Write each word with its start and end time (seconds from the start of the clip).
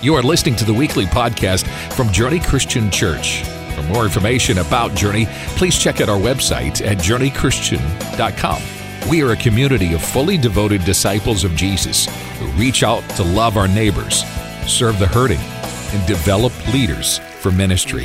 You 0.00 0.14
are 0.14 0.22
listening 0.22 0.54
to 0.56 0.64
the 0.64 0.72
weekly 0.72 1.06
podcast 1.06 1.66
from 1.94 2.12
Journey 2.12 2.38
Christian 2.38 2.88
Church. 2.88 3.42
For 3.74 3.82
more 3.82 4.04
information 4.04 4.58
about 4.58 4.94
Journey, 4.94 5.26
please 5.56 5.76
check 5.76 6.00
out 6.00 6.08
our 6.08 6.18
website 6.18 6.86
at 6.86 6.98
journeychristian.com. 6.98 8.62
We 9.10 9.22
are 9.22 9.32
a 9.32 9.36
community 9.36 9.94
of 9.94 10.02
fully 10.02 10.38
devoted 10.38 10.84
disciples 10.84 11.42
of 11.42 11.56
Jesus 11.56 12.06
who 12.38 12.46
reach 12.52 12.84
out 12.84 13.02
to 13.16 13.24
love 13.24 13.56
our 13.56 13.66
neighbors, 13.66 14.22
serve 14.68 15.00
the 15.00 15.06
hurting, 15.08 15.40
and 15.40 16.06
develop 16.06 16.52
leaders 16.72 17.18
for 17.40 17.50
ministry. 17.50 18.04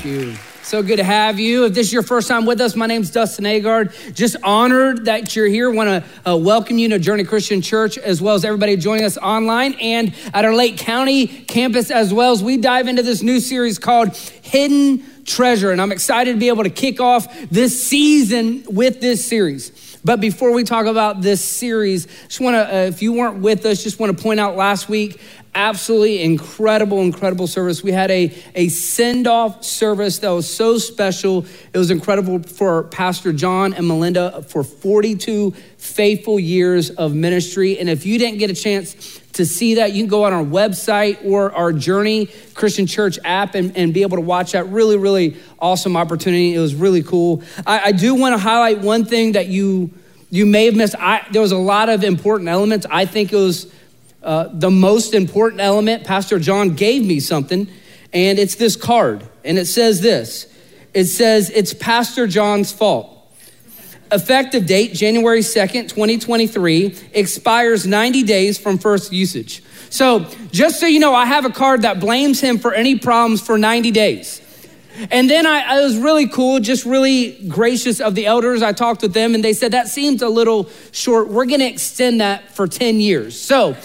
So 0.63 0.81
good 0.81 0.95
to 0.95 1.03
have 1.03 1.41
you. 1.41 1.65
If 1.65 1.73
this 1.73 1.87
is 1.87 1.93
your 1.93 2.03
first 2.03 2.29
time 2.29 2.45
with 2.45 2.61
us, 2.61 2.73
my 2.73 2.85
name 2.85 3.01
is 3.01 3.11
Dustin 3.11 3.43
Agard. 3.43 4.15
Just 4.15 4.37
honored 4.43 5.05
that 5.05 5.35
you're 5.35 5.47
here. 5.47 5.69
Want 5.69 5.89
to 5.89 6.31
uh, 6.31 6.37
welcome 6.37 6.77
you 6.77 6.87
to 6.87 6.99
Journey 6.99 7.25
Christian 7.25 7.61
Church, 7.61 7.97
as 7.97 8.21
well 8.21 8.33
as 8.33 8.45
everybody 8.45 8.77
joining 8.77 9.03
us 9.03 9.17
online 9.17 9.73
and 9.73 10.15
at 10.33 10.45
our 10.45 10.55
Lake 10.55 10.77
County 10.77 11.27
campus, 11.27 11.91
as 11.91 12.13
well 12.13 12.31
as 12.31 12.41
we 12.41 12.55
dive 12.55 12.87
into 12.87 13.03
this 13.03 13.21
new 13.21 13.41
series 13.41 13.77
called 13.77 14.15
Hidden 14.15 15.25
Treasure. 15.25 15.71
And 15.71 15.81
I'm 15.81 15.91
excited 15.91 16.31
to 16.31 16.39
be 16.39 16.47
able 16.47 16.63
to 16.63 16.69
kick 16.69 17.01
off 17.01 17.27
this 17.49 17.83
season 17.83 18.63
with 18.69 19.01
this 19.01 19.25
series. 19.25 19.92
But 20.03 20.19
before 20.19 20.51
we 20.51 20.63
talk 20.63 20.85
about 20.85 21.21
this 21.21 21.43
series, 21.43 22.07
just 22.27 22.41
want 22.41 22.55
to, 22.55 22.75
uh, 22.75 22.79
if 22.81 23.01
you 23.01 23.13
weren't 23.13 23.39
with 23.39 23.65
us, 23.65 23.83
just 23.83 23.99
want 23.99 24.15
to 24.15 24.21
point 24.21 24.39
out 24.39 24.55
last 24.55 24.89
week 24.89 25.19
absolutely 25.55 26.21
incredible, 26.23 27.01
incredible 27.01 27.47
service. 27.47 27.83
We 27.83 27.91
had 27.91 28.09
a, 28.11 28.35
a 28.55 28.69
send 28.69 29.27
off 29.27 29.63
service 29.63 30.19
that 30.19 30.29
was 30.29 30.51
so 30.51 30.77
special. 30.77 31.45
It 31.73 31.77
was 31.77 31.91
incredible 31.91 32.41
for 32.41 32.83
Pastor 32.85 33.33
John 33.33 33.73
and 33.73 33.87
Melinda 33.87 34.43
for 34.43 34.63
42 34.63 35.51
faithful 35.77 36.39
years 36.39 36.89
of 36.89 37.13
ministry. 37.13 37.77
And 37.77 37.89
if 37.89 38.05
you 38.05 38.17
didn't 38.17 38.39
get 38.39 38.49
a 38.49 38.55
chance 38.55 39.21
to 39.33 39.45
see 39.45 39.75
that, 39.75 39.93
you 39.93 40.03
can 40.03 40.09
go 40.09 40.23
on 40.23 40.33
our 40.33 40.43
website 40.43 41.25
or 41.25 41.51
our 41.53 41.73
Journey 41.73 42.27
Christian 42.53 42.85
Church 42.85 43.17
app 43.23 43.55
and, 43.55 43.75
and 43.75 43.93
be 43.93 44.03
able 44.03 44.17
to 44.17 44.21
watch 44.21 44.51
that. 44.51 44.67
Really, 44.67 44.97
really 44.97 45.37
awesome 45.59 45.97
opportunity. 45.97 46.53
It 46.53 46.59
was 46.59 46.75
really 46.75 47.03
cool. 47.03 47.43
I, 47.65 47.79
I 47.85 47.91
do 47.91 48.15
want 48.15 48.33
to 48.33 48.37
highlight 48.37 48.79
one 48.79 49.05
thing 49.05 49.33
that 49.33 49.47
you 49.47 49.91
you 50.29 50.47
may 50.47 50.65
have 50.65 50.75
missed. 50.75 50.95
I, 50.97 51.27
there 51.31 51.43
was 51.43 51.51
a 51.51 51.57
lot 51.57 51.89
of 51.89 52.03
important 52.03 52.49
elements. 52.49 52.87
I 52.89 53.05
think 53.05 53.31
it 53.31 53.35
was 53.35 53.71
uh, 54.23 54.49
the 54.51 54.71
most 54.71 55.13
important 55.13 55.61
element, 55.61 56.05
Pastor 56.05 56.39
John 56.39 56.75
gave 56.75 57.05
me 57.05 57.19
something, 57.19 57.67
and 58.13 58.39
it's 58.39 58.55
this 58.55 58.75
card. 58.75 59.23
And 59.43 59.57
it 59.59 59.65
says 59.65 60.01
this 60.01 60.47
it 60.93 61.05
says, 61.05 61.49
It's 61.49 61.73
Pastor 61.73 62.27
John's 62.27 62.71
fault. 62.71 63.12
Effective 64.13 64.67
date, 64.67 64.93
January 64.93 65.39
2nd, 65.39 65.89
2023, 65.89 66.95
expires 67.13 67.87
90 67.87 68.23
days 68.23 68.59
from 68.59 68.77
first 68.77 69.11
usage. 69.11 69.63
So, 69.89 70.27
just 70.51 70.79
so 70.79 70.85
you 70.85 70.99
know, 70.99 71.13
I 71.13 71.25
have 71.25 71.45
a 71.45 71.49
card 71.49 71.81
that 71.81 71.99
blames 71.99 72.39
him 72.39 72.59
for 72.59 72.73
any 72.73 72.97
problems 72.97 73.41
for 73.41 73.57
90 73.57 73.91
days. 73.91 74.39
And 75.09 75.27
then 75.29 75.47
I, 75.47 75.81
was 75.81 75.97
really 75.97 76.27
cool, 76.27 76.59
just 76.59 76.85
really 76.85 77.31
gracious 77.47 77.99
of 77.99 78.13
the 78.13 78.27
elders. 78.27 78.61
I 78.61 78.73
talked 78.73 79.01
with 79.01 79.13
them 79.13 79.33
and 79.33 79.43
they 79.43 79.53
said, 79.53 79.71
that 79.71 79.87
seems 79.87 80.21
a 80.21 80.29
little 80.29 80.69
short. 80.91 81.29
We're 81.29 81.45
going 81.45 81.61
to 81.61 81.67
extend 81.67 82.21
that 82.21 82.51
for 82.55 82.67
10 82.67 82.99
years. 82.99 83.39
So 83.39 83.75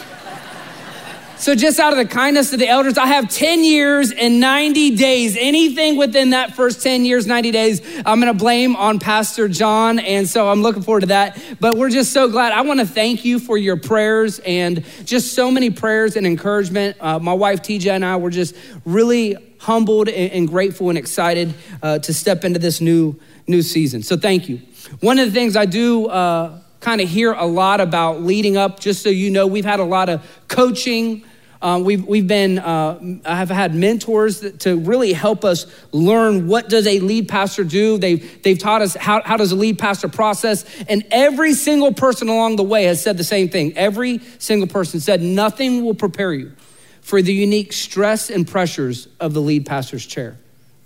so, 1.38 1.54
just 1.54 1.78
out 1.78 1.92
of 1.92 1.98
the 1.98 2.04
kindness 2.04 2.52
of 2.52 2.58
the 2.58 2.66
elders, 2.66 2.98
I 2.98 3.06
have 3.06 3.28
10 3.28 3.62
years 3.62 4.10
and 4.10 4.40
90 4.40 4.96
days. 4.96 5.36
Anything 5.38 5.96
within 5.96 6.30
that 6.30 6.56
first 6.56 6.82
10 6.82 7.04
years, 7.04 7.26
90 7.26 7.50
days, 7.52 7.80
I'm 8.04 8.18
gonna 8.18 8.34
blame 8.34 8.74
on 8.74 8.98
Pastor 8.98 9.48
John. 9.48 9.98
And 10.00 10.28
so 10.28 10.48
I'm 10.48 10.62
looking 10.62 10.82
forward 10.82 11.00
to 11.00 11.06
that. 11.06 11.40
But 11.60 11.76
we're 11.76 11.90
just 11.90 12.12
so 12.12 12.28
glad. 12.28 12.52
I 12.52 12.62
wanna 12.62 12.86
thank 12.86 13.24
you 13.24 13.38
for 13.38 13.56
your 13.56 13.76
prayers 13.76 14.40
and 14.40 14.84
just 15.04 15.34
so 15.34 15.50
many 15.50 15.70
prayers 15.70 16.16
and 16.16 16.26
encouragement. 16.26 16.96
Uh, 17.00 17.18
my 17.20 17.34
wife, 17.34 17.62
TJ, 17.62 17.90
and 17.90 18.04
I 18.04 18.16
were 18.16 18.30
just 18.30 18.56
really 18.84 19.36
humbled 19.60 20.08
and, 20.08 20.32
and 20.32 20.48
grateful 20.48 20.88
and 20.88 20.98
excited 20.98 21.54
uh, 21.82 22.00
to 22.00 22.12
step 22.12 22.44
into 22.44 22.58
this 22.58 22.80
new, 22.80 23.18
new 23.46 23.62
season. 23.62 24.02
So, 24.02 24.16
thank 24.16 24.48
you. 24.48 24.60
One 25.00 25.18
of 25.18 25.26
the 25.26 25.32
things 25.32 25.56
I 25.56 25.66
do, 25.66 26.06
uh, 26.06 26.60
kind 26.80 27.00
of 27.00 27.08
hear 27.08 27.32
a 27.32 27.44
lot 27.44 27.80
about 27.80 28.22
leading 28.22 28.56
up. 28.56 28.80
Just 28.80 29.02
so 29.02 29.08
you 29.08 29.30
know, 29.30 29.46
we've 29.46 29.64
had 29.64 29.80
a 29.80 29.84
lot 29.84 30.08
of 30.08 30.24
coaching. 30.48 31.24
Uh, 31.60 31.80
we've, 31.82 32.06
we've 32.06 32.26
been, 32.26 32.58
uh, 32.58 33.18
I 33.24 33.36
have 33.36 33.50
had 33.50 33.74
mentors 33.74 34.40
to 34.58 34.76
really 34.76 35.12
help 35.12 35.44
us 35.44 35.66
learn 35.92 36.46
what 36.46 36.68
does 36.68 36.86
a 36.86 37.00
lead 37.00 37.28
pastor 37.28 37.64
do. 37.64 37.98
They've, 37.98 38.42
they've 38.42 38.58
taught 38.58 38.82
us 38.82 38.94
how, 38.94 39.22
how 39.22 39.36
does 39.36 39.52
a 39.52 39.56
lead 39.56 39.78
pastor 39.78 40.08
process. 40.08 40.64
And 40.88 41.04
every 41.10 41.54
single 41.54 41.92
person 41.92 42.28
along 42.28 42.56
the 42.56 42.62
way 42.62 42.84
has 42.84 43.02
said 43.02 43.18
the 43.18 43.24
same 43.24 43.48
thing. 43.48 43.76
Every 43.76 44.20
single 44.38 44.68
person 44.68 45.00
said, 45.00 45.20
nothing 45.20 45.84
will 45.84 45.94
prepare 45.94 46.32
you 46.32 46.52
for 47.00 47.22
the 47.22 47.32
unique 47.32 47.72
stress 47.72 48.30
and 48.30 48.46
pressures 48.46 49.08
of 49.18 49.34
the 49.34 49.40
lead 49.40 49.66
pastor's 49.66 50.06
chair. 50.06 50.36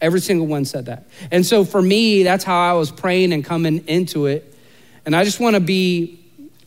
Every 0.01 0.21
single 0.21 0.47
one 0.47 0.65
said 0.65 0.87
that. 0.87 1.07
And 1.31 1.45
so 1.45 1.65
for 1.65 1.83
me, 1.83 2.23
that's 2.23 2.45
how 2.45 2.59
I 2.59 2.73
was 2.73 2.91
praying 2.91 3.33
and 3.33 3.45
coming 3.45 3.87
into 3.87 4.27
it 4.27 4.53
and 5.05 5.17
I 5.17 5.25
just 5.25 5.41
want 5.41 5.55
to 5.55 5.61
be 5.61 6.21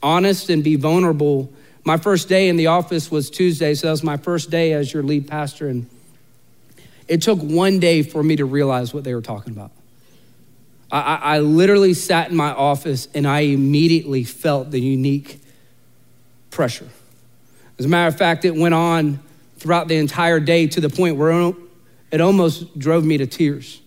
honest 0.04 0.50
and 0.50 0.64
be 0.64 0.76
vulnerable. 0.76 1.52
My 1.86 1.98
first 1.98 2.28
day 2.28 2.50
in 2.50 2.58
the 2.58 2.68
office 2.68 3.12
was 3.12 3.30
Tuesday, 3.30 3.76
so 3.76 3.88
that 3.88 3.92
was 3.92 4.04
my 4.04 4.18
first 4.18 4.50
day 4.50 4.74
as 4.74 4.92
your 4.92 5.04
lead 5.04 5.28
pastor. 5.28 5.68
And 5.68 5.88
it 7.08 7.22
took 7.22 7.40
one 7.40 7.80
day 7.80 8.02
for 8.02 8.24
me 8.24 8.36
to 8.38 8.46
realize 8.46 8.92
what 8.92 9.04
they 9.04 9.14
were 9.14 9.22
talking 9.22 9.54
about. 9.54 9.72
I, 10.92 11.20
I 11.22 11.40
literally 11.40 11.94
sat 11.94 12.32
in 12.32 12.36
my 12.36 12.52
office 12.52 13.08
and 13.14 13.28
I 13.28 13.42
immediately 13.42 14.24
felt 14.24 14.72
the 14.72 14.80
unique 14.80 15.40
pressure. 16.50 16.90
As 17.78 17.86
a 17.86 17.88
matter 17.88 18.08
of 18.08 18.18
fact, 18.18 18.46
it 18.46 18.56
went 18.56 18.74
on 18.74 19.20
throughout 19.58 19.88
the 19.88 19.98
entire 19.98 20.40
day 20.40 20.66
to 20.68 20.82
the 20.82 20.90
point 20.90 21.18
where 21.18 21.54
it 22.12 22.22
almost 22.22 22.80
drove 22.80 23.06
me 23.06 23.18
to 23.18 23.28
tears. 23.28 23.80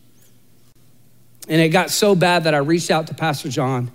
And 1.48 1.60
it 1.60 1.70
got 1.70 1.90
so 1.90 2.14
bad 2.14 2.44
that 2.44 2.54
I 2.54 2.58
reached 2.58 2.90
out 2.90 3.08
to 3.08 3.14
Pastor 3.14 3.48
John 3.48 3.90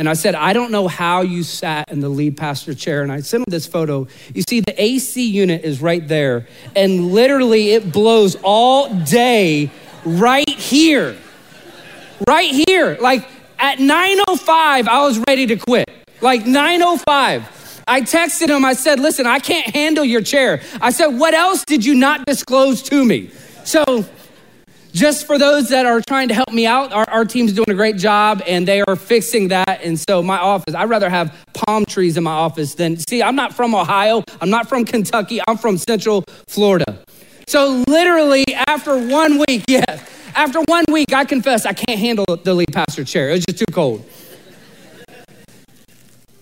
and 0.00 0.08
I 0.08 0.14
said, 0.14 0.34
I 0.34 0.54
don't 0.54 0.72
know 0.72 0.88
how 0.88 1.20
you 1.20 1.42
sat 1.42 1.92
in 1.92 2.00
the 2.00 2.08
lead 2.08 2.38
pastor 2.38 2.72
chair. 2.72 3.02
And 3.02 3.12
I 3.12 3.20
sent 3.20 3.42
him 3.42 3.50
this 3.50 3.66
photo. 3.66 4.08
You 4.34 4.42
see, 4.48 4.60
the 4.60 4.82
AC 4.82 5.28
unit 5.28 5.62
is 5.62 5.82
right 5.82 6.08
there. 6.08 6.46
And 6.74 7.12
literally, 7.12 7.72
it 7.72 7.92
blows 7.92 8.34
all 8.42 8.94
day 9.04 9.70
right 10.06 10.48
here. 10.48 11.18
Right 12.26 12.48
here. 12.66 12.96
Like 12.98 13.28
at 13.58 13.76
9.05, 13.76 14.88
I 14.88 15.04
was 15.06 15.22
ready 15.28 15.46
to 15.48 15.56
quit. 15.56 15.90
Like 16.22 16.44
9.05. 16.44 17.82
I 17.86 18.00
texted 18.00 18.48
him, 18.48 18.64
I 18.64 18.72
said, 18.72 19.00
listen, 19.00 19.26
I 19.26 19.38
can't 19.38 19.66
handle 19.66 20.06
your 20.06 20.22
chair. 20.22 20.62
I 20.80 20.92
said, 20.92 21.08
what 21.08 21.34
else 21.34 21.62
did 21.66 21.84
you 21.84 21.94
not 21.94 22.24
disclose 22.24 22.80
to 22.84 23.04
me? 23.04 23.28
So 23.64 24.06
just 24.92 25.26
for 25.26 25.38
those 25.38 25.68
that 25.68 25.86
are 25.86 26.00
trying 26.06 26.28
to 26.28 26.34
help 26.34 26.52
me 26.52 26.66
out, 26.66 26.92
our, 26.92 27.08
our, 27.08 27.24
team's 27.24 27.52
doing 27.52 27.70
a 27.70 27.74
great 27.74 27.96
job 27.96 28.42
and 28.46 28.66
they 28.66 28.82
are 28.82 28.96
fixing 28.96 29.48
that. 29.48 29.82
And 29.82 29.98
so, 29.98 30.22
my 30.22 30.38
office, 30.38 30.74
I'd 30.74 30.88
rather 30.88 31.08
have 31.08 31.34
palm 31.52 31.84
trees 31.84 32.16
in 32.16 32.24
my 32.24 32.32
office 32.32 32.74
than, 32.74 32.96
see, 33.08 33.22
I'm 33.22 33.36
not 33.36 33.54
from 33.54 33.74
Ohio, 33.74 34.22
I'm 34.40 34.50
not 34.50 34.68
from 34.68 34.84
Kentucky, 34.84 35.40
I'm 35.46 35.56
from 35.56 35.78
Central 35.78 36.24
Florida. 36.48 37.02
So, 37.46 37.82
literally, 37.88 38.44
after 38.66 38.96
one 38.96 39.42
week, 39.48 39.64
yeah, 39.68 40.04
after 40.34 40.60
one 40.66 40.84
week, 40.90 41.12
I 41.12 41.24
confess 41.24 41.66
I 41.66 41.72
can't 41.72 41.98
handle 41.98 42.24
the 42.42 42.54
lead 42.54 42.72
pastor 42.72 43.04
chair. 43.04 43.30
It 43.30 43.32
was 43.32 43.44
just 43.44 43.58
too 43.58 43.72
cold. 43.72 44.04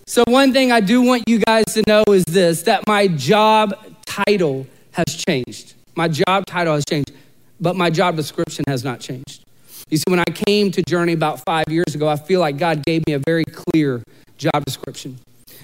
So, 0.05 0.23
one 0.27 0.53
thing 0.53 0.71
I 0.71 0.79
do 0.79 1.01
want 1.01 1.23
you 1.27 1.39
guys 1.39 1.65
to 1.73 1.83
know 1.87 2.03
is 2.09 2.23
this 2.25 2.63
that 2.63 2.83
my 2.87 3.07
job 3.07 3.75
title 4.05 4.65
has 4.91 5.05
changed. 5.27 5.75
My 5.95 6.07
job 6.07 6.45
title 6.45 6.73
has 6.73 6.83
changed 6.85 7.11
but 7.59 7.75
my 7.75 7.89
job 7.89 8.15
description 8.15 8.63
has 8.67 8.83
not 8.83 8.99
changed. 8.99 9.43
You 9.89 9.97
see, 9.97 10.03
when 10.07 10.19
I 10.19 10.25
came 10.25 10.71
to 10.71 10.83
Journey 10.83 11.13
about 11.13 11.43
five 11.45 11.65
years 11.69 11.95
ago, 11.95 12.07
I 12.07 12.15
feel 12.15 12.39
like 12.39 12.57
God 12.57 12.85
gave 12.85 13.05
me 13.07 13.13
a 13.13 13.19
very 13.19 13.43
clear 13.43 14.03
job 14.37 14.63
description. 14.65 15.19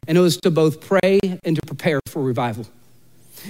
And 0.07 0.17
it 0.17 0.21
was 0.21 0.37
to 0.37 0.51
both 0.51 0.81
pray 0.81 1.19
and 1.43 1.55
to 1.55 1.61
prepare 1.65 1.99
for 2.07 2.21
revival. 2.23 2.65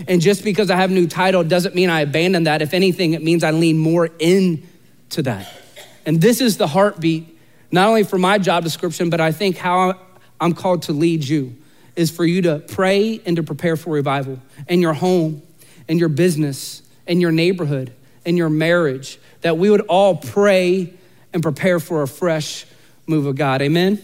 And 0.08 0.22
just 0.22 0.44
because 0.44 0.70
I 0.70 0.76
have 0.76 0.92
a 0.92 0.94
new 0.94 1.08
title 1.08 1.44
doesn't 1.44 1.76
mean 1.76 1.90
I 1.90 2.02
abandon 2.02 2.44
that. 2.44 2.62
If 2.62 2.74
anything, 2.74 3.14
it 3.14 3.24
means 3.24 3.44
I 3.44 3.52
lean 3.52 3.78
more 3.78 4.10
into 4.20 5.22
that. 5.24 5.52
And 6.06 6.22
this 6.22 6.42
is 6.42 6.58
the 6.58 6.68
heartbeat, 6.68 7.38
not 7.72 7.88
only 7.88 8.04
for 8.04 8.18
my 8.18 8.38
job 8.38 8.64
description, 8.64 9.10
but 9.10 9.22
I 9.22 9.32
think 9.32 9.58
how 9.58 10.00
I'm 10.40 10.54
called 10.54 10.84
to 10.84 10.94
lead 10.94 11.24
you 11.24 11.56
is 11.96 12.12
for 12.12 12.26
you 12.26 12.42
to 12.42 12.60
pray 12.60 13.22
and 13.26 13.38
to 13.38 13.44
prepare 13.44 13.78
for 13.78 13.92
revival 13.92 14.40
in 14.68 14.82
your 14.82 14.94
home, 14.94 15.42
in 15.88 15.98
your 15.98 16.10
business, 16.10 16.82
in 17.08 17.22
your 17.22 17.32
neighborhood, 17.32 17.94
in 18.26 18.38
your 18.38 18.50
marriage, 18.50 19.20
that 19.42 19.58
we 19.58 19.70
would 19.70 19.82
all 19.82 20.16
pray 20.16 20.94
and 21.34 21.44
prepare 21.44 21.80
for 21.80 22.02
a 22.02 22.08
fresh 22.08 22.66
move 23.08 23.26
of 23.26 23.36
God. 23.36 23.62
Amen? 23.62 24.02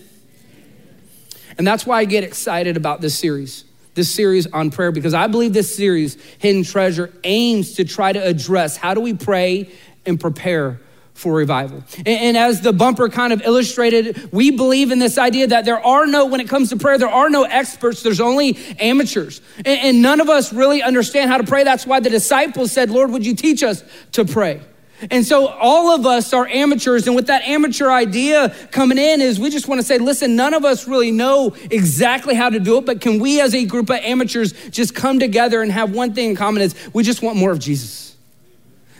And 1.57 1.67
that's 1.67 1.85
why 1.85 1.99
I 1.99 2.05
get 2.05 2.23
excited 2.23 2.77
about 2.77 3.01
this 3.01 3.17
series, 3.17 3.65
this 3.93 4.13
series 4.13 4.47
on 4.47 4.71
prayer, 4.71 4.91
because 4.91 5.13
I 5.13 5.27
believe 5.27 5.53
this 5.53 5.75
series, 5.75 6.15
Hidden 6.39 6.63
Treasure, 6.63 7.11
aims 7.23 7.73
to 7.73 7.83
try 7.83 8.13
to 8.13 8.23
address 8.23 8.77
how 8.77 8.93
do 8.93 9.01
we 9.01 9.13
pray 9.13 9.69
and 10.05 10.19
prepare 10.19 10.79
for 11.13 11.33
revival. 11.33 11.83
And, 11.97 12.07
and, 12.07 12.37
as 12.37 12.61
the 12.61 12.73
bumper 12.73 13.09
kind 13.09 13.31
of 13.31 13.41
illustrated, 13.43 14.29
we 14.31 14.51
believe 14.51 14.91
in 14.91 14.99
this 14.99 15.17
idea 15.17 15.47
that 15.47 15.65
there 15.65 15.83
are 15.85 16.07
no, 16.07 16.25
when 16.25 16.39
it 16.39 16.49
comes 16.49 16.69
to 16.69 16.77
prayer, 16.77 16.97
there 16.97 17.09
are 17.09 17.29
no 17.29 17.43
experts, 17.43 18.01
there's 18.01 18.21
only 18.21 18.57
amateurs. 18.79 19.41
And, 19.57 19.67
and 19.67 20.01
none 20.01 20.19
of 20.19 20.29
us 20.29 20.51
really 20.51 20.81
understand 20.81 21.29
how 21.29 21.37
to 21.37 21.43
pray. 21.43 21.63
That's 21.63 21.85
why 21.85 21.99
the 21.99 22.09
disciples 22.09 22.71
said, 22.71 22.89
Lord, 22.89 23.11
would 23.11 23.25
you 23.25 23.35
teach 23.35 23.61
us 23.61 23.83
to 24.13 24.25
pray? 24.25 24.61
And 25.09 25.25
so 25.25 25.47
all 25.47 25.95
of 25.95 26.05
us 26.05 26.33
are 26.33 26.47
amateurs. 26.47 27.07
And 27.07 27.15
with 27.15 27.27
that 27.27 27.43
amateur 27.43 27.89
idea 27.89 28.49
coming 28.71 28.97
in 28.97 29.21
is 29.21 29.39
we 29.39 29.49
just 29.49 29.67
want 29.67 29.81
to 29.81 29.87
say, 29.87 29.97
listen, 29.97 30.35
none 30.35 30.53
of 30.53 30.63
us 30.63 30.87
really 30.87 31.11
know 31.11 31.55
exactly 31.71 32.35
how 32.35 32.49
to 32.49 32.59
do 32.59 32.77
it, 32.77 32.85
but 32.85 33.01
can 33.01 33.19
we 33.19 33.41
as 33.41 33.55
a 33.55 33.65
group 33.65 33.89
of 33.89 33.97
amateurs 33.97 34.53
just 34.69 34.93
come 34.93 35.19
together 35.19 35.61
and 35.61 35.71
have 35.71 35.95
one 35.95 36.13
thing 36.13 36.31
in 36.31 36.35
common 36.35 36.61
is 36.61 36.75
we 36.93 37.03
just 37.03 37.23
want 37.23 37.37
more 37.37 37.51
of 37.51 37.59
Jesus. 37.59 38.10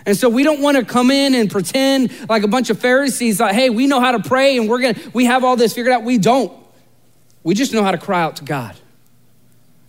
And 0.05 0.17
so 0.17 0.29
we 0.29 0.43
don't 0.43 0.61
want 0.61 0.77
to 0.77 0.85
come 0.85 1.11
in 1.11 1.35
and 1.35 1.49
pretend 1.49 2.11
like 2.29 2.43
a 2.43 2.47
bunch 2.47 2.69
of 2.69 2.79
Pharisees, 2.79 3.39
like, 3.39 3.53
hey, 3.53 3.69
we 3.69 3.87
know 3.87 3.99
how 3.99 4.11
to 4.11 4.19
pray 4.19 4.57
and 4.57 4.69
we're 4.69 4.79
going 4.79 4.95
to, 4.95 5.09
we 5.11 5.25
have 5.25 5.43
all 5.43 5.55
this 5.55 5.73
figured 5.73 5.93
out. 5.93 6.03
We 6.03 6.17
don't. 6.17 6.51
We 7.43 7.55
just 7.55 7.73
know 7.73 7.83
how 7.83 7.91
to 7.91 7.97
cry 7.97 8.21
out 8.21 8.37
to 8.37 8.43
God. 8.43 8.75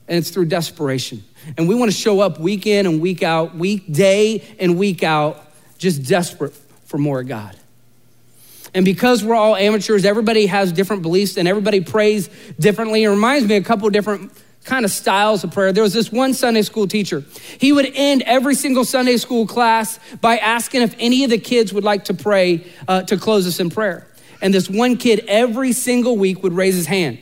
And 0.08 0.18
it's 0.18 0.30
through 0.30 0.46
desperation. 0.46 1.24
And 1.56 1.68
we 1.68 1.74
want 1.74 1.90
to 1.90 1.96
show 1.96 2.20
up 2.20 2.38
week 2.38 2.66
in 2.66 2.86
and 2.86 3.00
week 3.00 3.22
out, 3.22 3.54
week 3.56 3.90
day 3.90 4.44
and 4.58 4.78
week 4.78 5.02
out 5.02 5.44
just 5.78 6.06
desperate 6.06 6.54
for 6.84 6.98
more 6.98 7.20
of 7.20 7.28
God. 7.28 7.56
And 8.74 8.84
because 8.84 9.22
we're 9.22 9.34
all 9.34 9.54
amateurs, 9.54 10.04
everybody 10.04 10.46
has 10.46 10.72
different 10.72 11.02
beliefs 11.02 11.36
and 11.36 11.46
everybody 11.46 11.80
prays 11.80 12.28
differently. 12.58 13.02
It 13.02 13.08
reminds 13.08 13.46
me 13.46 13.56
a 13.56 13.62
couple 13.62 13.88
different 13.90 14.32
kind 14.64 14.84
of 14.84 14.90
styles 14.90 15.42
of 15.44 15.50
prayer. 15.50 15.72
There 15.72 15.82
was 15.82 15.92
this 15.92 16.12
one 16.12 16.34
Sunday 16.34 16.62
school 16.62 16.86
teacher. 16.86 17.24
He 17.58 17.72
would 17.72 17.90
end 17.94 18.22
every 18.22 18.54
single 18.54 18.84
Sunday 18.84 19.16
school 19.16 19.46
class 19.46 19.98
by 20.20 20.38
asking 20.38 20.82
if 20.82 20.94
any 20.98 21.24
of 21.24 21.30
the 21.30 21.38
kids 21.38 21.72
would 21.72 21.84
like 21.84 22.04
to 22.04 22.14
pray 22.14 22.64
uh, 22.86 23.02
to 23.02 23.16
close 23.16 23.46
us 23.46 23.60
in 23.60 23.70
prayer. 23.70 24.06
And 24.40 24.52
this 24.52 24.68
one 24.68 24.96
kid 24.96 25.24
every 25.28 25.72
single 25.72 26.16
week 26.16 26.42
would 26.42 26.52
raise 26.52 26.74
his 26.74 26.86
hand 26.86 27.18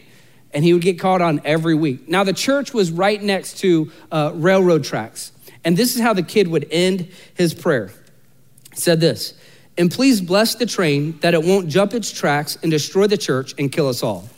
and 0.53 0.65
he 0.65 0.73
would 0.73 0.83
get 0.83 0.99
called 0.99 1.23
on 1.23 1.41
every 1.45 1.75
week. 1.75 2.09
Now, 2.09 2.25
the 2.25 2.33
church 2.33 2.75
was 2.75 2.91
right 2.91 3.23
next 3.23 3.59
to 3.59 3.93
uh, 4.11 4.33
railroad 4.35 4.85
tracks. 4.85 5.33
And 5.65 5.77
this 5.77 5.95
is 5.95 6.03
how 6.03 6.13
the 6.13 6.23
kid 6.23 6.49
would 6.49 6.67
end 6.71 7.09
his 7.35 7.55
prayer 7.55 7.93
He 8.73 8.81
said 8.81 9.01
this, 9.01 9.35
and 9.77 9.91
please 9.91 10.21
bless 10.21 10.55
the 10.55 10.67
train 10.67 11.19
that 11.21 11.35
it 11.35 11.45
won't 11.45 11.69
jump 11.69 11.95
its 11.95 12.11
tracks 12.11 12.59
and 12.63 12.71
destroy 12.71 13.07
the 13.07 13.19
church 13.19 13.55
and 13.59 13.71
kill 13.71 13.89
us 13.89 14.03
all. 14.03 14.29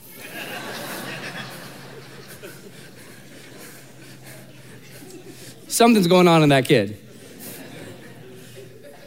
Something's 5.73 6.07
going 6.07 6.29
on 6.29 6.43
in 6.43 6.51
that 6.51 6.67
kid. 6.67 6.99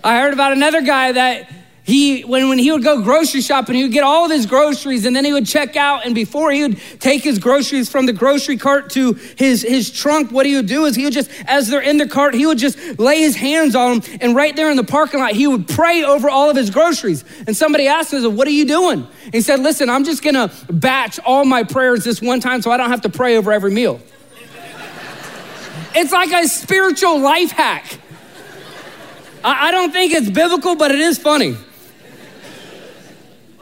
I 0.04 0.20
heard 0.20 0.34
about 0.34 0.52
another 0.52 0.82
guy 0.82 1.12
that 1.12 1.52
he 1.84 2.24
when, 2.24 2.50
when 2.50 2.58
he 2.58 2.72
would 2.72 2.84
go 2.84 3.04
grocery 3.04 3.42
shopping, 3.42 3.76
he 3.76 3.84
would 3.84 3.92
get 3.92 4.04
all 4.04 4.26
of 4.26 4.32
his 4.32 4.48
groceries 4.48 5.06
and 5.06 5.16
then 5.16 5.24
he 5.24 5.32
would 5.32 5.46
check 5.46 5.76
out. 5.76 6.08
And 6.08 6.16
before 6.16 6.52
he 6.52 6.64
would 6.64 6.82
take 7.00 7.24
his 7.24 7.38
groceries 7.38 7.88
from 7.88 8.08
the 8.08 8.14
grocery 8.14 8.58
cart 8.58 8.90
to 8.92 9.14
his, 9.38 9.62
his 9.62 9.92
trunk, 9.92 10.32
what 10.32 10.48
he 10.48 10.56
would 10.56 10.66
do 10.66 10.86
is 10.86 10.96
he 10.96 11.04
would 11.04 11.14
just, 11.14 11.30
as 11.46 11.68
they're 11.68 11.82
in 11.82 11.98
the 11.98 12.08
cart, 12.08 12.34
he 12.34 12.48
would 12.48 12.58
just 12.58 12.80
lay 12.98 13.20
his 13.20 13.36
hands 13.36 13.76
on 13.76 14.00
them. 14.00 14.18
And 14.20 14.36
right 14.36 14.56
there 14.56 14.72
in 14.72 14.78
the 14.78 14.84
parking 14.84 15.20
lot, 15.20 15.34
he 15.34 15.46
would 15.46 15.68
pray 15.68 16.04
over 16.04 16.32
all 16.32 16.50
of 16.50 16.58
his 16.58 16.72
groceries. 16.72 17.24
And 17.46 17.56
somebody 17.56 17.88
asked 17.88 18.12
him, 18.12 18.36
What 18.36 18.48
are 18.48 18.52
you 18.52 18.66
doing? 18.66 19.08
He 19.32 19.42
said, 19.42 19.60
Listen, 19.60 19.88
I'm 19.88 20.04
just 20.04 20.24
gonna 20.24 20.52
batch 20.72 21.20
all 21.20 21.46
my 21.46 21.62
prayers 21.62 22.04
this 22.04 22.24
one 22.24 22.40
time 22.40 22.64
so 22.64 22.72
I 22.72 22.78
don't 22.78 22.90
have 22.90 23.02
to 23.02 23.10
pray 23.10 23.38
over 23.38 23.52
every 23.52 23.70
meal. 23.70 24.02
It's 25.95 26.12
like 26.12 26.31
a 26.31 26.47
spiritual 26.47 27.19
life 27.19 27.51
hack. 27.51 28.00
I, 29.44 29.68
I 29.68 29.71
don't 29.71 29.92
think 29.92 30.13
it's 30.13 30.30
biblical, 30.30 30.75
but 30.75 30.92
it 30.92 31.00
is 31.00 31.18
funny. 31.18 31.56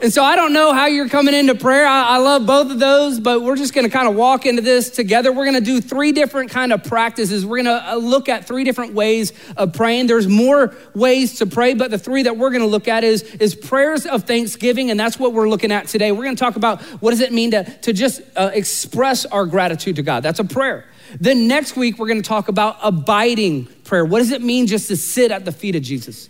And 0.02 0.12
so 0.12 0.22
I 0.22 0.36
don't 0.36 0.52
know 0.52 0.74
how 0.74 0.84
you're 0.84 1.08
coming 1.08 1.32
into 1.32 1.54
prayer. 1.54 1.86
I, 1.86 2.16
I 2.16 2.18
love 2.18 2.44
both 2.44 2.70
of 2.70 2.78
those, 2.78 3.18
but 3.20 3.40
we're 3.40 3.56
just 3.56 3.72
going 3.72 3.86
to 3.86 3.90
kind 3.90 4.06
of 4.06 4.14
walk 4.14 4.44
into 4.44 4.60
this 4.60 4.90
together. 4.90 5.32
We're 5.32 5.44
going 5.46 5.54
to 5.54 5.62
do 5.62 5.80
three 5.80 6.12
different 6.12 6.50
kind 6.50 6.74
of 6.74 6.84
practices. 6.84 7.46
We're 7.46 7.62
going 7.62 7.78
to 7.78 7.92
uh, 7.92 7.94
look 7.94 8.28
at 8.28 8.46
three 8.46 8.64
different 8.64 8.92
ways 8.92 9.32
of 9.56 9.72
praying. 9.72 10.08
There's 10.08 10.26
more 10.28 10.74
ways 10.94 11.38
to 11.38 11.46
pray, 11.46 11.72
but 11.72 11.90
the 11.90 11.96
three 11.96 12.24
that 12.24 12.36
we're 12.36 12.50
going 12.50 12.60
to 12.60 12.68
look 12.68 12.86
at 12.86 13.02
is, 13.02 13.22
is 13.22 13.54
prayers 13.54 14.04
of 14.04 14.24
thanksgiving, 14.24 14.90
and 14.90 15.00
that's 15.00 15.18
what 15.18 15.32
we're 15.32 15.48
looking 15.48 15.72
at 15.72 15.86
today. 15.86 16.12
We're 16.12 16.24
going 16.24 16.36
to 16.36 16.44
talk 16.44 16.56
about 16.56 16.82
what 17.00 17.12
does 17.12 17.20
it 17.20 17.32
mean 17.32 17.52
to, 17.52 17.64
to 17.64 17.92
just 17.94 18.20
uh, 18.36 18.50
express 18.52 19.24
our 19.24 19.46
gratitude 19.46 19.96
to 19.96 20.02
God. 20.02 20.22
That's 20.22 20.40
a 20.40 20.44
prayer. 20.44 20.84
Then 21.20 21.46
next 21.46 21.76
week, 21.76 21.98
we're 21.98 22.08
going 22.08 22.22
to 22.22 22.28
talk 22.28 22.48
about 22.48 22.76
abiding 22.82 23.66
prayer. 23.84 24.04
What 24.04 24.18
does 24.18 24.32
it 24.32 24.42
mean 24.42 24.66
just 24.66 24.88
to 24.88 24.96
sit 24.96 25.30
at 25.30 25.44
the 25.44 25.52
feet 25.52 25.76
of 25.76 25.82
Jesus? 25.82 26.28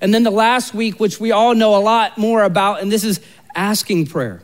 And 0.00 0.12
then 0.12 0.22
the 0.22 0.30
last 0.30 0.74
week, 0.74 0.98
which 0.98 1.20
we 1.20 1.32
all 1.32 1.54
know 1.54 1.76
a 1.76 1.80
lot 1.80 2.18
more 2.18 2.42
about, 2.42 2.80
and 2.80 2.90
this 2.90 3.04
is 3.04 3.20
asking 3.54 4.06
prayer. 4.06 4.42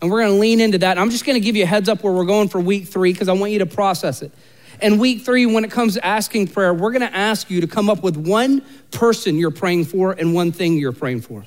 And 0.00 0.10
we're 0.10 0.20
going 0.20 0.32
to 0.32 0.38
lean 0.38 0.60
into 0.60 0.78
that. 0.78 0.98
I'm 0.98 1.10
just 1.10 1.24
going 1.24 1.34
to 1.34 1.44
give 1.44 1.56
you 1.56 1.64
a 1.64 1.66
heads 1.66 1.88
up 1.88 2.02
where 2.02 2.12
we're 2.12 2.24
going 2.24 2.48
for 2.48 2.60
week 2.60 2.88
three 2.88 3.12
because 3.12 3.28
I 3.28 3.32
want 3.32 3.52
you 3.52 3.58
to 3.60 3.66
process 3.66 4.22
it. 4.22 4.32
And 4.80 4.98
week 4.98 5.22
three, 5.22 5.44
when 5.46 5.64
it 5.64 5.70
comes 5.70 5.94
to 5.94 6.04
asking 6.04 6.48
prayer, 6.48 6.72
we're 6.72 6.90
going 6.90 7.02
to 7.02 7.14
ask 7.14 7.50
you 7.50 7.60
to 7.60 7.66
come 7.66 7.90
up 7.90 8.02
with 8.02 8.16
one 8.16 8.64
person 8.90 9.36
you're 9.36 9.50
praying 9.50 9.84
for 9.84 10.12
and 10.12 10.34
one 10.34 10.52
thing 10.52 10.78
you're 10.78 10.92
praying 10.92 11.20
for. 11.20 11.44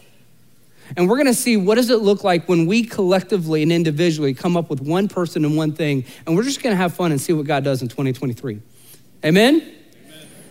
And 0.95 1.09
we're 1.09 1.17
going 1.17 1.27
to 1.27 1.33
see 1.33 1.57
what 1.57 1.75
does 1.75 1.89
it 1.89 2.01
look 2.01 2.23
like 2.23 2.47
when 2.47 2.65
we 2.65 2.83
collectively 2.83 3.63
and 3.63 3.71
individually 3.71 4.33
come 4.33 4.55
up 4.57 4.69
with 4.69 4.81
one 4.81 5.07
person 5.07 5.45
and 5.45 5.57
one 5.57 5.73
thing. 5.73 6.05
And 6.25 6.35
we're 6.35 6.43
just 6.43 6.61
going 6.61 6.73
to 6.73 6.77
have 6.77 6.93
fun 6.93 7.11
and 7.11 7.19
see 7.19 7.33
what 7.33 7.45
God 7.45 7.63
does 7.63 7.81
in 7.81 7.87
2023. 7.87 8.61
Amen? 9.25 9.73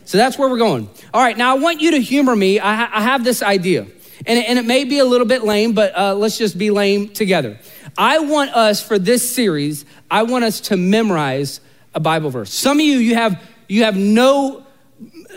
So 0.04 0.18
that's 0.18 0.38
where 0.38 0.48
we're 0.48 0.58
going. 0.58 0.88
All 1.14 1.22
right, 1.22 1.36
now 1.36 1.54
I 1.56 1.58
want 1.58 1.80
you 1.80 1.92
to 1.92 1.98
humor 1.98 2.34
me. 2.34 2.58
I, 2.58 2.74
ha- 2.74 2.90
I 2.92 3.02
have 3.02 3.24
this 3.24 3.42
idea, 3.42 3.82
and 4.26 4.38
it, 4.38 4.48
and 4.48 4.58
it 4.58 4.64
may 4.64 4.84
be 4.84 4.98
a 4.98 5.04
little 5.04 5.26
bit 5.26 5.44
lame, 5.44 5.74
but 5.74 5.96
uh, 5.96 6.14
let's 6.14 6.38
just 6.38 6.58
be 6.58 6.70
lame 6.70 7.10
together. 7.10 7.58
I 7.96 8.18
want 8.18 8.50
us 8.50 8.82
for 8.82 8.98
this 8.98 9.34
series, 9.34 9.84
I 10.10 10.24
want 10.24 10.44
us 10.44 10.60
to 10.62 10.76
memorize 10.76 11.60
a 11.94 12.00
Bible 12.00 12.30
verse. 12.30 12.52
Some 12.52 12.78
of 12.78 12.84
you, 12.84 12.98
you 12.98 13.14
have, 13.14 13.40
you 13.68 13.84
have 13.84 13.96
no 13.96 14.66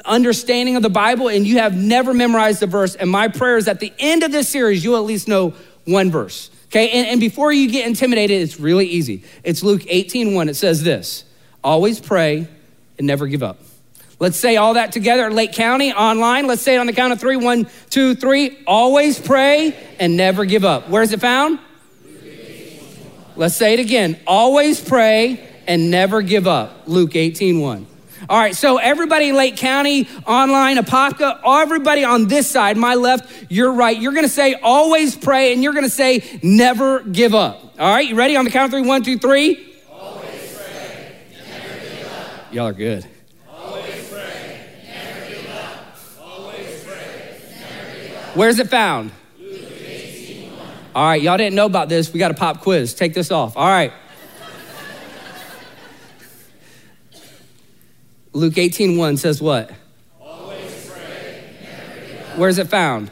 understanding 0.06 0.76
of 0.76 0.84
the 0.84 0.90
Bible 0.90 1.28
and 1.28 1.46
you 1.46 1.60
have 1.60 1.76
never 1.76 2.14
memorized 2.14 2.60
the 2.60 2.68
verse. 2.68 2.96
And 2.96 3.10
my 3.10 3.28
prayer 3.28 3.58
is 3.58 3.68
at 3.68 3.80
the 3.80 3.94
end 4.00 4.24
of 4.24 4.32
this 4.32 4.50
series, 4.50 4.84
you'll 4.84 4.98
at 4.98 5.04
least 5.04 5.28
know 5.28 5.54
one 5.86 6.12
verse. 6.12 6.50
Okay, 6.68 6.90
and, 6.90 7.08
and 7.08 7.20
before 7.20 7.54
you 7.54 7.70
get 7.70 7.88
intimidated, 7.88 8.42
it's 8.42 8.60
really 8.60 8.88
easy. 8.88 9.24
It's 9.44 9.64
Luke 9.64 9.84
18 9.88 10.34
1. 10.34 10.50
It 10.50 10.56
says 10.56 10.84
this 10.84 11.24
always 11.64 12.00
pray 12.00 12.48
and 12.98 13.08
never 13.08 13.28
give 13.28 13.44
up. 13.44 13.58
Let's 14.20 14.38
say 14.38 14.56
all 14.58 14.76
that 14.76 14.92
together 14.92 15.30
Lake 15.32 15.54
County 15.54 15.94
online. 15.94 16.48
Let's 16.48 16.62
say 16.62 16.76
it 16.76 16.80
on 16.80 16.86
the 16.86 16.94
count 16.94 17.14
of 17.14 17.20
three. 17.20 17.38
One, 17.38 17.68
two, 17.90 18.16
three. 18.16 18.58
Always 18.66 19.20
pray 19.20 19.76
and 20.00 20.16
never 20.16 20.46
give 20.46 20.64
up. 20.64 20.90
Where's 20.90 21.12
it 21.12 21.20
found? 21.22 21.60
Let's 23.36 23.56
say 23.56 23.74
it 23.74 23.80
again. 23.80 24.18
Always 24.26 24.80
pray 24.80 25.46
and 25.68 25.92
never 25.92 26.22
give 26.22 26.48
up. 26.48 26.88
Luke 26.88 27.16
18 27.16 27.60
1. 27.60 27.88
All 28.28 28.40
right, 28.40 28.56
so 28.56 28.78
everybody 28.78 29.30
in 29.30 29.36
Lake 29.36 29.56
County, 29.56 30.08
online, 30.26 30.78
Apopka, 30.78 31.42
everybody 31.46 32.04
on 32.04 32.28
this 32.28 32.50
side, 32.50 32.76
my 32.76 32.96
left, 32.96 33.52
your 33.52 33.72
right, 33.74 33.96
you're 33.96 34.14
gonna 34.14 34.28
say 34.28 34.56
always 34.56 35.16
pray 35.16 35.54
and 35.54 35.62
you're 35.62 35.74
gonna 35.74 35.90
say 35.90 36.40
never 36.42 37.02
give 37.02 37.36
up. 37.36 37.76
All 37.78 37.94
right, 37.94 38.08
you 38.08 38.16
ready 38.16 38.36
on 38.36 38.46
the 38.46 38.52
count 38.52 38.66
of 38.66 38.80
three? 38.80 38.88
One, 38.88 39.04
two, 39.04 39.20
three. 39.20 39.74
Always 39.92 40.58
pray, 40.58 41.18
never 41.50 41.80
give 41.80 42.08
up. 42.12 42.54
Y'all 42.54 42.68
are 42.68 42.74
good. 42.74 43.06
Always 43.52 44.10
pray, 44.10 44.62
never 44.88 45.30
give 45.30 45.50
up. 45.52 45.98
Always 46.24 46.84
pray, 46.84 47.38
never 47.60 48.08
give 48.08 48.18
up. 48.18 48.36
Where's 48.36 48.58
it 48.58 48.70
found? 48.70 49.12
All 50.96 51.06
right, 51.06 51.22
y'all 51.22 51.38
didn't 51.38 51.56
know 51.56 51.66
about 51.66 51.90
this. 51.90 52.12
We 52.12 52.20
got 52.20 52.32
a 52.32 52.36
pop 52.36 52.62
quiz. 52.62 52.94
Take 52.96 53.14
this 53.14 53.30
off. 53.30 53.56
All 53.56 53.68
right. 53.68 53.92
Luke 58.36 58.58
18 58.58 58.98
1 58.98 59.16
says 59.16 59.42
what? 59.42 59.72
Where's 62.36 62.58
it 62.58 62.68
found? 62.68 63.10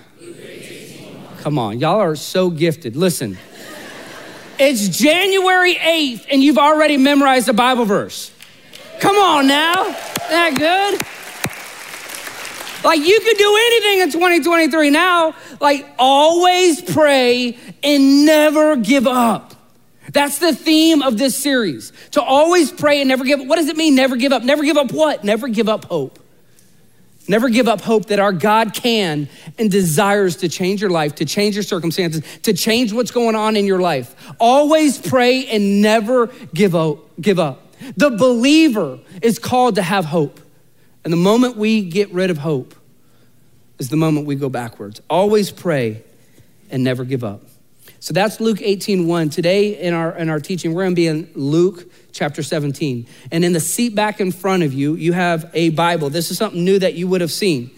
Come 1.38 1.58
on, 1.58 1.80
y'all 1.80 2.02
are 2.02 2.18
so 2.18 2.50
gifted. 2.50 2.98
Listen, 2.98 3.38
it's 4.60 4.90
January 4.90 5.76
8th, 5.76 6.28
and 6.30 6.44
you've 6.44 6.58
already 6.58 6.98
memorized 6.98 7.48
a 7.48 7.54
Bible 7.54 7.86
verse. 7.86 8.32
Come 9.00 9.16
on 9.16 9.48
now. 9.48 9.86
Isn't 9.86 9.96
that 10.30 10.56
good? 10.58 11.02
Like 12.84 13.00
you 13.00 13.18
could 13.22 13.38
do 13.38 13.56
anything 13.56 14.00
in 14.02 14.12
2023 14.12 14.90
now. 14.90 15.36
Like 15.62 15.88
always 15.98 16.82
pray 16.82 17.58
and 17.82 18.26
never 18.26 18.76
give 18.76 19.08
up. 19.08 19.53
That's 20.14 20.38
the 20.38 20.56
theme 20.56 21.02
of 21.02 21.18
this 21.18 21.38
series. 21.38 21.92
To 22.12 22.22
always 22.22 22.72
pray 22.72 23.02
and 23.02 23.08
never 23.08 23.26
give 23.26 23.42
up. 23.42 23.48
What 23.48 23.58
does 23.58 23.68
it 23.68 23.76
mean, 23.76 23.96
never 23.96 24.16
give 24.16 24.32
up? 24.32 24.44
Never 24.44 24.64
give 24.64 24.78
up 24.78 24.92
what? 24.92 25.24
Never 25.24 25.48
give 25.48 25.68
up 25.68 25.86
hope. 25.86 26.20
Never 27.28 27.50
give 27.50 27.68
up 27.68 27.82
hope 27.82 28.08
that 28.08 28.20
our 28.20 28.34
God 28.34 28.74
can 28.74 29.30
and 29.58 29.72
desires 29.72 30.38
to 30.38 30.50
change 30.50 30.82
your 30.82 30.90
life, 30.90 31.16
to 31.16 31.26
change 31.26 31.56
your 31.56 31.64
circumstances, 31.64 32.24
to 32.44 32.54
change 32.54 32.92
what's 32.94 33.12
going 33.12 33.36
on 33.36 33.56
in 33.56 33.66
your 33.66 33.80
life. 33.80 34.16
Always 34.40 34.98
pray 34.98 35.48
and 35.48 35.82
never 35.82 36.28
give 36.54 36.76
up. 36.76 37.00
Give 37.20 37.40
up. 37.40 37.74
The 37.96 38.12
believer 38.12 39.00
is 39.22 39.40
called 39.40 39.76
to 39.76 39.82
have 39.82 40.06
hope. 40.06 40.40
And 41.04 41.12
the 41.12 41.18
moment 41.18 41.58
we 41.58 41.82
get 41.82 42.12
rid 42.14 42.30
of 42.30 42.38
hope, 42.38 42.76
is 43.80 43.90
the 43.90 43.98
moment 43.98 44.26
we 44.26 44.36
go 44.36 44.50
backwards. 44.50 45.02
Always 45.10 45.52
pray 45.52 46.04
and 46.70 46.84
never 46.84 47.04
give 47.04 47.24
up. 47.24 47.42
So 48.04 48.14
that's 48.14 48.42
Luke 48.42 48.62
18, 48.62 49.08
1. 49.08 49.30
Today 49.30 49.80
in 49.80 49.94
our, 49.94 50.14
in 50.18 50.28
our 50.28 50.42
teaching, 50.42 50.74
we're 50.74 50.84
going 50.84 50.92
to 50.92 50.96
be 50.96 51.08
in 51.08 51.30
Luke 51.36 51.90
chapter 52.12 52.44
17. 52.44 53.08
And 53.32 53.46
in 53.46 53.54
the 53.54 53.62
seat 53.62 53.96
back 53.96 54.20
in 54.20 54.34
front 54.34 54.64
of 54.64 54.74
you, 54.74 54.96
you 54.96 55.14
have 55.14 55.50
a 55.54 55.70
Bible. 55.70 56.10
This 56.10 56.30
is 56.30 56.38
something 56.38 56.66
new 56.66 56.78
that 56.80 56.96
you 56.96 57.08
would 57.08 57.22
have 57.22 57.32
seen. 57.32 57.72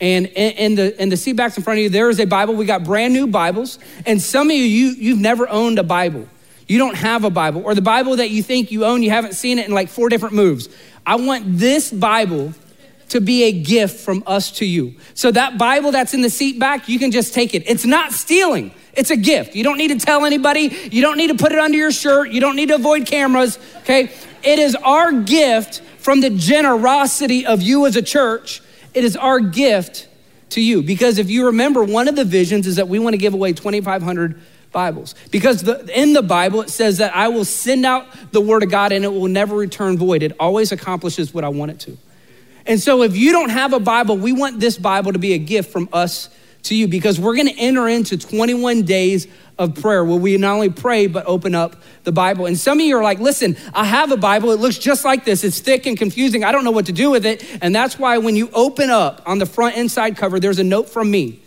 And 0.00 0.26
in 0.26 0.76
the, 0.76 1.02
in 1.02 1.08
the 1.08 1.16
seat 1.16 1.32
backs 1.32 1.56
in 1.56 1.64
front 1.64 1.80
of 1.80 1.82
you, 1.82 1.88
there 1.88 2.08
is 2.08 2.20
a 2.20 2.26
Bible. 2.26 2.54
We 2.54 2.64
got 2.64 2.84
brand 2.84 3.12
new 3.12 3.26
Bibles. 3.26 3.80
And 4.06 4.22
some 4.22 4.50
of 4.50 4.54
you, 4.54 4.62
you 4.62 4.90
you've 4.90 5.18
never 5.18 5.48
owned 5.48 5.80
a 5.80 5.82
Bible. 5.82 6.28
You 6.68 6.78
don't 6.78 6.94
have 6.94 7.24
a 7.24 7.30
Bible. 7.30 7.62
Or 7.64 7.74
the 7.74 7.82
Bible 7.82 8.14
that 8.18 8.30
you 8.30 8.44
think 8.44 8.70
you 8.70 8.84
own, 8.84 9.02
you 9.02 9.10
haven't 9.10 9.34
seen 9.34 9.58
it 9.58 9.66
in 9.66 9.74
like 9.74 9.88
four 9.88 10.08
different 10.08 10.36
moves. 10.36 10.68
I 11.04 11.16
want 11.16 11.58
this 11.58 11.90
Bible 11.90 12.54
to 13.08 13.20
be 13.20 13.42
a 13.44 13.52
gift 13.52 13.98
from 13.98 14.22
us 14.28 14.52
to 14.52 14.64
you. 14.64 14.94
So 15.14 15.32
that 15.32 15.58
Bible 15.58 15.90
that's 15.90 16.14
in 16.14 16.22
the 16.22 16.30
seat 16.30 16.60
back, 16.60 16.88
you 16.88 17.00
can 17.00 17.10
just 17.10 17.34
take 17.34 17.52
it. 17.52 17.64
It's 17.66 17.84
not 17.84 18.12
stealing. 18.12 18.72
It's 18.96 19.10
a 19.10 19.16
gift. 19.16 19.54
You 19.54 19.62
don't 19.62 19.78
need 19.78 19.88
to 19.88 20.04
tell 20.04 20.24
anybody. 20.24 20.74
You 20.90 21.02
don't 21.02 21.16
need 21.16 21.28
to 21.28 21.34
put 21.34 21.52
it 21.52 21.58
under 21.58 21.76
your 21.76 21.92
shirt. 21.92 22.30
You 22.30 22.40
don't 22.40 22.56
need 22.56 22.68
to 22.68 22.76
avoid 22.76 23.06
cameras, 23.06 23.58
okay? 23.78 24.10
It 24.42 24.58
is 24.58 24.74
our 24.76 25.12
gift 25.12 25.80
from 25.98 26.20
the 26.20 26.30
generosity 26.30 27.46
of 27.46 27.62
you 27.62 27.86
as 27.86 27.96
a 27.96 28.02
church. 28.02 28.62
It 28.94 29.04
is 29.04 29.16
our 29.16 29.40
gift 29.40 30.08
to 30.50 30.60
you. 30.60 30.82
Because 30.82 31.18
if 31.18 31.28
you 31.28 31.46
remember, 31.46 31.84
one 31.84 32.08
of 32.08 32.16
the 32.16 32.24
visions 32.24 32.66
is 32.66 32.76
that 32.76 32.88
we 32.88 32.98
want 32.98 33.14
to 33.14 33.18
give 33.18 33.34
away 33.34 33.52
2,500 33.52 34.40
Bibles. 34.72 35.14
Because 35.30 35.62
the, 35.62 35.84
in 35.98 36.12
the 36.12 36.22
Bible, 36.22 36.62
it 36.62 36.70
says 36.70 36.98
that 36.98 37.14
I 37.14 37.28
will 37.28 37.44
send 37.44 37.84
out 37.84 38.06
the 38.32 38.40
word 38.40 38.62
of 38.62 38.70
God 38.70 38.92
and 38.92 39.04
it 39.04 39.12
will 39.12 39.28
never 39.28 39.56
return 39.56 39.98
void. 39.98 40.22
It 40.22 40.32
always 40.38 40.72
accomplishes 40.72 41.34
what 41.34 41.44
I 41.44 41.48
want 41.48 41.72
it 41.72 41.80
to. 41.80 41.98
And 42.66 42.80
so 42.80 43.02
if 43.02 43.16
you 43.16 43.32
don't 43.32 43.50
have 43.50 43.72
a 43.72 43.80
Bible, 43.80 44.16
we 44.16 44.32
want 44.32 44.60
this 44.60 44.76
Bible 44.76 45.12
to 45.12 45.18
be 45.18 45.34
a 45.34 45.38
gift 45.38 45.70
from 45.70 45.88
us 45.92 46.28
to 46.66 46.74
you 46.74 46.88
because 46.88 47.18
we're 47.18 47.34
going 47.34 47.48
to 47.48 47.58
enter 47.58 47.88
into 47.88 48.16
21 48.16 48.82
days 48.82 49.26
of 49.58 49.74
prayer 49.80 50.04
where 50.04 50.18
we 50.18 50.36
not 50.36 50.54
only 50.54 50.68
pray 50.68 51.06
but 51.06 51.24
open 51.26 51.54
up 51.54 51.76
the 52.04 52.12
Bible. 52.12 52.46
And 52.46 52.58
some 52.58 52.78
of 52.78 52.84
you 52.84 52.96
are 52.96 53.02
like, 53.02 53.18
listen, 53.18 53.56
I 53.72 53.84
have 53.84 54.12
a 54.12 54.16
Bible. 54.16 54.50
It 54.50 54.60
looks 54.60 54.78
just 54.78 55.04
like 55.04 55.24
this. 55.24 55.44
It's 55.44 55.60
thick 55.60 55.86
and 55.86 55.96
confusing. 55.96 56.44
I 56.44 56.52
don't 56.52 56.64
know 56.64 56.70
what 56.70 56.86
to 56.86 56.92
do 56.92 57.10
with 57.10 57.24
it. 57.24 57.44
And 57.62 57.74
that's 57.74 57.98
why 57.98 58.18
when 58.18 58.36
you 58.36 58.50
open 58.52 58.90
up 58.90 59.22
on 59.26 59.38
the 59.38 59.46
front 59.46 59.76
inside 59.76 60.16
cover, 60.16 60.38
there's 60.38 60.58
a 60.58 60.64
note 60.64 60.90
from 60.90 61.10
me. 61.10 61.40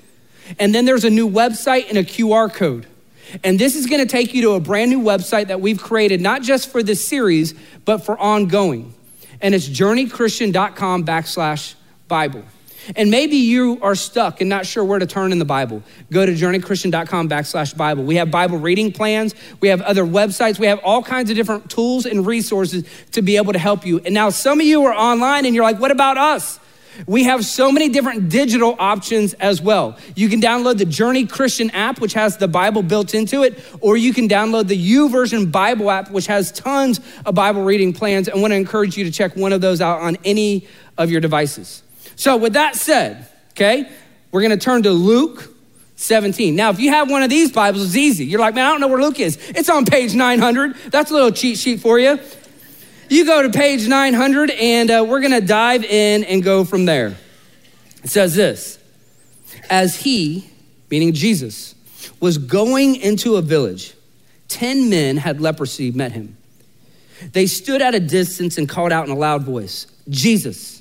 And 0.57 0.73
then 0.73 0.85
there's 0.85 1.05
a 1.05 1.09
new 1.09 1.29
website 1.29 1.89
and 1.89 1.97
a 1.97 2.03
QR 2.03 2.51
code. 2.51 2.87
And 3.43 3.59
this 3.59 3.75
is 3.75 3.85
going 3.85 4.01
to 4.01 4.07
take 4.07 4.33
you 4.33 4.41
to 4.43 4.51
a 4.51 4.59
brand 4.59 4.89
new 4.89 5.01
website 5.01 5.47
that 5.47 5.61
we've 5.61 5.81
created, 5.81 6.19
not 6.19 6.41
just 6.41 6.71
for 6.71 6.81
this 6.81 7.05
series, 7.05 7.53
but 7.85 7.99
for 7.99 8.17
ongoing. 8.17 8.95
And 9.41 9.53
it's 9.53 9.67
journeychristian.com 9.67 11.05
backslash 11.05 11.75
Bible. 12.07 12.43
And 12.95 13.11
maybe 13.11 13.35
you 13.37 13.79
are 13.81 13.95
stuck 13.95 14.41
and 14.41 14.49
not 14.49 14.65
sure 14.65 14.83
where 14.83 14.99
to 14.99 15.05
turn 15.05 15.31
in 15.31 15.39
the 15.39 15.45
Bible. 15.45 15.83
Go 16.11 16.25
to 16.25 16.33
journeychristian.com 16.33 17.29
backslash 17.29 17.75
Bible. 17.75 18.03
We 18.03 18.15
have 18.15 18.31
Bible 18.31 18.57
reading 18.57 18.91
plans. 18.91 19.35
We 19.59 19.69
have 19.69 19.81
other 19.81 20.03
websites. 20.03 20.59
We 20.59 20.67
have 20.67 20.79
all 20.79 21.03
kinds 21.03 21.29
of 21.29 21.35
different 21.35 21.69
tools 21.69 22.05
and 22.05 22.25
resources 22.25 22.85
to 23.11 23.21
be 23.21 23.37
able 23.37 23.53
to 23.53 23.59
help 23.59 23.85
you. 23.85 23.99
And 23.99 24.13
now 24.13 24.29
some 24.29 24.59
of 24.59 24.65
you 24.65 24.85
are 24.85 24.93
online 24.93 25.45
and 25.45 25.53
you're 25.53 25.63
like, 25.63 25.79
what 25.79 25.91
about 25.91 26.17
us? 26.17 26.59
We 27.07 27.23
have 27.25 27.45
so 27.45 27.71
many 27.71 27.89
different 27.89 28.29
digital 28.29 28.75
options 28.77 29.33
as 29.35 29.61
well. 29.61 29.97
You 30.15 30.27
can 30.27 30.41
download 30.41 30.77
the 30.77 30.85
Journey 30.85 31.25
Christian 31.25 31.69
app, 31.71 32.01
which 32.01 32.13
has 32.13 32.37
the 32.37 32.47
Bible 32.47 32.81
built 32.81 33.13
into 33.13 33.43
it, 33.43 33.63
or 33.79 33.95
you 33.95 34.13
can 34.13 34.27
download 34.27 34.67
the 34.67 34.91
YouVersion 34.91 35.51
Bible 35.51 35.89
app, 35.91 36.11
which 36.11 36.27
has 36.27 36.51
tons 36.51 36.99
of 37.25 37.35
Bible 37.35 37.63
reading 37.63 37.93
plans. 37.93 38.27
I 38.27 38.35
want 38.35 38.51
to 38.51 38.57
encourage 38.57 38.97
you 38.97 39.05
to 39.05 39.11
check 39.11 39.35
one 39.35 39.53
of 39.53 39.61
those 39.61 39.81
out 39.81 40.01
on 40.01 40.17
any 40.25 40.67
of 40.97 41.09
your 41.09 41.21
devices. 41.21 41.83
So, 42.19 42.35
with 42.35 42.51
that 42.51 42.75
said, 42.75 43.25
okay, 43.51 43.89
we're 44.29 44.41
going 44.41 44.51
to 44.51 44.57
turn 44.57 44.83
to 44.83 44.91
Luke 44.91 45.55
17. 45.95 46.53
Now, 46.53 46.69
if 46.69 46.77
you 46.77 46.89
have 46.89 47.09
one 47.09 47.23
of 47.23 47.29
these 47.29 47.49
Bibles, 47.49 47.85
it's 47.85 47.95
easy. 47.95 48.25
You're 48.25 48.41
like, 48.41 48.53
man, 48.53 48.65
I 48.65 48.71
don't 48.71 48.81
know 48.81 48.89
where 48.89 48.99
Luke 48.99 49.21
is. 49.21 49.37
It's 49.51 49.69
on 49.69 49.85
page 49.85 50.13
900. 50.13 50.75
That's 50.91 51.11
a 51.11 51.13
little 51.13 51.31
cheat 51.31 51.57
sheet 51.57 51.79
for 51.79 51.97
you. 51.97 52.19
You 53.07 53.25
go 53.25 53.41
to 53.41 53.49
page 53.49 53.87
900, 53.87 54.51
and 54.51 54.91
uh, 54.91 55.05
we're 55.07 55.21
going 55.21 55.31
to 55.31 55.39
dive 55.39 55.85
in 55.85 56.25
and 56.25 56.43
go 56.43 56.65
from 56.65 56.83
there. 56.83 57.15
It 58.03 58.09
says 58.09 58.35
this 58.35 58.79
As 59.69 59.95
he, 59.95 60.49
meaning 60.91 61.13
Jesus, 61.13 61.73
was 62.19 62.37
going 62.37 62.97
into 62.97 63.37
a 63.37 63.41
village, 63.41 63.93
10 64.49 64.89
men 64.89 65.15
had 65.15 65.39
leprosy 65.39 65.89
met 65.91 66.11
him. 66.11 66.35
They 67.31 67.45
stood 67.45 67.81
at 67.81 67.95
a 67.95 67.99
distance 68.01 68.57
and 68.57 68.67
called 68.67 68.91
out 68.91 69.05
in 69.05 69.11
a 69.13 69.17
loud 69.17 69.43
voice, 69.43 69.87
Jesus 70.09 70.78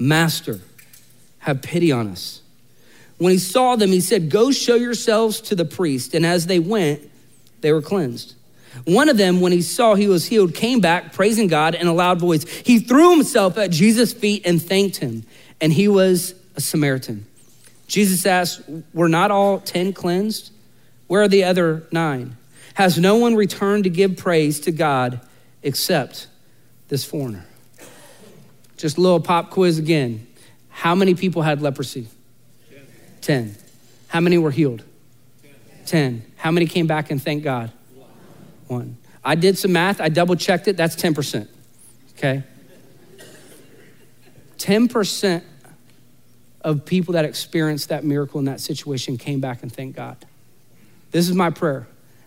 Master, 0.00 0.60
have 1.40 1.62
pity 1.62 1.92
on 1.92 2.08
us. 2.08 2.40
When 3.18 3.32
he 3.32 3.38
saw 3.38 3.76
them, 3.76 3.90
he 3.90 4.00
said, 4.00 4.30
Go 4.30 4.50
show 4.50 4.76
yourselves 4.76 5.40
to 5.42 5.54
the 5.54 5.66
priest. 5.66 6.14
And 6.14 6.24
as 6.24 6.46
they 6.46 6.58
went, 6.58 7.02
they 7.60 7.70
were 7.72 7.82
cleansed. 7.82 8.34
One 8.84 9.10
of 9.10 9.18
them, 9.18 9.40
when 9.40 9.52
he 9.52 9.60
saw 9.60 9.94
he 9.94 10.08
was 10.08 10.26
healed, 10.26 10.54
came 10.54 10.80
back 10.80 11.12
praising 11.12 11.48
God 11.48 11.74
in 11.74 11.86
a 11.86 11.92
loud 11.92 12.18
voice. 12.18 12.44
He 12.44 12.78
threw 12.78 13.10
himself 13.10 13.58
at 13.58 13.70
Jesus' 13.70 14.12
feet 14.12 14.46
and 14.46 14.62
thanked 14.62 14.96
him. 14.96 15.24
And 15.60 15.72
he 15.72 15.86
was 15.86 16.34
a 16.56 16.60
Samaritan. 16.62 17.26
Jesus 17.86 18.24
asked, 18.24 18.62
Were 18.94 19.08
not 19.08 19.30
all 19.30 19.60
10 19.60 19.92
cleansed? 19.92 20.50
Where 21.08 21.22
are 21.22 21.28
the 21.28 21.44
other 21.44 21.86
nine? 21.92 22.38
Has 22.74 22.96
no 22.96 23.16
one 23.16 23.34
returned 23.34 23.84
to 23.84 23.90
give 23.90 24.16
praise 24.16 24.60
to 24.60 24.72
God 24.72 25.20
except 25.62 26.28
this 26.88 27.04
foreigner? 27.04 27.44
Just 28.80 28.96
a 28.96 29.00
little 29.02 29.20
pop 29.20 29.50
quiz 29.50 29.78
again. 29.78 30.26
How 30.70 30.94
many 30.94 31.14
people 31.14 31.42
had 31.42 31.60
leprosy? 31.60 32.08
Ten. 33.20 33.54
How 34.08 34.20
many 34.20 34.38
were 34.38 34.50
healed? 34.50 34.82
Ten. 35.84 36.24
How 36.36 36.50
many 36.50 36.64
came 36.64 36.86
back 36.86 37.10
and 37.10 37.22
thanked 37.22 37.44
God? 37.44 37.70
One. 38.68 38.96
I 39.22 39.34
did 39.34 39.58
some 39.58 39.72
math. 39.72 40.00
I 40.00 40.08
double 40.08 40.34
checked 40.34 40.66
it. 40.66 40.78
That's 40.78 40.96
10%. 40.96 41.46
Okay? 42.16 42.42
10% 44.56 45.42
of 46.62 46.86
people 46.86 47.12
that 47.12 47.26
experienced 47.26 47.90
that 47.90 48.02
miracle 48.02 48.38
in 48.38 48.46
that 48.46 48.60
situation 48.60 49.18
came 49.18 49.40
back 49.40 49.62
and 49.62 49.70
thanked 49.70 49.96
God. 49.96 50.16
This 51.10 51.28
is 51.28 51.34
my 51.34 51.50
prayer 51.50 51.86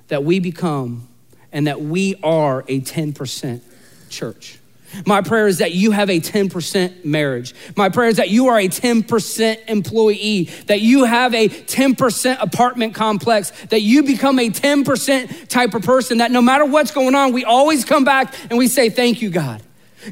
that 0.10 0.24
we 0.24 0.38
become 0.38 1.08
and 1.52 1.66
that 1.66 1.82
we 1.82 2.14
are 2.22 2.64
a 2.68 2.80
10% 2.82 3.62
church. 4.10 4.60
My 5.06 5.22
prayer 5.22 5.48
is 5.48 5.60
that 5.60 5.74
you 5.74 5.92
have 5.92 6.10
a 6.10 6.20
10% 6.20 7.06
marriage. 7.06 7.54
My 7.76 7.90
prayer 7.90 8.10
is 8.10 8.18
that 8.18 8.30
you 8.30 8.48
are 8.48 8.60
a 8.60 8.68
10% 8.68 9.58
employee, 9.68 10.44
that 10.68 10.82
you 10.82 11.06
have 11.06 11.34
a 11.34 11.50
10% 11.50 12.38
apartment 12.42 12.96
complex, 12.96 13.52
that 13.66 13.82
you 13.82 14.04
become 14.04 14.40
a 14.40 14.50
10% 14.50 15.48
type 15.48 15.74
of 15.74 15.84
person, 15.84 16.20
that 16.20 16.32
no 16.32 16.42
matter 16.42 16.66
what's 16.66 16.92
going 16.92 17.16
on, 17.16 17.34
we 17.34 17.44
always 17.44 17.86
come 17.86 18.04
back 18.04 18.34
and 18.50 18.58
we 18.58 18.68
say, 18.68 18.90
Thank 18.90 19.22
you, 19.22 19.30
God. 19.30 19.62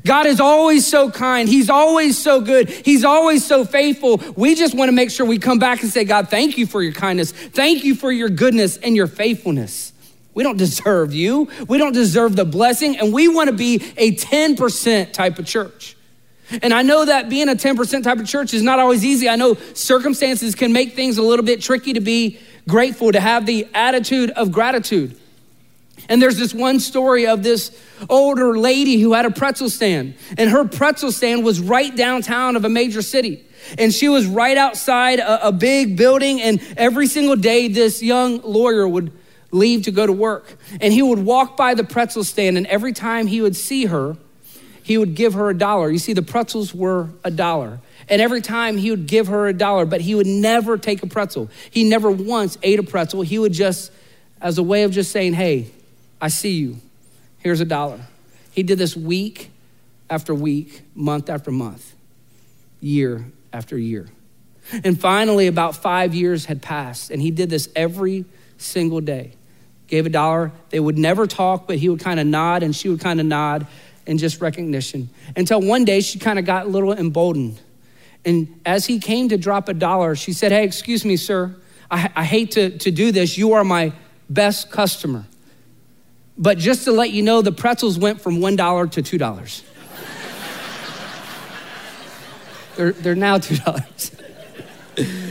God 0.05 0.25
is 0.25 0.39
always 0.39 0.87
so 0.87 1.11
kind. 1.11 1.49
He's 1.49 1.69
always 1.69 2.17
so 2.17 2.41
good. 2.41 2.69
He's 2.69 3.03
always 3.03 3.45
so 3.45 3.65
faithful. 3.65 4.21
We 4.35 4.55
just 4.55 4.73
want 4.73 4.89
to 4.89 4.93
make 4.93 5.11
sure 5.11 5.25
we 5.25 5.37
come 5.37 5.59
back 5.59 5.81
and 5.81 5.91
say, 5.91 6.05
God, 6.05 6.29
thank 6.29 6.57
you 6.57 6.65
for 6.65 6.81
your 6.81 6.93
kindness. 6.93 7.31
Thank 7.31 7.83
you 7.83 7.95
for 7.95 8.11
your 8.11 8.29
goodness 8.29 8.77
and 8.77 8.95
your 8.95 9.07
faithfulness. 9.07 9.90
We 10.33 10.43
don't 10.43 10.57
deserve 10.57 11.13
you. 11.13 11.49
We 11.67 11.77
don't 11.77 11.93
deserve 11.93 12.35
the 12.35 12.45
blessing. 12.45 12.97
And 12.97 13.13
we 13.13 13.27
want 13.27 13.49
to 13.49 13.55
be 13.55 13.75
a 13.97 14.15
10% 14.15 15.11
type 15.11 15.39
of 15.39 15.45
church. 15.45 15.97
And 16.61 16.73
I 16.73 16.81
know 16.81 17.05
that 17.05 17.29
being 17.29 17.49
a 17.49 17.55
10% 17.55 18.03
type 18.03 18.19
of 18.19 18.27
church 18.27 18.53
is 18.53 18.61
not 18.61 18.79
always 18.79 19.05
easy. 19.05 19.29
I 19.29 19.35
know 19.35 19.55
circumstances 19.73 20.55
can 20.55 20.73
make 20.73 20.95
things 20.95 21.17
a 21.17 21.21
little 21.21 21.45
bit 21.45 21.61
tricky 21.61 21.93
to 21.93 22.01
be 22.01 22.39
grateful, 22.67 23.11
to 23.11 23.19
have 23.19 23.45
the 23.45 23.67
attitude 23.73 24.31
of 24.31 24.51
gratitude. 24.51 25.17
And 26.09 26.21
there's 26.21 26.37
this 26.37 26.53
one 26.53 26.79
story 26.79 27.27
of 27.27 27.43
this 27.43 27.77
older 28.09 28.57
lady 28.57 28.99
who 28.99 29.13
had 29.13 29.25
a 29.25 29.31
pretzel 29.31 29.69
stand, 29.69 30.15
and 30.37 30.49
her 30.49 30.65
pretzel 30.65 31.11
stand 31.11 31.43
was 31.43 31.59
right 31.59 31.95
downtown 31.95 32.55
of 32.55 32.65
a 32.65 32.69
major 32.69 33.01
city. 33.01 33.45
And 33.77 33.93
she 33.93 34.09
was 34.09 34.25
right 34.25 34.57
outside 34.57 35.19
a, 35.19 35.47
a 35.47 35.51
big 35.51 35.95
building, 35.95 36.41
and 36.41 36.61
every 36.75 37.07
single 37.07 37.35
day, 37.35 37.67
this 37.67 38.01
young 38.01 38.41
lawyer 38.41 38.87
would 38.87 39.11
leave 39.51 39.83
to 39.83 39.91
go 39.91 40.05
to 40.05 40.13
work. 40.13 40.57
And 40.79 40.93
he 40.93 41.01
would 41.01 41.19
walk 41.19 41.55
by 41.57 41.73
the 41.75 41.83
pretzel 41.83 42.23
stand, 42.23 42.57
and 42.57 42.65
every 42.67 42.93
time 42.93 43.27
he 43.27 43.41
would 43.41 43.55
see 43.55 43.85
her, 43.85 44.17
he 44.83 44.97
would 44.97 45.15
give 45.15 45.33
her 45.35 45.49
a 45.49 45.57
dollar. 45.57 45.91
You 45.91 45.99
see, 45.99 46.13
the 46.13 46.21
pretzels 46.21 46.73
were 46.73 47.09
a 47.23 47.31
dollar. 47.31 47.79
And 48.09 48.21
every 48.21 48.41
time 48.41 48.77
he 48.77 48.89
would 48.89 49.05
give 49.05 49.27
her 49.27 49.47
a 49.47 49.53
dollar, 49.53 49.85
but 49.85 50.01
he 50.01 50.15
would 50.15 50.27
never 50.27 50.77
take 50.77 51.03
a 51.03 51.07
pretzel. 51.07 51.49
He 51.69 51.83
never 51.83 52.09
once 52.09 52.57
ate 52.63 52.79
a 52.79 52.83
pretzel. 52.83 53.21
He 53.21 53.37
would 53.37 53.53
just, 53.53 53.91
as 54.41 54.57
a 54.57 54.63
way 54.63 54.83
of 54.83 54.91
just 54.91 55.11
saying, 55.11 55.33
hey, 55.33 55.69
I 56.19 56.29
see 56.29 56.53
you. 56.53 56.77
Here's 57.39 57.61
a 57.61 57.65
dollar. 57.65 58.01
He 58.51 58.63
did 58.63 58.79
this 58.79 58.97
week 58.97 59.51
after 60.09 60.33
week, 60.33 60.81
month 60.95 61.29
after 61.29 61.51
month, 61.51 61.95
year 62.81 63.25
after 63.53 63.77
year. 63.77 64.09
And 64.83 64.99
finally, 64.99 65.47
about 65.47 65.75
five 65.75 66.13
years 66.13 66.45
had 66.45 66.61
passed, 66.61 67.11
and 67.11 67.21
he 67.21 67.31
did 67.31 67.49
this 67.49 67.69
every 67.75 68.25
single 68.57 68.99
day 68.99 69.33
gave 69.91 70.05
a 70.07 70.09
dollar. 70.09 70.51
They 70.69 70.79
would 70.79 70.97
never 70.97 71.27
talk, 71.27 71.67
but 71.67 71.77
he 71.77 71.89
would 71.89 71.99
kind 71.99 72.19
of 72.19 72.25
nod 72.25 72.63
and 72.63 72.75
she 72.75 72.89
would 72.89 73.01
kind 73.01 73.19
of 73.19 73.25
nod 73.27 73.67
in 74.07 74.17
just 74.17 74.41
recognition. 74.41 75.09
Until 75.35 75.61
one 75.61 75.85
day 75.85 75.99
she 76.01 76.17
kind 76.17 76.39
of 76.39 76.45
got 76.45 76.65
a 76.65 76.69
little 76.69 76.93
emboldened. 76.93 77.59
And 78.25 78.59
as 78.65 78.85
he 78.85 78.99
came 78.99 79.29
to 79.29 79.37
drop 79.37 79.67
a 79.67 79.73
dollar, 79.73 80.15
she 80.15 80.33
said, 80.33 80.51
Hey, 80.51 80.63
excuse 80.63 81.05
me, 81.05 81.17
sir. 81.17 81.55
I, 81.91 82.09
I 82.15 82.23
hate 82.23 82.51
to, 82.51 82.77
to 82.79 82.89
do 82.89 83.11
this. 83.11 83.37
You 83.37 83.53
are 83.53 83.63
my 83.63 83.91
best 84.29 84.71
customer. 84.71 85.25
But 86.37 86.57
just 86.57 86.85
to 86.85 86.91
let 86.91 87.11
you 87.11 87.21
know, 87.21 87.41
the 87.41 87.51
pretzels 87.51 87.99
went 87.99 88.21
from 88.21 88.37
$1 88.37 88.91
to 88.91 89.03
$2. 89.03 89.63
they're, 92.77 92.93
they're 92.93 93.15
now 93.15 93.37
$2. 93.37 95.27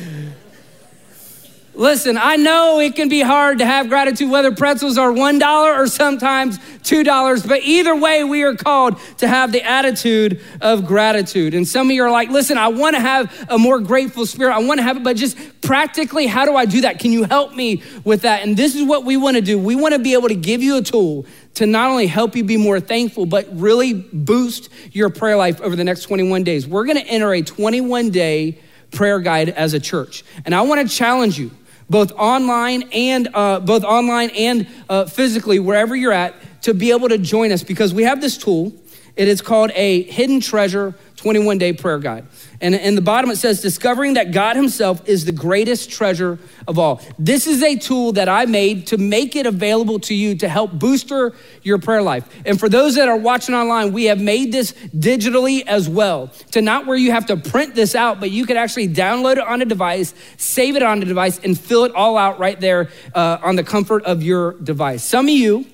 Listen, 1.80 2.18
I 2.18 2.36
know 2.36 2.78
it 2.78 2.94
can 2.94 3.08
be 3.08 3.22
hard 3.22 3.56
to 3.60 3.64
have 3.64 3.88
gratitude, 3.88 4.30
whether 4.30 4.54
pretzels 4.54 4.98
are 4.98 5.10
$1 5.10 5.78
or 5.78 5.86
sometimes 5.86 6.58
$2, 6.58 7.48
but 7.48 7.62
either 7.62 7.96
way, 7.96 8.22
we 8.22 8.42
are 8.42 8.54
called 8.54 8.98
to 9.16 9.26
have 9.26 9.50
the 9.50 9.62
attitude 9.62 10.42
of 10.60 10.84
gratitude. 10.84 11.54
And 11.54 11.66
some 11.66 11.88
of 11.88 11.96
you 11.96 12.02
are 12.02 12.10
like, 12.10 12.28
listen, 12.28 12.58
I 12.58 12.68
want 12.68 12.96
to 12.96 13.00
have 13.00 13.46
a 13.48 13.56
more 13.56 13.80
grateful 13.80 14.26
spirit. 14.26 14.52
I 14.52 14.58
want 14.58 14.76
to 14.76 14.82
have 14.82 14.98
it, 14.98 15.02
but 15.02 15.16
just 15.16 15.38
practically, 15.62 16.26
how 16.26 16.44
do 16.44 16.54
I 16.54 16.66
do 16.66 16.82
that? 16.82 16.98
Can 16.98 17.12
you 17.12 17.24
help 17.24 17.54
me 17.54 17.82
with 18.04 18.20
that? 18.22 18.42
And 18.42 18.58
this 18.58 18.74
is 18.74 18.84
what 18.84 19.06
we 19.06 19.16
want 19.16 19.36
to 19.36 19.42
do. 19.42 19.58
We 19.58 19.74
want 19.74 19.94
to 19.94 20.00
be 20.00 20.12
able 20.12 20.28
to 20.28 20.34
give 20.34 20.62
you 20.62 20.76
a 20.76 20.82
tool 20.82 21.24
to 21.54 21.64
not 21.64 21.88
only 21.88 22.08
help 22.08 22.36
you 22.36 22.44
be 22.44 22.58
more 22.58 22.78
thankful, 22.78 23.24
but 23.24 23.48
really 23.58 23.94
boost 23.94 24.68
your 24.92 25.08
prayer 25.08 25.38
life 25.38 25.62
over 25.62 25.76
the 25.76 25.84
next 25.84 26.02
21 26.02 26.44
days. 26.44 26.66
We're 26.66 26.84
going 26.84 26.98
to 26.98 27.06
enter 27.06 27.32
a 27.32 27.40
21 27.40 28.10
day 28.10 28.58
prayer 28.90 29.18
guide 29.18 29.48
as 29.48 29.72
a 29.72 29.80
church. 29.80 30.24
And 30.44 30.54
I 30.54 30.60
want 30.60 30.86
to 30.86 30.94
challenge 30.94 31.38
you 31.38 31.50
both 31.90 32.12
online 32.12 32.84
and 32.92 33.28
uh, 33.34 33.60
both 33.60 33.84
online 33.84 34.30
and 34.30 34.66
uh, 34.88 35.04
physically, 35.04 35.58
wherever 35.58 35.94
you're 35.94 36.12
at, 36.12 36.34
to 36.62 36.72
be 36.72 36.92
able 36.92 37.08
to 37.08 37.18
join 37.18 37.52
us 37.52 37.62
because 37.62 37.92
we 37.92 38.04
have 38.04 38.20
this 38.20 38.38
tool. 38.38 38.72
It 39.16 39.28
is 39.28 39.42
called 39.42 39.70
a 39.74 40.02
hidden 40.02 40.40
treasure 40.40 40.94
21 41.20 41.58
day 41.58 41.74
prayer 41.74 41.98
guide. 41.98 42.26
And 42.62 42.74
in 42.74 42.94
the 42.94 43.02
bottom, 43.02 43.30
it 43.30 43.36
says, 43.36 43.60
discovering 43.60 44.14
that 44.14 44.32
God 44.32 44.56
Himself 44.56 45.06
is 45.06 45.26
the 45.26 45.32
greatest 45.32 45.90
treasure 45.90 46.38
of 46.66 46.78
all. 46.78 47.02
This 47.18 47.46
is 47.46 47.62
a 47.62 47.76
tool 47.76 48.12
that 48.12 48.28
I 48.28 48.46
made 48.46 48.86
to 48.88 48.96
make 48.96 49.36
it 49.36 49.44
available 49.44 49.98
to 50.00 50.14
you 50.14 50.34
to 50.36 50.48
help 50.48 50.72
booster 50.72 51.34
your 51.62 51.78
prayer 51.78 52.00
life. 52.00 52.26
And 52.46 52.58
for 52.58 52.70
those 52.70 52.94
that 52.94 53.08
are 53.08 53.18
watching 53.18 53.54
online, 53.54 53.92
we 53.92 54.04
have 54.04 54.18
made 54.18 54.50
this 54.50 54.72
digitally 54.96 55.66
as 55.66 55.90
well 55.90 56.28
to 56.52 56.62
not 56.62 56.86
where 56.86 56.96
you 56.96 57.12
have 57.12 57.26
to 57.26 57.36
print 57.36 57.74
this 57.74 57.94
out, 57.94 58.18
but 58.18 58.30
you 58.30 58.46
could 58.46 58.56
actually 58.56 58.88
download 58.88 59.32
it 59.32 59.46
on 59.46 59.60
a 59.60 59.66
device, 59.66 60.14
save 60.38 60.74
it 60.74 60.82
on 60.82 61.02
a 61.02 61.04
device, 61.04 61.38
and 61.40 61.58
fill 61.58 61.84
it 61.84 61.94
all 61.94 62.16
out 62.16 62.38
right 62.38 62.58
there 62.60 62.88
uh, 63.14 63.38
on 63.42 63.56
the 63.56 63.64
comfort 63.64 64.04
of 64.04 64.22
your 64.22 64.52
device. 64.52 65.02
Some 65.02 65.26
of 65.26 65.34
you, 65.34 65.66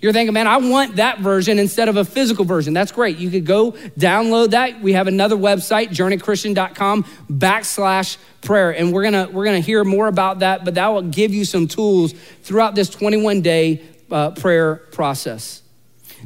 you're 0.00 0.12
thinking, 0.12 0.32
man, 0.32 0.46
I 0.46 0.58
want 0.58 0.96
that 0.96 1.18
version 1.18 1.58
instead 1.58 1.88
of 1.88 1.96
a 1.96 2.04
physical 2.04 2.44
version. 2.44 2.72
That's 2.72 2.92
great. 2.92 3.18
You 3.18 3.30
could 3.30 3.44
go 3.44 3.72
download 3.98 4.50
that. 4.50 4.80
We 4.80 4.92
have 4.92 5.08
another 5.08 5.36
website, 5.36 5.88
journeychristian.com 5.88 7.04
backslash 7.28 8.16
prayer. 8.40 8.70
And 8.70 8.92
we're 8.92 9.02
gonna 9.02 9.28
we're 9.32 9.44
gonna 9.44 9.58
hear 9.58 9.82
more 9.82 10.06
about 10.06 10.38
that, 10.40 10.64
but 10.64 10.76
that 10.76 10.86
will 10.88 11.02
give 11.02 11.34
you 11.34 11.44
some 11.44 11.66
tools 11.66 12.12
throughout 12.42 12.76
this 12.76 12.88
21 12.90 13.40
day 13.40 13.82
uh, 14.10 14.30
prayer 14.30 14.76
process. 14.76 15.62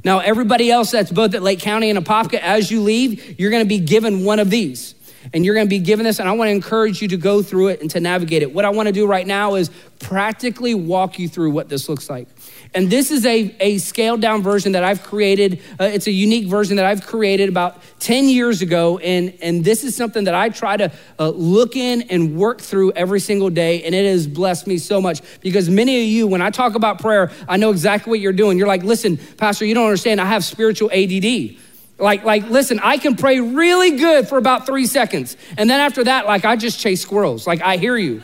Now, 0.04 0.18
everybody 0.18 0.70
else 0.70 0.90
that's 0.90 1.10
both 1.10 1.34
at 1.34 1.42
Lake 1.42 1.60
County 1.60 1.88
and 1.88 1.98
Apopka, 1.98 2.38
as 2.40 2.70
you 2.70 2.82
leave, 2.82 3.40
you're 3.40 3.50
gonna 3.50 3.64
be 3.64 3.78
given 3.78 4.24
one 4.24 4.38
of 4.38 4.50
these. 4.50 4.94
And 5.32 5.44
you're 5.46 5.54
gonna 5.54 5.66
be 5.66 5.78
given 5.78 6.04
this, 6.04 6.18
and 6.18 6.28
I 6.28 6.32
wanna 6.32 6.50
encourage 6.50 7.00
you 7.00 7.08
to 7.08 7.16
go 7.16 7.42
through 7.42 7.68
it 7.68 7.80
and 7.80 7.90
to 7.92 8.00
navigate 8.00 8.42
it. 8.42 8.52
What 8.52 8.64
I 8.64 8.70
wanna 8.70 8.92
do 8.92 9.06
right 9.06 9.26
now 9.26 9.54
is 9.54 9.70
practically 10.00 10.74
walk 10.74 11.18
you 11.18 11.28
through 11.28 11.52
what 11.52 11.68
this 11.68 11.88
looks 11.88 12.10
like. 12.10 12.28
And 12.74 12.88
this 12.88 13.10
is 13.10 13.26
a, 13.26 13.54
a 13.60 13.76
scaled 13.78 14.22
down 14.22 14.42
version 14.42 14.72
that 14.72 14.82
I've 14.82 15.02
created. 15.02 15.60
Uh, 15.78 15.84
it's 15.84 16.06
a 16.06 16.10
unique 16.10 16.46
version 16.46 16.76
that 16.76 16.86
I've 16.86 17.06
created 17.06 17.50
about 17.50 17.82
10 17.98 18.24
years 18.30 18.62
ago. 18.62 18.96
And, 18.98 19.34
and 19.42 19.62
this 19.62 19.84
is 19.84 19.94
something 19.94 20.24
that 20.24 20.34
I 20.34 20.48
try 20.48 20.78
to 20.78 20.90
uh, 21.18 21.28
look 21.28 21.76
in 21.76 22.02
and 22.02 22.34
work 22.34 22.62
through 22.62 22.92
every 22.92 23.20
single 23.20 23.50
day. 23.50 23.82
And 23.82 23.94
it 23.94 24.06
has 24.06 24.26
blessed 24.26 24.66
me 24.66 24.78
so 24.78 25.02
much 25.02 25.20
because 25.42 25.68
many 25.68 26.02
of 26.02 26.08
you, 26.08 26.26
when 26.26 26.40
I 26.40 26.48
talk 26.48 26.74
about 26.74 26.98
prayer, 26.98 27.30
I 27.46 27.58
know 27.58 27.70
exactly 27.70 28.10
what 28.10 28.20
you're 28.20 28.32
doing. 28.32 28.56
You're 28.56 28.68
like, 28.68 28.84
listen, 28.84 29.18
Pastor, 29.18 29.66
you 29.66 29.74
don't 29.74 29.86
understand. 29.86 30.18
I 30.18 30.26
have 30.26 30.42
spiritual 30.42 30.90
ADD. 30.90 31.56
Like, 31.98 32.24
like, 32.24 32.48
listen, 32.48 32.80
I 32.82 32.96
can 32.96 33.16
pray 33.16 33.38
really 33.38 33.98
good 33.98 34.28
for 34.28 34.38
about 34.38 34.64
three 34.64 34.86
seconds. 34.86 35.36
And 35.58 35.68
then 35.68 35.78
after 35.78 36.04
that, 36.04 36.24
like, 36.24 36.46
I 36.46 36.56
just 36.56 36.80
chase 36.80 37.02
squirrels. 37.02 37.46
Like, 37.46 37.60
I 37.60 37.76
hear 37.76 37.98
you. 37.98 38.22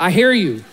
I 0.00 0.10
hear 0.10 0.32
you. 0.32 0.64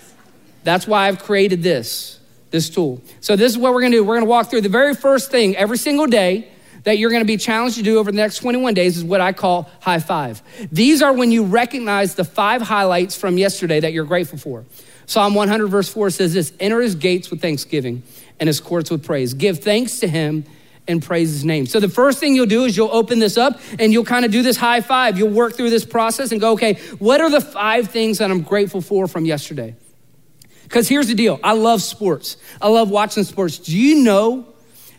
That's 0.64 0.88
why 0.88 1.08
I've 1.08 1.24
created 1.24 1.62
this 1.62 2.21
this 2.52 2.70
tool. 2.70 3.02
So, 3.20 3.36
this 3.36 3.52
is 3.52 3.58
what 3.58 3.74
we're 3.74 3.82
gonna 3.82 3.96
do. 3.96 4.04
We're 4.04 4.16
gonna 4.16 4.26
walk 4.26 4.50
through 4.50 4.62
the 4.62 4.70
very 4.70 4.94
first 4.94 5.32
thing 5.32 5.56
every 5.56 5.78
single 5.78 6.08
day 6.08 6.48
that 6.84 6.98
you're 6.98 7.12
gonna 7.12 7.26
be 7.26 7.38
challenged 7.38 7.78
to 7.78 7.84
do 7.84 8.00
over 8.00 8.12
the 8.12 8.18
next 8.18 8.38
21 8.38 8.74
days 8.74 8.98
is 8.98 9.04
what 9.04 9.22
I 9.22 9.34
call 9.34 9.70
high 9.82 10.00
five. 10.00 10.42
These 10.72 11.02
are 11.02 11.14
when 11.14 11.32
you 11.32 11.44
recognize 11.44 12.16
the 12.16 12.24
five 12.24 12.62
highlights 12.62 13.16
from 13.16 13.38
yesterday 13.38 13.80
that 13.80 13.94
you're 13.94 14.06
grateful 14.06 14.38
for. 14.38 14.66
Psalm 15.06 15.34
100, 15.34 15.68
verse 15.68 15.90
4 15.90 16.10
says 16.10 16.34
this 16.34 16.54
Enter 16.60 16.82
his 16.82 16.96
gates 16.96 17.30
with 17.30 17.42
thanksgiving 17.42 18.04
and 18.40 18.48
his 18.48 18.60
courts 18.60 18.90
with 18.90 19.04
praise. 19.04 19.34
Give 19.34 19.60
thanks 19.60 20.00
to 20.00 20.08
him 20.08 20.46
and 20.88 21.02
praise 21.02 21.32
his 21.32 21.46
name. 21.46 21.66
So 21.66 21.80
the 21.80 21.90
first 21.90 22.20
thing 22.20 22.36
you'll 22.36 22.46
do 22.46 22.66
is 22.66 22.76
you'll 22.76 22.92
open 22.92 23.20
this 23.20 23.38
up 23.38 23.60
and 23.78 23.94
you'll 23.94 24.06
kind 24.06 24.26
of 24.26 24.32
do 24.32 24.42
this 24.42 24.58
high 24.58 24.82
five. 24.82 25.18
You'll 25.18 25.30
work 25.30 25.56
through 25.56 25.70
this 25.70 25.86
process 25.86 26.32
and 26.32 26.42
go, 26.42 26.54
okay, 26.54 26.76
what 26.98 27.22
are 27.22 27.30
the 27.30 27.42
five 27.42 27.90
things 27.90 28.18
that 28.18 28.32
I'm 28.32 28.42
grateful 28.42 28.82
for 28.82 29.08
from 29.08 29.26
yesterday? 29.26 29.76
Because 30.72 30.88
here's 30.88 31.08
the 31.08 31.16
deal 31.16 31.38
I 31.44 31.52
love 31.52 31.82
sports, 31.82 32.38
I 32.62 32.70
love 32.70 32.90
watching 32.90 33.26
sports. 33.26 33.58
Do 33.58 33.78
you 33.78 34.04
know 34.04 34.48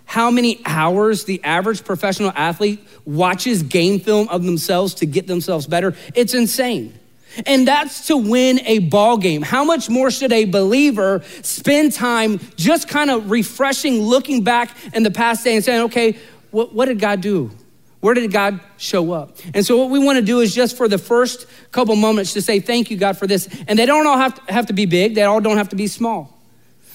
how 0.04 0.30
many 0.30 0.60
hours 0.66 1.24
the 1.24 1.42
average 1.42 1.82
professional 1.82 2.30
athlete 2.36 2.86
watches 3.06 3.62
game 3.62 3.98
film 3.98 4.28
of 4.28 4.44
themselves 4.44 4.92
to 4.96 5.06
get 5.06 5.26
themselves 5.26 5.66
better? 5.66 5.96
It's 6.14 6.34
insane. 6.34 6.98
And 7.46 7.66
that's 7.66 8.08
to 8.08 8.18
win 8.18 8.60
a 8.66 8.80
ball 8.80 9.16
game. 9.16 9.40
How 9.40 9.64
much 9.64 9.88
more 9.88 10.10
should 10.10 10.34
a 10.34 10.44
believer 10.44 11.22
spend 11.40 11.92
time 11.92 12.38
just 12.56 12.86
kind 12.86 13.10
of 13.10 13.30
refreshing, 13.30 14.02
looking 14.02 14.44
back 14.44 14.76
in 14.92 15.02
the 15.02 15.10
past 15.10 15.42
day 15.42 15.54
and 15.54 15.64
saying, 15.64 15.84
okay, 15.84 16.18
what, 16.50 16.74
what 16.74 16.84
did 16.84 17.00
God 17.00 17.22
do? 17.22 17.50
Where 18.02 18.14
did 18.14 18.32
God 18.32 18.58
show 18.78 19.12
up? 19.12 19.38
And 19.54 19.64
so, 19.64 19.78
what 19.78 19.88
we 19.88 20.00
want 20.00 20.16
to 20.16 20.24
do 20.24 20.40
is 20.40 20.52
just 20.52 20.76
for 20.76 20.88
the 20.88 20.98
first 20.98 21.46
couple 21.70 21.94
moments 21.94 22.32
to 22.32 22.42
say, 22.42 22.58
Thank 22.58 22.90
you, 22.90 22.96
God, 22.96 23.16
for 23.16 23.28
this. 23.28 23.48
And 23.68 23.78
they 23.78 23.86
don't 23.86 24.04
all 24.08 24.18
have 24.18 24.44
to, 24.44 24.52
have 24.52 24.66
to 24.66 24.72
be 24.72 24.86
big, 24.86 25.14
they 25.14 25.22
all 25.22 25.40
don't 25.40 25.56
have 25.56 25.68
to 25.68 25.76
be 25.76 25.86
small. 25.86 26.36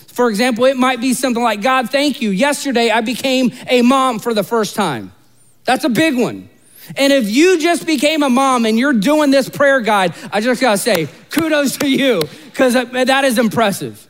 For 0.08 0.30
example, 0.30 0.66
it 0.66 0.76
might 0.76 1.00
be 1.00 1.14
something 1.14 1.42
like, 1.42 1.62
God, 1.62 1.90
thank 1.92 2.22
you. 2.22 2.32
Yesterday, 2.32 2.92
I 2.92 3.00
became 3.00 3.54
a 3.70 3.84
mom 3.84 4.20
for 4.20 4.34
the 4.34 4.44
first 4.44 4.76
time. 4.76 5.14
That's 5.64 5.86
a 5.86 5.90
big 5.90 6.18
one. 6.18 6.50
And 6.98 7.14
if 7.14 7.30
you 7.30 7.58
just 7.58 7.86
became 7.86 8.22
a 8.22 8.30
mom 8.30 8.66
and 8.66 8.78
you're 8.78 8.92
doing 8.92 9.32
this 9.32 9.48
prayer 9.48 9.80
guide, 9.80 10.14
I 10.34 10.42
just 10.42 10.60
gotta 10.60 10.78
say, 10.78 11.08
kudos 11.30 11.78
to 11.78 11.90
you, 11.90 12.24
because 12.46 12.74
that 12.74 13.24
is 13.24 13.38
impressive. 13.38 14.06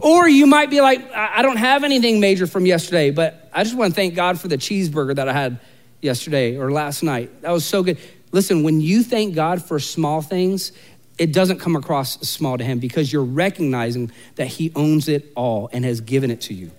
Or 0.00 0.26
you 0.26 0.46
might 0.46 0.70
be 0.70 0.80
like, 0.80 1.12
I 1.12 1.42
don't 1.42 1.58
have 1.58 1.84
anything 1.84 2.20
major 2.20 2.46
from 2.46 2.64
yesterday, 2.64 3.10
but 3.10 3.50
I 3.52 3.64
just 3.64 3.76
wanna 3.76 3.92
thank 3.92 4.14
God 4.14 4.40
for 4.40 4.48
the 4.48 4.56
cheeseburger 4.56 5.14
that 5.16 5.28
I 5.28 5.34
had 5.34 5.60
yesterday 6.02 6.56
or 6.58 6.70
last 6.70 7.02
night. 7.02 7.42
That 7.42 7.52
was 7.52 7.64
so 7.64 7.82
good. 7.82 7.98
Listen, 8.32 8.62
when 8.62 8.80
you 8.80 9.02
thank 9.02 9.34
God 9.34 9.64
for 9.64 9.78
small 9.78 10.20
things, 10.20 10.72
it 11.18 11.32
doesn't 11.32 11.60
come 11.60 11.76
across 11.76 12.20
small 12.28 12.58
to 12.58 12.64
Him 12.64 12.78
because 12.78 13.12
you're 13.12 13.24
recognizing 13.24 14.10
that 14.34 14.48
He 14.48 14.72
owns 14.74 15.08
it 15.08 15.32
all 15.36 15.70
and 15.72 15.84
has 15.84 16.00
given 16.00 16.30
it 16.30 16.40
to 16.42 16.54
you. 16.54 16.70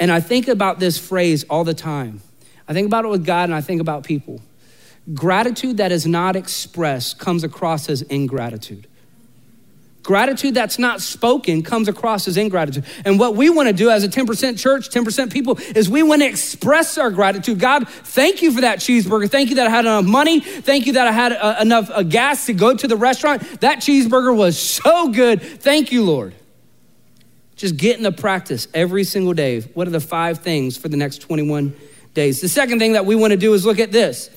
And 0.00 0.10
I 0.10 0.20
think 0.20 0.48
about 0.48 0.80
this 0.80 0.98
phrase 0.98 1.44
all 1.44 1.64
the 1.64 1.74
time. 1.74 2.20
I 2.66 2.72
think 2.72 2.86
about 2.86 3.04
it 3.04 3.08
with 3.08 3.24
God 3.24 3.44
and 3.44 3.54
I 3.54 3.60
think 3.60 3.80
about 3.80 4.04
people. 4.04 4.40
Gratitude 5.12 5.76
that 5.76 5.92
is 5.92 6.06
not 6.06 6.34
expressed 6.34 7.18
comes 7.18 7.44
across 7.44 7.90
as 7.90 8.02
ingratitude. 8.02 8.86
Gratitude 10.04 10.52
that's 10.52 10.78
not 10.78 11.00
spoken 11.00 11.62
comes 11.62 11.88
across 11.88 12.28
as 12.28 12.36
ingratitude. 12.36 12.84
And 13.06 13.18
what 13.18 13.34
we 13.36 13.48
want 13.48 13.68
to 13.68 13.72
do 13.72 13.88
as 13.88 14.04
a 14.04 14.08
10% 14.08 14.58
church, 14.58 14.90
10% 14.90 15.32
people, 15.32 15.58
is 15.74 15.88
we 15.88 16.02
want 16.02 16.20
to 16.20 16.28
express 16.28 16.98
our 16.98 17.10
gratitude. 17.10 17.58
God, 17.58 17.88
thank 17.88 18.42
you 18.42 18.52
for 18.52 18.60
that 18.60 18.80
cheeseburger. 18.80 19.30
Thank 19.30 19.48
you 19.48 19.56
that 19.56 19.66
I 19.66 19.70
had 19.70 19.86
enough 19.86 20.04
money. 20.04 20.40
Thank 20.40 20.84
you 20.84 20.92
that 20.92 21.06
I 21.06 21.12
had 21.12 21.32
uh, 21.32 21.56
enough 21.58 21.90
uh, 21.90 22.02
gas 22.02 22.44
to 22.46 22.52
go 22.52 22.76
to 22.76 22.86
the 22.86 22.98
restaurant. 22.98 23.62
That 23.62 23.78
cheeseburger 23.78 24.36
was 24.36 24.58
so 24.58 25.08
good. 25.08 25.40
Thank 25.40 25.90
you, 25.90 26.04
Lord. 26.04 26.34
Just 27.56 27.78
get 27.78 27.96
in 27.96 28.02
the 28.02 28.12
practice 28.12 28.68
every 28.74 29.04
single 29.04 29.32
day. 29.32 29.62
What 29.62 29.88
are 29.88 29.92
the 29.92 30.00
five 30.00 30.40
things 30.40 30.76
for 30.76 30.90
the 30.90 30.98
next 30.98 31.18
21 31.18 31.74
days? 32.12 32.42
The 32.42 32.48
second 32.50 32.78
thing 32.78 32.92
that 32.92 33.06
we 33.06 33.16
want 33.16 33.30
to 33.30 33.38
do 33.38 33.54
is 33.54 33.64
look 33.64 33.78
at 33.78 33.90
this. 33.90 34.28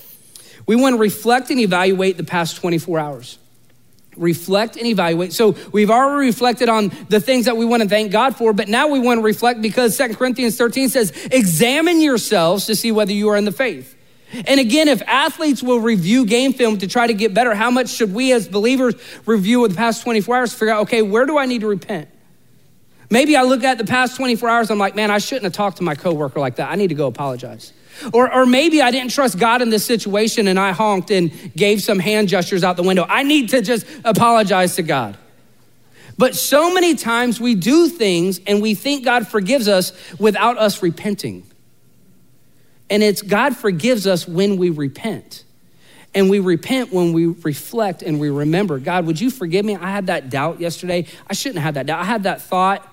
We 0.66 0.76
want 0.76 0.94
to 0.94 0.98
reflect 0.98 1.50
and 1.50 1.60
evaluate 1.60 2.16
the 2.16 2.24
past 2.24 2.56
24 2.56 2.98
hours 2.98 3.38
reflect 4.18 4.76
and 4.76 4.86
evaluate. 4.86 5.32
So 5.32 5.56
we've 5.72 5.90
already 5.90 6.26
reflected 6.26 6.68
on 6.68 6.90
the 7.08 7.20
things 7.20 7.46
that 7.46 7.56
we 7.56 7.64
want 7.64 7.82
to 7.82 7.88
thank 7.88 8.12
God 8.12 8.36
for, 8.36 8.52
but 8.52 8.68
now 8.68 8.88
we 8.88 8.98
want 8.98 9.18
to 9.18 9.22
reflect 9.22 9.62
because 9.62 9.96
Second 9.96 10.16
Corinthians 10.16 10.56
13 10.56 10.88
says, 10.88 11.10
examine 11.30 12.00
yourselves 12.00 12.66
to 12.66 12.76
see 12.76 12.92
whether 12.92 13.12
you 13.12 13.28
are 13.28 13.36
in 13.36 13.44
the 13.44 13.52
faith. 13.52 13.94
And 14.32 14.60
again, 14.60 14.88
if 14.88 15.00
athletes 15.02 15.62
will 15.62 15.80
review 15.80 16.26
game 16.26 16.52
film 16.52 16.78
to 16.78 16.86
try 16.86 17.06
to 17.06 17.14
get 17.14 17.32
better, 17.32 17.54
how 17.54 17.70
much 17.70 17.88
should 17.88 18.12
we 18.12 18.32
as 18.32 18.46
believers 18.46 18.94
review 19.24 19.60
with 19.60 19.70
the 19.70 19.76
past 19.76 20.02
24 20.02 20.36
hours 20.36 20.52
to 20.52 20.58
figure 20.58 20.74
out, 20.74 20.82
okay, 20.82 21.00
where 21.00 21.24
do 21.24 21.38
I 21.38 21.46
need 21.46 21.62
to 21.62 21.66
repent? 21.66 22.08
Maybe 23.10 23.36
I 23.36 23.42
look 23.42 23.64
at 23.64 23.78
the 23.78 23.84
past 23.84 24.16
24 24.16 24.48
hours, 24.48 24.70
I'm 24.70 24.78
like, 24.78 24.94
man, 24.94 25.10
I 25.10 25.16
shouldn't 25.16 25.44
have 25.44 25.54
talked 25.54 25.78
to 25.78 25.82
my 25.82 25.94
coworker 25.94 26.40
like 26.40 26.56
that. 26.56 26.70
I 26.70 26.74
need 26.74 26.88
to 26.88 26.94
go 26.94 27.06
apologize. 27.06 27.72
Or, 28.12 28.32
or 28.32 28.46
maybe 28.46 28.80
I 28.82 28.90
didn't 28.90 29.10
trust 29.10 29.38
God 29.38 29.62
in 29.62 29.70
this 29.70 29.84
situation 29.84 30.48
and 30.48 30.58
I 30.58 30.72
honked 30.72 31.10
and 31.10 31.32
gave 31.54 31.82
some 31.82 31.98
hand 31.98 32.28
gestures 32.28 32.64
out 32.64 32.76
the 32.76 32.82
window. 32.82 33.06
I 33.08 33.22
need 33.22 33.50
to 33.50 33.62
just 33.62 33.86
apologize 34.04 34.76
to 34.76 34.82
God. 34.82 35.16
But 36.16 36.34
so 36.34 36.74
many 36.74 36.96
times 36.96 37.40
we 37.40 37.54
do 37.54 37.88
things 37.88 38.40
and 38.46 38.60
we 38.60 38.74
think 38.74 39.04
God 39.04 39.28
forgives 39.28 39.68
us 39.68 39.92
without 40.18 40.58
us 40.58 40.82
repenting. 40.82 41.44
And 42.90 43.02
it's 43.02 43.22
God 43.22 43.56
forgives 43.56 44.06
us 44.06 44.26
when 44.26 44.56
we 44.56 44.70
repent. 44.70 45.44
And 46.14 46.28
we 46.28 46.40
repent 46.40 46.92
when 46.92 47.12
we 47.12 47.26
reflect 47.26 48.02
and 48.02 48.18
we 48.18 48.30
remember 48.30 48.78
God, 48.78 49.06
would 49.06 49.20
you 49.20 49.30
forgive 49.30 49.64
me? 49.64 49.76
I 49.76 49.90
had 49.90 50.06
that 50.06 50.30
doubt 50.30 50.60
yesterday. 50.60 51.06
I 51.28 51.34
shouldn't 51.34 51.62
have 51.62 51.74
that 51.74 51.86
doubt. 51.86 52.00
I 52.00 52.04
had 52.04 52.24
that 52.24 52.42
thought. 52.42 52.92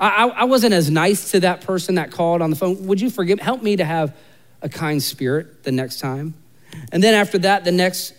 I, 0.00 0.28
I 0.28 0.44
wasn't 0.44 0.74
as 0.74 0.90
nice 0.90 1.32
to 1.32 1.40
that 1.40 1.62
person 1.62 1.96
that 1.96 2.10
called 2.10 2.42
on 2.42 2.50
the 2.50 2.56
phone. 2.56 2.86
Would 2.86 3.00
you 3.00 3.10
forgive? 3.10 3.40
Help 3.40 3.62
me 3.62 3.76
to 3.76 3.84
have 3.84 4.14
a 4.62 4.68
kind 4.68 5.02
spirit 5.02 5.64
the 5.64 5.72
next 5.72 6.00
time. 6.00 6.34
And 6.92 7.02
then 7.02 7.14
after 7.14 7.38
that, 7.38 7.64
the 7.64 7.72
next 7.72 8.14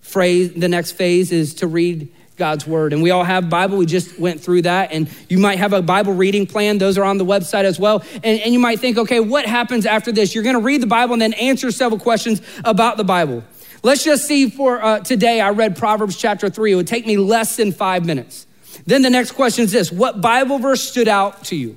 phrase, 0.00 0.52
the 0.54 0.68
next 0.68 0.92
phase 0.92 1.32
is 1.32 1.54
to 1.56 1.66
read 1.66 2.12
God's 2.36 2.66
word. 2.66 2.92
And 2.92 3.02
we 3.02 3.10
all 3.10 3.22
have 3.22 3.50
Bible. 3.50 3.76
We 3.76 3.86
just 3.86 4.18
went 4.18 4.40
through 4.40 4.62
that. 4.62 4.92
And 4.92 5.08
you 5.28 5.38
might 5.38 5.58
have 5.58 5.72
a 5.72 5.82
Bible 5.82 6.14
reading 6.14 6.46
plan. 6.46 6.78
Those 6.78 6.96
are 6.96 7.04
on 7.04 7.18
the 7.18 7.24
website 7.24 7.64
as 7.64 7.78
well. 7.78 8.02
And, 8.14 8.40
and 8.40 8.52
you 8.52 8.58
might 8.58 8.80
think, 8.80 8.96
okay, 8.96 9.20
what 9.20 9.46
happens 9.46 9.86
after 9.86 10.10
this? 10.10 10.34
You're 10.34 10.44
going 10.44 10.56
to 10.56 10.62
read 10.62 10.80
the 10.80 10.86
Bible 10.86 11.12
and 11.12 11.22
then 11.22 11.34
answer 11.34 11.70
several 11.70 12.00
questions 12.00 12.40
about 12.64 12.96
the 12.96 13.04
Bible. 13.04 13.44
Let's 13.82 14.04
just 14.04 14.26
see 14.26 14.50
for 14.50 14.82
uh, 14.82 15.00
today, 15.00 15.40
I 15.40 15.50
read 15.50 15.76
Proverbs 15.76 16.16
chapter 16.16 16.50
three. 16.50 16.72
It 16.72 16.76
would 16.76 16.86
take 16.86 17.06
me 17.06 17.16
less 17.16 17.56
than 17.56 17.72
five 17.72 18.04
minutes. 18.04 18.46
Then 18.86 19.02
the 19.02 19.10
next 19.10 19.32
question 19.32 19.64
is 19.64 19.72
this 19.72 19.92
What 19.92 20.20
Bible 20.20 20.58
verse 20.58 20.82
stood 20.82 21.08
out 21.08 21.44
to 21.44 21.56
you? 21.56 21.76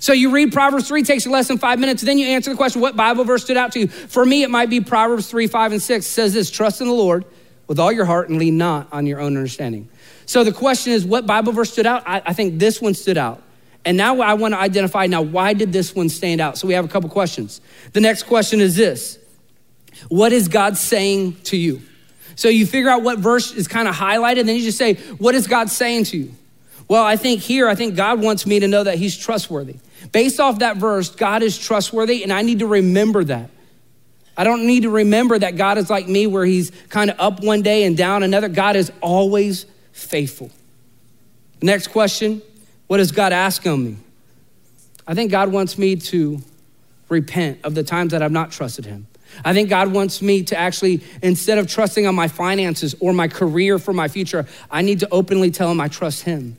So 0.00 0.14
you 0.14 0.30
read 0.30 0.52
Proverbs 0.52 0.88
3, 0.88 1.02
takes 1.02 1.26
you 1.26 1.30
less 1.30 1.46
than 1.46 1.58
five 1.58 1.78
minutes. 1.78 2.02
Then 2.02 2.18
you 2.18 2.26
answer 2.26 2.50
the 2.50 2.56
question, 2.56 2.80
what 2.80 2.96
Bible 2.96 3.24
verse 3.24 3.44
stood 3.44 3.58
out 3.58 3.72
to 3.72 3.80
you? 3.80 3.86
For 3.86 4.24
me, 4.24 4.42
it 4.42 4.50
might 4.50 4.70
be 4.70 4.80
Proverbs 4.80 5.30
3, 5.30 5.46
5, 5.46 5.72
and 5.72 5.82
6. 5.82 6.04
It 6.04 6.08
says 6.08 6.34
this 6.34 6.50
trust 6.50 6.80
in 6.80 6.86
the 6.86 6.92
Lord 6.94 7.26
with 7.66 7.78
all 7.78 7.92
your 7.92 8.06
heart 8.06 8.30
and 8.30 8.38
lean 8.38 8.56
not 8.56 8.88
on 8.92 9.06
your 9.06 9.20
own 9.20 9.36
understanding. 9.36 9.88
So 10.24 10.42
the 10.42 10.52
question 10.52 10.92
is, 10.92 11.04
what 11.04 11.26
Bible 11.26 11.52
verse 11.52 11.72
stood 11.72 11.86
out? 11.86 12.02
I, 12.06 12.22
I 12.24 12.32
think 12.32 12.58
this 12.58 12.80
one 12.80 12.94
stood 12.94 13.18
out. 13.18 13.42
And 13.84 13.96
now 13.96 14.20
I 14.20 14.34
want 14.34 14.54
to 14.54 14.58
identify 14.58 15.06
now, 15.06 15.22
why 15.22 15.52
did 15.52 15.72
this 15.72 15.94
one 15.94 16.08
stand 16.08 16.40
out? 16.40 16.58
So 16.58 16.66
we 16.66 16.74
have 16.74 16.84
a 16.84 16.88
couple 16.88 17.08
questions. 17.10 17.60
The 17.92 18.00
next 18.00 18.24
question 18.24 18.60
is 18.60 18.76
this 18.76 19.18
What 20.08 20.32
is 20.32 20.48
God 20.48 20.76
saying 20.76 21.36
to 21.44 21.56
you? 21.56 21.82
So 22.36 22.48
you 22.48 22.66
figure 22.66 22.90
out 22.90 23.02
what 23.02 23.18
verse 23.18 23.52
is 23.52 23.68
kind 23.68 23.86
of 23.86 23.94
highlighted, 23.94 24.46
then 24.46 24.56
you 24.56 24.62
just 24.62 24.78
say, 24.78 24.94
What 25.18 25.34
is 25.34 25.46
God 25.46 25.70
saying 25.70 26.04
to 26.04 26.16
you? 26.16 26.34
Well, 26.88 27.04
I 27.04 27.16
think 27.16 27.40
here, 27.40 27.68
I 27.68 27.74
think 27.74 27.94
God 27.94 28.20
wants 28.20 28.46
me 28.46 28.60
to 28.60 28.66
know 28.66 28.82
that 28.82 28.98
He's 28.98 29.16
trustworthy. 29.16 29.76
Based 30.12 30.40
off 30.40 30.60
that 30.60 30.76
verse, 30.76 31.10
God 31.10 31.42
is 31.42 31.58
trustworthy, 31.58 32.22
and 32.22 32.32
I 32.32 32.42
need 32.42 32.60
to 32.60 32.66
remember 32.66 33.24
that. 33.24 33.50
I 34.36 34.44
don't 34.44 34.66
need 34.66 34.84
to 34.84 34.90
remember 34.90 35.38
that 35.38 35.56
God 35.56 35.76
is 35.78 35.90
like 35.90 36.08
me, 36.08 36.26
where 36.26 36.44
He's 36.44 36.70
kind 36.88 37.10
of 37.10 37.20
up 37.20 37.42
one 37.42 37.62
day 37.62 37.84
and 37.84 37.96
down 37.96 38.22
another. 38.22 38.48
God 38.48 38.76
is 38.76 38.90
always 39.00 39.66
faithful. 39.92 40.50
Next 41.62 41.88
question 41.88 42.42
What 42.86 42.96
does 42.98 43.12
God 43.12 43.32
ask 43.32 43.66
of 43.66 43.78
me? 43.78 43.96
I 45.06 45.14
think 45.14 45.30
God 45.30 45.52
wants 45.52 45.76
me 45.76 45.96
to 45.96 46.40
repent 47.08 47.60
of 47.64 47.74
the 47.74 47.82
times 47.82 48.12
that 48.12 48.22
I've 48.22 48.32
not 48.32 48.52
trusted 48.52 48.86
Him. 48.86 49.06
I 49.44 49.52
think 49.52 49.68
God 49.68 49.92
wants 49.92 50.22
me 50.22 50.42
to 50.44 50.58
actually, 50.58 51.02
instead 51.22 51.58
of 51.58 51.68
trusting 51.68 52.06
on 52.06 52.14
my 52.14 52.28
finances 52.28 52.94
or 53.00 53.12
my 53.12 53.28
career 53.28 53.78
for 53.78 53.92
my 53.92 54.08
future, 54.08 54.46
I 54.70 54.82
need 54.82 55.00
to 55.00 55.08
openly 55.10 55.50
tell 55.50 55.70
Him 55.70 55.80
I 55.80 55.88
trust 55.88 56.22
Him. 56.22 56.56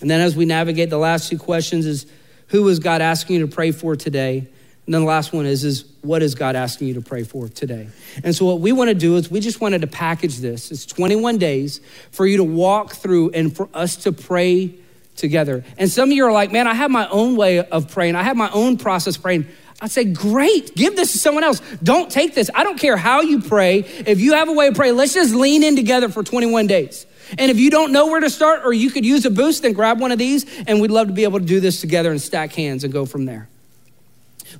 And 0.00 0.10
then 0.10 0.20
as 0.20 0.36
we 0.36 0.44
navigate 0.44 0.90
the 0.90 0.98
last 0.98 1.28
two 1.28 1.38
questions 1.38 1.86
is 1.86 2.06
who 2.48 2.66
is 2.68 2.78
God 2.78 3.00
asking 3.00 3.36
you 3.36 3.46
to 3.46 3.52
pray 3.52 3.70
for 3.70 3.96
today? 3.96 4.38
And 4.86 4.94
then 4.94 5.02
the 5.02 5.06
last 5.06 5.32
one 5.32 5.46
is, 5.46 5.62
is 5.62 5.84
what 6.02 6.22
is 6.22 6.34
God 6.34 6.56
asking 6.56 6.88
you 6.88 6.94
to 6.94 7.00
pray 7.00 7.22
for 7.22 7.48
today? 7.48 7.88
And 8.24 8.34
so 8.34 8.44
what 8.44 8.60
we 8.60 8.72
want 8.72 8.88
to 8.88 8.94
do 8.94 9.16
is 9.16 9.30
we 9.30 9.40
just 9.40 9.60
wanted 9.60 9.82
to 9.82 9.86
package 9.86 10.38
this. 10.38 10.72
It's 10.72 10.84
21 10.86 11.38
days 11.38 11.80
for 12.10 12.26
you 12.26 12.38
to 12.38 12.44
walk 12.44 12.94
through 12.94 13.30
and 13.30 13.54
for 13.54 13.68
us 13.72 13.96
to 13.96 14.12
pray 14.12 14.74
together. 15.16 15.64
And 15.78 15.88
some 15.88 16.10
of 16.10 16.16
you 16.16 16.24
are 16.24 16.32
like, 16.32 16.50
man, 16.50 16.66
I 16.66 16.74
have 16.74 16.90
my 16.90 17.08
own 17.08 17.36
way 17.36 17.60
of 17.60 17.90
praying. 17.92 18.16
I 18.16 18.22
have 18.22 18.36
my 18.36 18.50
own 18.50 18.78
process 18.78 19.16
praying. 19.16 19.46
I'd 19.80 19.90
say, 19.90 20.04
great, 20.04 20.74
give 20.74 20.96
this 20.96 21.12
to 21.12 21.18
someone 21.18 21.44
else. 21.44 21.60
Don't 21.82 22.10
take 22.10 22.34
this. 22.34 22.50
I 22.54 22.64
don't 22.64 22.78
care 22.78 22.96
how 22.96 23.20
you 23.20 23.40
pray. 23.40 23.80
If 23.80 24.20
you 24.20 24.32
have 24.32 24.48
a 24.48 24.52
way 24.52 24.68
of 24.68 24.74
praying, 24.74 24.96
let's 24.96 25.14
just 25.14 25.34
lean 25.34 25.62
in 25.62 25.76
together 25.76 26.08
for 26.08 26.22
21 26.22 26.66
days. 26.66 27.06
And 27.38 27.50
if 27.50 27.58
you 27.58 27.70
don't 27.70 27.92
know 27.92 28.06
where 28.06 28.20
to 28.20 28.30
start 28.30 28.62
or 28.64 28.72
you 28.72 28.90
could 28.90 29.04
use 29.04 29.24
a 29.24 29.30
boost, 29.30 29.62
then 29.62 29.72
grab 29.72 30.00
one 30.00 30.12
of 30.12 30.18
these 30.18 30.46
and 30.66 30.80
we'd 30.80 30.90
love 30.90 31.08
to 31.08 31.12
be 31.12 31.24
able 31.24 31.38
to 31.38 31.44
do 31.44 31.60
this 31.60 31.80
together 31.80 32.10
and 32.10 32.20
stack 32.20 32.52
hands 32.52 32.84
and 32.84 32.92
go 32.92 33.06
from 33.06 33.24
there. 33.24 33.48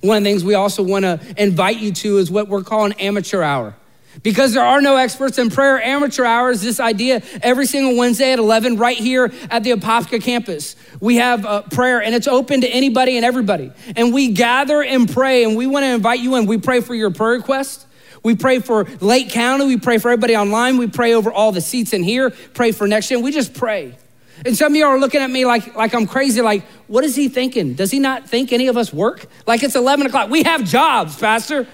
One 0.00 0.16
of 0.16 0.22
the 0.22 0.30
things 0.30 0.44
we 0.44 0.54
also 0.54 0.82
want 0.82 1.04
to 1.04 1.20
invite 1.36 1.78
you 1.78 1.92
to 1.92 2.18
is 2.18 2.30
what 2.30 2.48
we're 2.48 2.62
calling 2.62 2.92
amateur 2.94 3.42
hour. 3.42 3.74
Because 4.22 4.54
there 4.54 4.64
are 4.64 4.80
no 4.80 4.96
experts 4.96 5.38
in 5.38 5.50
prayer, 5.50 5.80
amateur 5.80 6.24
hours, 6.24 6.62
this 6.62 6.80
idea 6.80 7.22
every 7.42 7.66
single 7.66 7.96
Wednesday 7.96 8.32
at 8.32 8.38
11 8.38 8.76
right 8.76 8.96
here 8.96 9.32
at 9.50 9.62
the 9.62 9.70
Apopka 9.70 10.22
campus. 10.22 10.74
We 11.00 11.16
have 11.16 11.46
uh, 11.46 11.62
prayer 11.62 12.02
and 12.02 12.14
it's 12.14 12.26
open 12.26 12.62
to 12.62 12.68
anybody 12.68 13.16
and 13.16 13.24
everybody. 13.24 13.72
And 13.96 14.12
we 14.12 14.32
gather 14.32 14.82
and 14.82 15.10
pray 15.10 15.44
and 15.44 15.56
we 15.56 15.66
want 15.66 15.84
to 15.84 15.94
invite 15.94 16.20
you 16.20 16.34
in. 16.36 16.46
We 16.46 16.58
pray 16.58 16.80
for 16.80 16.94
your 16.94 17.10
prayer 17.10 17.32
request. 17.32 17.86
We 18.22 18.36
pray 18.36 18.58
for 18.58 18.84
Lake 19.00 19.30
County. 19.30 19.64
We 19.66 19.78
pray 19.78 19.98
for 19.98 20.10
everybody 20.10 20.36
online. 20.36 20.76
We 20.76 20.88
pray 20.88 21.14
over 21.14 21.32
all 21.32 21.52
the 21.52 21.60
seats 21.60 21.92
in 21.92 22.02
here. 22.02 22.30
Pray 22.30 22.72
for 22.72 22.86
next 22.86 23.10
year. 23.10 23.18
We 23.20 23.32
just 23.32 23.54
pray. 23.54 23.96
And 24.44 24.56
some 24.56 24.72
of 24.72 24.76
you 24.76 24.86
are 24.86 24.98
looking 24.98 25.20
at 25.20 25.30
me 25.30 25.44
like, 25.44 25.74
like 25.74 25.94
I'm 25.94 26.06
crazy, 26.06 26.40
like, 26.40 26.64
what 26.86 27.04
is 27.04 27.14
he 27.14 27.28
thinking? 27.28 27.74
Does 27.74 27.90
he 27.90 27.98
not 27.98 28.28
think 28.28 28.52
any 28.52 28.68
of 28.68 28.76
us 28.76 28.92
work? 28.92 29.26
Like 29.46 29.62
it's 29.62 29.76
11 29.76 30.06
o'clock. 30.06 30.30
We 30.30 30.42
have 30.44 30.64
jobs, 30.64 31.16
Pastor. 31.16 31.66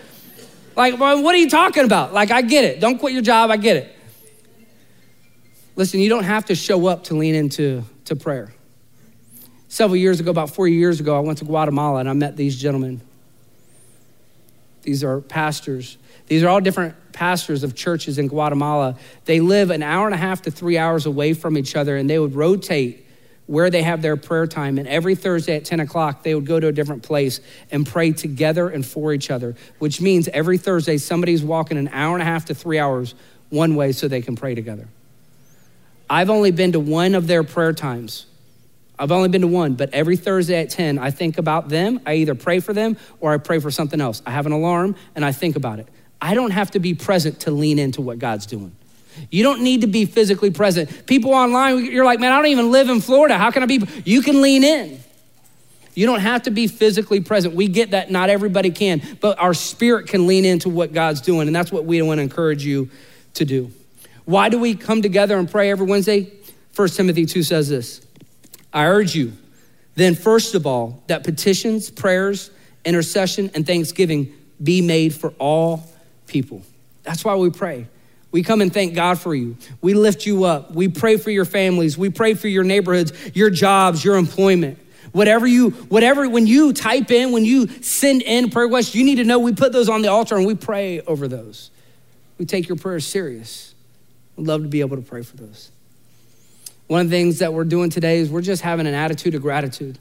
Like, 0.75 0.99
well, 0.99 1.23
what 1.23 1.35
are 1.35 1.39
you 1.39 1.49
talking 1.49 1.85
about? 1.85 2.13
Like, 2.13 2.31
I 2.31 2.43
get 2.43 2.65
it. 2.65 2.81
Don't 2.81 2.99
quit 2.99 3.13
your 3.13 3.23
job. 3.23 3.51
I 3.51 3.57
get 3.57 3.77
it. 3.77 3.97
Listen, 5.75 6.01
you 6.01 6.09
don't 6.09 6.25
have 6.25 6.47
to 6.47 6.55
show 6.55 6.87
up 6.87 7.05
to 7.05 7.15
lean 7.15 7.35
into 7.35 7.83
to 8.07 8.17
prayer. 8.17 8.53
Several 9.69 9.97
years 9.97 10.21
ago, 10.21 10.31
about 10.31 10.51
four 10.51 10.69
years 10.69 11.01
ago, 11.01 11.17
I 11.17 11.21
went 11.21 11.39
to 11.39 11.45
Guatemala 11.45 12.01
and 12.01 12.09
I 12.09 12.13
met 12.15 12.37
these 12.37 12.57
gentlemen. 12.61 13.01
These 14.83 15.03
are 15.03 15.21
pastors 15.21 15.99
these 16.27 16.43
are 16.43 16.49
all 16.49 16.61
different 16.61 16.95
pastors 17.13 17.63
of 17.63 17.75
churches 17.75 18.19
in 18.19 18.29
Guatemala. 18.29 18.97
They 19.25 19.41
live 19.41 19.71
an 19.71 19.83
hour 19.83 20.07
and 20.07 20.15
a 20.15 20.19
half 20.19 20.43
to 20.43 20.51
three 20.51 20.77
hours 20.77 21.07
away 21.07 21.33
from 21.33 21.57
each 21.57 21.77
other, 21.77 21.97
and 21.97 22.09
they 22.11 22.19
would 22.19 22.35
rotate 22.35 23.07
where 23.47 23.71
they 23.71 23.83
have 23.83 24.03
their 24.03 24.17
prayer 24.17 24.47
time. 24.47 24.77
And 24.79 24.89
every 24.89 25.15
Thursday 25.15 25.57
at 25.57 25.65
10 25.65 25.81
o'clock, 25.81 26.23
they 26.25 26.35
would 26.35 26.47
go 26.47 26.59
to 26.59 26.67
a 26.67 26.73
different 26.73 27.05
place 27.05 27.41
and 27.71 27.87
pray 27.87 28.13
together 28.13 28.69
and 28.69 28.85
for 28.85 29.13
each 29.13 29.31
other, 29.31 29.55
which 29.79 30.01
means 30.01 30.29
every 30.29 30.59
Thursday, 30.59 30.99
somebody's 30.99 31.43
walking 31.43 31.79
an 31.79 31.89
hour 31.89 32.15
and 32.15 32.23
a 32.23 32.27
half 32.27 32.47
to 32.47 32.55
three 32.55 32.79
hours 32.79 33.15
one 33.51 33.77
way 33.77 33.93
so 33.93 34.09
they 34.09 34.21
can 34.21 34.35
pray 34.35 34.55
together. 34.55 34.89
I've 36.11 36.31
only 36.31 36.51
been 36.51 36.73
to 36.73 36.81
one 36.81 37.15
of 37.15 37.27
their 37.27 37.45
prayer 37.45 37.73
times. 37.73 38.27
I've 38.99 39.13
only 39.13 39.29
been 39.29 39.43
to 39.43 39.47
one, 39.47 39.75
but 39.75 39.93
every 39.93 40.17
Thursday 40.17 40.61
at 40.61 40.71
10, 40.71 40.99
I 40.99 41.11
think 41.11 41.39
about 41.39 41.69
them. 41.69 42.01
I 42.07 42.15
either 42.15 42.35
pray 42.35 42.61
for 42.61 42.73
them 42.73 42.97
or 43.21 43.33
I 43.33 43.39
pray 43.39 43.59
for 43.59 43.71
something 43.71 44.01
else. 44.01 44.23
I 44.25 44.31
have 44.31 44.47
an 44.47 44.53
alarm 44.53 44.97
and 45.15 45.25
I 45.25 45.33
think 45.33 45.55
about 45.55 45.79
it. 45.81 45.89
I 46.21 46.35
don't 46.35 46.51
have 46.51 46.71
to 46.73 46.79
be 46.79 46.95
present 46.95 47.41
to 47.41 47.51
lean 47.51 47.79
into 47.79 48.01
what 48.01 48.19
God's 48.19 48.47
doing. 48.47 48.75
You 49.31 49.43
don't 49.43 49.63
need 49.63 49.81
to 49.81 49.87
be 49.87 50.05
physically 50.05 50.51
present. 50.51 51.07
People 51.07 51.33
online, 51.33 51.85
you're 51.87 52.05
like, 52.05 52.21
man, 52.21 52.33
I 52.33 52.37
don't 52.37 52.47
even 52.47 52.71
live 52.71 52.89
in 52.89 53.01
Florida. 53.01 53.39
How 53.39 53.51
can 53.51 53.63
I 53.63 53.67
be? 53.67 53.87
You 54.05 54.23
can 54.23 54.43
lean 54.43 54.63
in. 54.63 55.01
You 55.95 56.05
don't 56.05 56.21
have 56.21 56.43
to 56.43 56.51
be 56.51 56.67
physically 56.67 57.21
present. 57.21 57.55
We 57.55 57.69
get 57.69 57.93
that 57.93 58.11
not 58.11 58.29
everybody 58.29 58.71
can, 58.71 59.01
but 59.21 59.39
our 59.39 59.55
spirit 59.55 60.09
can 60.09 60.27
lean 60.27 60.45
into 60.45 60.69
what 60.69 60.93
God's 60.93 61.23
doing, 61.23 61.47
and 61.47 61.57
that's 61.57 61.73
what 61.73 61.87
we 61.87 62.01
want 62.03 62.19
to 62.19 62.23
encourage 62.23 62.65
you 62.65 62.91
to 63.35 63.47
do. 63.47 63.71
Why 64.27 64.51
do 64.51 64.59
we 64.59 64.75
come 64.75 65.01
together 65.01 65.39
and 65.39 65.51
pray 65.51 65.71
every 65.71 65.87
Wednesday? 65.87 66.31
1 66.75 66.89
Timothy 66.89 67.25
2 67.25 67.43
says 67.43 67.71
this 67.71 68.07
I 68.75 68.87
urge 68.87 69.15
you, 69.15 69.33
then, 69.95 70.15
first 70.15 70.55
of 70.55 70.67
all, 70.67 71.03
that 71.07 71.25
petitions, 71.25 71.91
prayers, 71.91 72.51
intercession, 72.85 73.51
and 73.55 73.67
thanksgiving 73.67 74.35
be 74.63 74.83
made 74.83 75.15
for 75.15 75.33
all 75.39 75.83
people. 76.27 76.63
That's 77.03 77.25
why 77.25 77.37
we 77.37 77.51
pray. 77.51 77.87
We 78.33 78.43
come 78.43 78.61
and 78.61 78.73
thank 78.73 78.95
God 78.95 79.19
for 79.19 79.35
you. 79.35 79.57
We 79.81 79.95
lift 79.95 80.27
you 80.27 80.45
up. 80.45 80.73
We 80.73 80.89
pray 80.89 81.17
for 81.17 81.31
your 81.31 81.45
families. 81.45 81.97
We 81.97 82.11
pray 82.11 82.35
for 82.35 82.49
your 82.49 82.65
neighborhoods, 82.65 83.13
your 83.35 83.51
jobs, 83.51 84.05
your 84.05 84.17
employment. 84.17 84.79
Whatever 85.13 85.47
you, 85.47 85.71
whatever, 85.71 86.29
when 86.29 86.47
you 86.47 86.73
type 86.73 87.11
in, 87.11 87.33
when 87.33 87.45
you 87.45 87.69
send 87.83 88.23
in 88.23 88.51
prayer 88.51 88.67
requests, 88.67 88.95
you 88.95 89.05
need 89.05 89.15
to 89.15 89.25
know 89.25 89.39
we 89.39 89.55
put 89.55 89.73
those 89.73 89.89
on 89.89 90.03
the 90.03 90.09
altar 90.09 90.37
and 90.37 90.45
we 90.45 90.55
pray 90.55 91.01
over 91.03 91.29
those. 91.29 91.71
We 92.39 92.45
take 92.45 92.69
your 92.69 92.77
prayers 92.77 93.07
serious. 93.07 93.75
We'd 94.37 94.47
love 94.47 94.63
to 94.63 94.69
be 94.69 94.81
able 94.81 94.97
to 94.97 95.03
pray 95.03 95.23
for 95.23 95.37
those. 95.37 95.71
One 96.89 97.01
of 97.01 97.11
the 97.11 97.17
things 97.17 97.39
that 97.39 97.55
we're 97.55 97.65
doing 97.65 97.89
today 97.89 98.19
is 98.19 98.29
we're 98.29 98.43
just 98.43 98.63
having 98.63 98.87
an 98.87 98.95
attitude 98.95 99.35
of 99.35 99.43
gratitude 99.43 99.99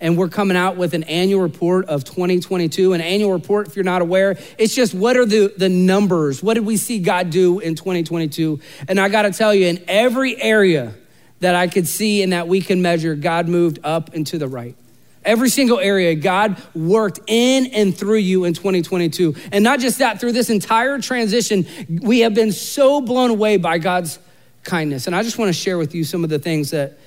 and 0.00 0.18
we're 0.18 0.28
coming 0.28 0.56
out 0.56 0.76
with 0.76 0.94
an 0.94 1.04
annual 1.04 1.40
report 1.40 1.86
of 1.86 2.04
2022. 2.04 2.92
An 2.92 3.00
annual 3.00 3.32
report, 3.32 3.68
if 3.68 3.76
you're 3.76 3.84
not 3.84 4.02
aware, 4.02 4.38
it's 4.58 4.74
just 4.74 4.94
what 4.94 5.16
are 5.16 5.24
the, 5.24 5.52
the 5.56 5.68
numbers? 5.68 6.42
What 6.42 6.54
did 6.54 6.66
we 6.66 6.76
see 6.76 6.98
God 6.98 7.30
do 7.30 7.60
in 7.60 7.74
2022? 7.74 8.60
And 8.88 9.00
I 9.00 9.08
got 9.08 9.22
to 9.22 9.30
tell 9.30 9.54
you, 9.54 9.66
in 9.66 9.82
every 9.88 10.40
area 10.40 10.94
that 11.40 11.54
I 11.54 11.66
could 11.66 11.86
see 11.86 12.22
and 12.22 12.32
that 12.32 12.48
we 12.48 12.60
can 12.60 12.82
measure, 12.82 13.14
God 13.14 13.48
moved 13.48 13.78
up 13.84 14.14
and 14.14 14.26
to 14.28 14.38
the 14.38 14.48
right. 14.48 14.76
Every 15.24 15.48
single 15.48 15.80
area, 15.80 16.14
God 16.14 16.62
worked 16.72 17.18
in 17.26 17.66
and 17.66 17.96
through 17.96 18.18
you 18.18 18.44
in 18.44 18.54
2022. 18.54 19.34
And 19.50 19.64
not 19.64 19.80
just 19.80 19.98
that, 19.98 20.20
through 20.20 20.32
this 20.32 20.50
entire 20.50 21.00
transition, 21.00 21.66
we 21.88 22.20
have 22.20 22.32
been 22.32 22.52
so 22.52 23.00
blown 23.00 23.30
away 23.30 23.56
by 23.56 23.78
God's 23.78 24.20
kindness. 24.62 25.06
And 25.06 25.16
I 25.16 25.22
just 25.24 25.36
want 25.36 25.48
to 25.48 25.52
share 25.52 25.78
with 25.78 25.94
you 25.94 26.04
some 26.04 26.22
of 26.22 26.30
the 26.30 26.38
things 26.38 26.70
that 26.70 26.98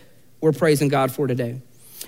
we're 0.42 0.52
praising 0.52 0.90
God 0.90 1.12
for 1.12 1.28
today. 1.28 1.62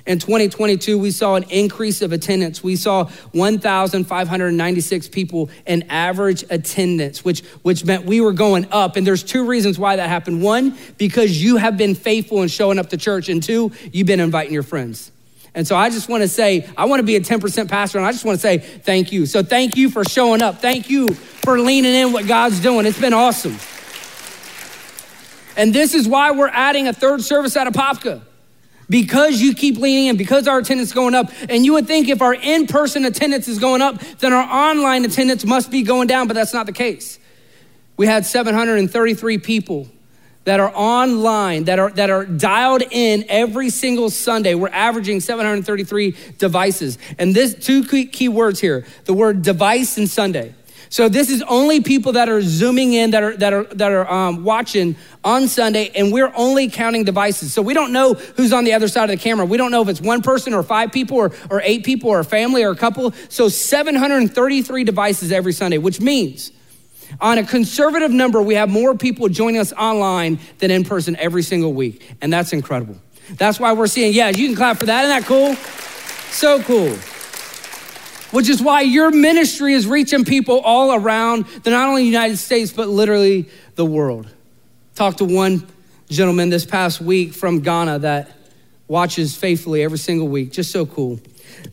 In 0.05 0.19
2022, 0.19 0.97
we 0.97 1.11
saw 1.11 1.35
an 1.35 1.43
increase 1.49 2.01
of 2.01 2.11
attendance. 2.11 2.63
We 2.63 2.75
saw 2.75 3.05
1,596 3.33 5.09
people 5.09 5.49
in 5.65 5.83
average 5.89 6.43
attendance, 6.49 7.23
which, 7.23 7.41
which 7.61 7.85
meant 7.85 8.05
we 8.05 8.19
were 8.21 8.33
going 8.33 8.67
up. 8.71 8.95
And 8.95 9.05
there's 9.05 9.23
two 9.23 9.45
reasons 9.45 9.77
why 9.77 9.95
that 9.97 10.09
happened. 10.09 10.41
One, 10.41 10.77
because 10.97 11.41
you 11.41 11.57
have 11.57 11.77
been 11.77 11.95
faithful 11.95 12.41
in 12.41 12.49
showing 12.49 12.79
up 12.79 12.89
to 12.89 12.97
church. 12.97 13.29
And 13.29 13.43
two, 13.43 13.71
you've 13.91 14.07
been 14.07 14.19
inviting 14.19 14.53
your 14.53 14.63
friends. 14.63 15.11
And 15.53 15.67
so 15.67 15.75
I 15.75 15.89
just 15.89 16.07
want 16.07 16.21
to 16.21 16.29
say, 16.29 16.67
I 16.77 16.85
want 16.85 17.01
to 17.01 17.05
be 17.05 17.17
a 17.17 17.21
10% 17.21 17.69
pastor, 17.69 17.97
and 17.97 18.07
I 18.07 18.13
just 18.13 18.23
want 18.23 18.37
to 18.37 18.41
say 18.41 18.59
thank 18.59 19.11
you. 19.11 19.25
So 19.25 19.43
thank 19.43 19.75
you 19.75 19.89
for 19.89 20.05
showing 20.05 20.41
up. 20.41 20.61
Thank 20.61 20.89
you 20.89 21.13
for 21.13 21.59
leaning 21.59 21.93
in 21.93 22.13
what 22.13 22.25
God's 22.25 22.61
doing. 22.61 22.85
It's 22.85 22.99
been 22.99 23.13
awesome. 23.13 23.57
And 25.57 25.73
this 25.75 25.93
is 25.93 26.07
why 26.07 26.31
we're 26.31 26.47
adding 26.47 26.87
a 26.87 26.93
third 26.93 27.21
service 27.21 27.57
at 27.57 27.67
Apopka. 27.67 28.21
Because 28.91 29.41
you 29.41 29.56
keep 29.56 29.77
leaning 29.77 30.08
in, 30.08 30.17
because 30.17 30.49
our 30.49 30.60
attendance 30.60 30.89
is 30.89 30.93
going 30.93 31.15
up. 31.15 31.32
And 31.47 31.65
you 31.65 31.71
would 31.73 31.88
think 31.88 32.10
if 32.10 32.21
our 32.21 32.34
in 32.34 32.67
person 32.67 33.06
attendance 33.06 33.47
is 33.47 33.58
going 33.58 33.82
up, 33.82 33.99
then 34.19 34.34
our 34.34 34.43
online 34.43 35.06
attendance 35.06 35.45
must 35.45 35.71
be 35.71 35.82
going 35.82 36.08
down, 36.08 36.27
but 36.27 36.34
that's 36.34 36.54
not 36.54 36.65
the 36.65 36.73
case. 36.73 37.17
We 37.95 38.06
had 38.06 38.25
733 38.25 39.38
people 39.38 39.88
that 40.43 40.60
are 40.60 40.73
online, 40.75 41.65
that 41.65 41.80
are, 41.80 41.91
that 41.91 42.10
are 42.10 42.25
dialed 42.25 42.84
in 42.91 43.23
every 43.30 43.69
single 43.69 44.10
Sunday. 44.10 44.56
We're 44.56 44.67
averaging 44.69 45.21
733 45.21 46.15
devices. 46.38 46.97
And 47.17 47.34
this 47.34 47.54
two 47.54 47.86
key, 47.86 48.08
key 48.08 48.27
words 48.27 48.60
here 48.60 48.86
the 49.06 49.13
word 49.13 49.41
device 49.41 49.97
and 49.97 50.10
Sunday. 50.10 50.54
So 50.91 51.08
this 51.08 51.30
is 51.30 51.41
only 51.43 51.80
people 51.80 52.12
that 52.12 52.27
are 52.27 52.41
zooming 52.41 52.91
in, 52.91 53.12
that 53.12 53.23
are 53.23 53.38
that 53.38 53.54
are 53.54 53.63
that 53.63 53.91
are 53.93 54.12
um, 54.12 54.43
watching 54.43 54.97
on 55.23 55.47
Sunday, 55.47 55.89
and 55.95 56.12
we're 56.12 56.34
only 56.36 56.69
counting 56.69 57.06
devices. 57.06 57.54
So 57.54 57.62
we 57.62 57.73
don't 57.73 57.93
know 57.93 58.13
who's 58.13 58.51
on 58.51 58.65
the 58.65 58.73
other 58.73 58.89
side 58.89 59.10
of 59.10 59.17
the 59.17 59.23
camera. 59.23 59.45
We 59.45 59.56
don't 59.56 59.71
know 59.71 59.82
if 59.82 59.88
it's 59.88 60.01
one 60.01 60.21
person 60.21 60.54
or 60.54 60.63
five 60.63 60.91
people 60.91 61.15
or, 61.15 61.32
or 61.49 61.62
eight 61.63 61.86
people 61.86 62.10
or 62.10 62.19
a 62.19 62.25
family 62.25 62.65
or 62.65 62.71
a 62.71 62.75
couple. 62.75 63.13
So 63.30 63.47
733 63.47 64.84
devices 64.84 65.32
every 65.32 65.54
Sunday, 65.54 65.77
which 65.77 66.01
means 66.01 66.51
on 67.21 67.38
a 67.38 67.45
conservative 67.45 68.12
number, 68.12 68.41
we 68.41 68.56
have 68.56 68.69
more 68.69 68.93
people 68.93 69.30
joining 69.30 69.62
us 69.62 69.71
online 69.71 70.39
than 70.58 70.71
in 70.71 70.84
person 70.84 71.15
every 71.15 71.43
single 71.43 71.71
week. 71.71 72.15
And 72.21 72.34
that's 72.34 72.51
incredible. 72.51 72.97
That's 73.38 73.62
why 73.62 73.71
we're 73.71 73.88
seeing, 73.88 74.13
yeah, 74.13 74.27
you 74.27 74.45
can 74.47 74.58
clap 74.58 74.80
for 74.80 74.88
that. 74.88 75.06
Isn't 75.06 75.21
that 75.21 75.25
cool? 75.25 75.56
So 76.32 76.62
cool. 76.63 76.97
Which 78.31 78.49
is 78.49 78.61
why 78.61 78.81
your 78.81 79.11
ministry 79.11 79.73
is 79.73 79.85
reaching 79.85 80.25
people 80.25 80.59
all 80.61 80.93
around 80.93 81.45
the 81.63 81.69
not 81.69 81.89
only 81.89 82.05
United 82.05 82.37
States, 82.37 82.71
but 82.71 82.87
literally 82.87 83.49
the 83.75 83.85
world. 83.85 84.27
Talked 84.95 85.19
to 85.19 85.25
one 85.25 85.67
gentleman 86.09 86.49
this 86.49 86.65
past 86.65 87.01
week 87.01 87.33
from 87.33 87.59
Ghana 87.59 87.99
that 87.99 88.31
watches 88.87 89.35
faithfully 89.35 89.83
every 89.83 89.97
single 89.97 90.27
week. 90.27 90.51
Just 90.51 90.71
so 90.71 90.85
cool. 90.85 91.19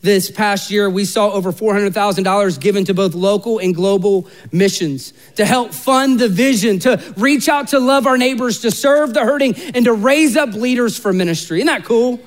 This 0.01 0.31
past 0.31 0.71
year, 0.71 0.89
we 0.89 1.05
saw 1.05 1.31
over 1.31 1.51
$400,000 1.51 2.59
given 2.59 2.85
to 2.85 2.93
both 2.93 3.13
local 3.13 3.59
and 3.59 3.75
global 3.75 4.27
missions 4.51 5.13
to 5.35 5.45
help 5.45 5.73
fund 5.73 6.19
the 6.19 6.29
vision, 6.29 6.79
to 6.79 7.01
reach 7.17 7.49
out 7.49 7.69
to 7.69 7.79
love 7.79 8.07
our 8.07 8.17
neighbors, 8.17 8.59
to 8.61 8.71
serve 8.71 9.13
the 9.13 9.21
hurting, 9.21 9.55
and 9.73 9.85
to 9.85 9.93
raise 9.93 10.37
up 10.37 10.53
leaders 10.53 10.97
for 10.97 11.11
ministry. 11.11 11.59
Isn't 11.59 11.67
that 11.67 11.83
cool? 11.83 12.19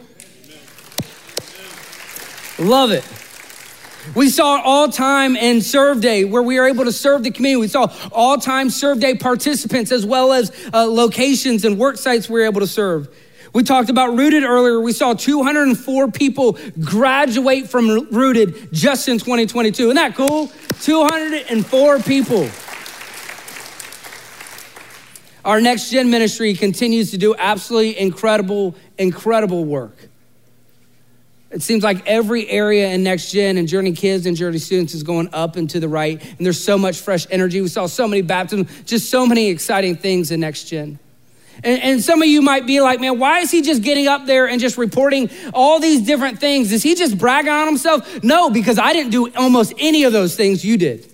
Love 2.58 2.90
it. 2.92 3.04
We 4.14 4.28
saw 4.28 4.60
all 4.62 4.88
time 4.88 5.36
and 5.36 5.62
serve 5.62 6.00
day 6.00 6.24
where 6.24 6.42
we 6.42 6.58
are 6.58 6.66
able 6.66 6.84
to 6.84 6.92
serve 6.92 7.22
the 7.22 7.30
community. 7.30 7.60
We 7.60 7.68
saw 7.68 7.92
all 8.10 8.36
time 8.36 8.68
serve 8.68 9.00
day 9.00 9.14
participants 9.14 9.92
as 9.92 10.04
well 10.04 10.32
as 10.32 10.50
uh, 10.74 10.86
locations 10.86 11.64
and 11.64 11.78
work 11.78 11.96
sites 11.96 12.28
we 12.28 12.40
were 12.40 12.46
able 12.46 12.60
to 12.60 12.66
serve. 12.66 13.08
We 13.54 13.62
talked 13.62 13.90
about 13.90 14.16
Rooted 14.16 14.44
earlier. 14.44 14.80
We 14.80 14.92
saw 14.92 15.12
204 15.12 16.10
people 16.10 16.58
graduate 16.80 17.68
from 17.68 18.08
Rooted 18.10 18.72
just 18.72 19.08
in 19.08 19.18
2022. 19.18 19.84
Isn't 19.84 19.96
that 19.96 20.14
cool? 20.16 20.50
204 20.80 21.98
people. 22.00 22.48
Our 25.44 25.60
next 25.60 25.90
gen 25.90 26.10
ministry 26.10 26.54
continues 26.54 27.10
to 27.10 27.18
do 27.18 27.34
absolutely 27.36 27.98
incredible, 27.98 28.74
incredible 28.96 29.64
work. 29.64 29.96
It 31.52 31.60
seems 31.60 31.84
like 31.84 32.06
every 32.06 32.48
area 32.48 32.88
in 32.88 33.02
Next 33.02 33.30
Gen 33.30 33.58
and 33.58 33.68
Journey 33.68 33.92
Kids 33.92 34.24
and 34.24 34.34
Journey 34.34 34.58
Students 34.58 34.94
is 34.94 35.02
going 35.02 35.28
up 35.34 35.56
and 35.56 35.68
to 35.70 35.80
the 35.80 35.88
right. 35.88 36.20
And 36.22 36.46
there's 36.46 36.62
so 36.62 36.78
much 36.78 37.00
fresh 37.00 37.26
energy. 37.30 37.60
We 37.60 37.68
saw 37.68 37.86
so 37.86 38.08
many 38.08 38.22
baptisms, 38.22 38.70
just 38.86 39.10
so 39.10 39.26
many 39.26 39.48
exciting 39.48 39.96
things 39.96 40.30
in 40.30 40.40
Next 40.40 40.64
Gen. 40.64 40.98
And, 41.62 41.82
and, 41.82 42.02
some 42.02 42.22
of 42.22 42.28
you 42.28 42.40
might 42.40 42.66
be 42.66 42.80
like, 42.80 42.98
man, 42.98 43.18
why 43.18 43.40
is 43.40 43.50
he 43.50 43.60
just 43.60 43.82
getting 43.82 44.08
up 44.08 44.24
there 44.24 44.48
and 44.48 44.58
just 44.58 44.78
reporting 44.78 45.30
all 45.52 45.78
these 45.78 46.00
different 46.00 46.40
things? 46.40 46.72
Is 46.72 46.82
he 46.82 46.94
just 46.94 47.18
bragging 47.18 47.52
on 47.52 47.66
himself? 47.66 48.24
No, 48.24 48.48
because 48.48 48.78
I 48.78 48.94
didn't 48.94 49.12
do 49.12 49.30
almost 49.34 49.74
any 49.78 50.04
of 50.04 50.14
those 50.14 50.34
things 50.34 50.64
you 50.64 50.78
did. 50.78 51.12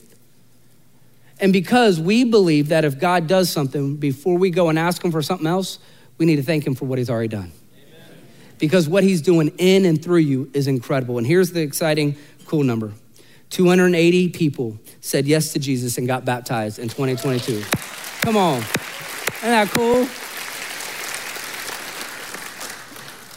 And 1.40 1.52
because 1.52 2.00
we 2.00 2.24
believe 2.24 2.68
that 2.68 2.84
if 2.84 2.98
God 2.98 3.26
does 3.26 3.50
something 3.50 3.96
before 3.96 4.38
we 4.38 4.50
go 4.50 4.68
and 4.68 4.78
ask 4.78 5.04
him 5.04 5.10
for 5.10 5.22
something 5.22 5.46
else, 5.46 5.80
we 6.16 6.24
need 6.24 6.36
to 6.36 6.42
thank 6.42 6.66
him 6.66 6.74
for 6.74 6.84
what 6.84 6.98
he's 6.98 7.10
already 7.10 7.28
done. 7.28 7.52
Because 8.58 8.88
what 8.88 9.04
he's 9.04 9.22
doing 9.22 9.48
in 9.58 9.84
and 9.84 10.02
through 10.02 10.18
you 10.18 10.50
is 10.52 10.66
incredible. 10.66 11.18
And 11.18 11.26
here's 11.26 11.52
the 11.52 11.60
exciting, 11.60 12.16
cool 12.46 12.64
number 12.64 12.92
280 13.50 14.28
people 14.30 14.78
said 15.00 15.26
yes 15.26 15.52
to 15.52 15.58
Jesus 15.58 15.96
and 15.96 16.06
got 16.06 16.24
baptized 16.24 16.78
in 16.78 16.88
2022. 16.88 17.62
Come 18.20 18.36
on. 18.36 18.58
Isn't 18.58 19.50
that 19.50 19.68
cool? 19.70 20.06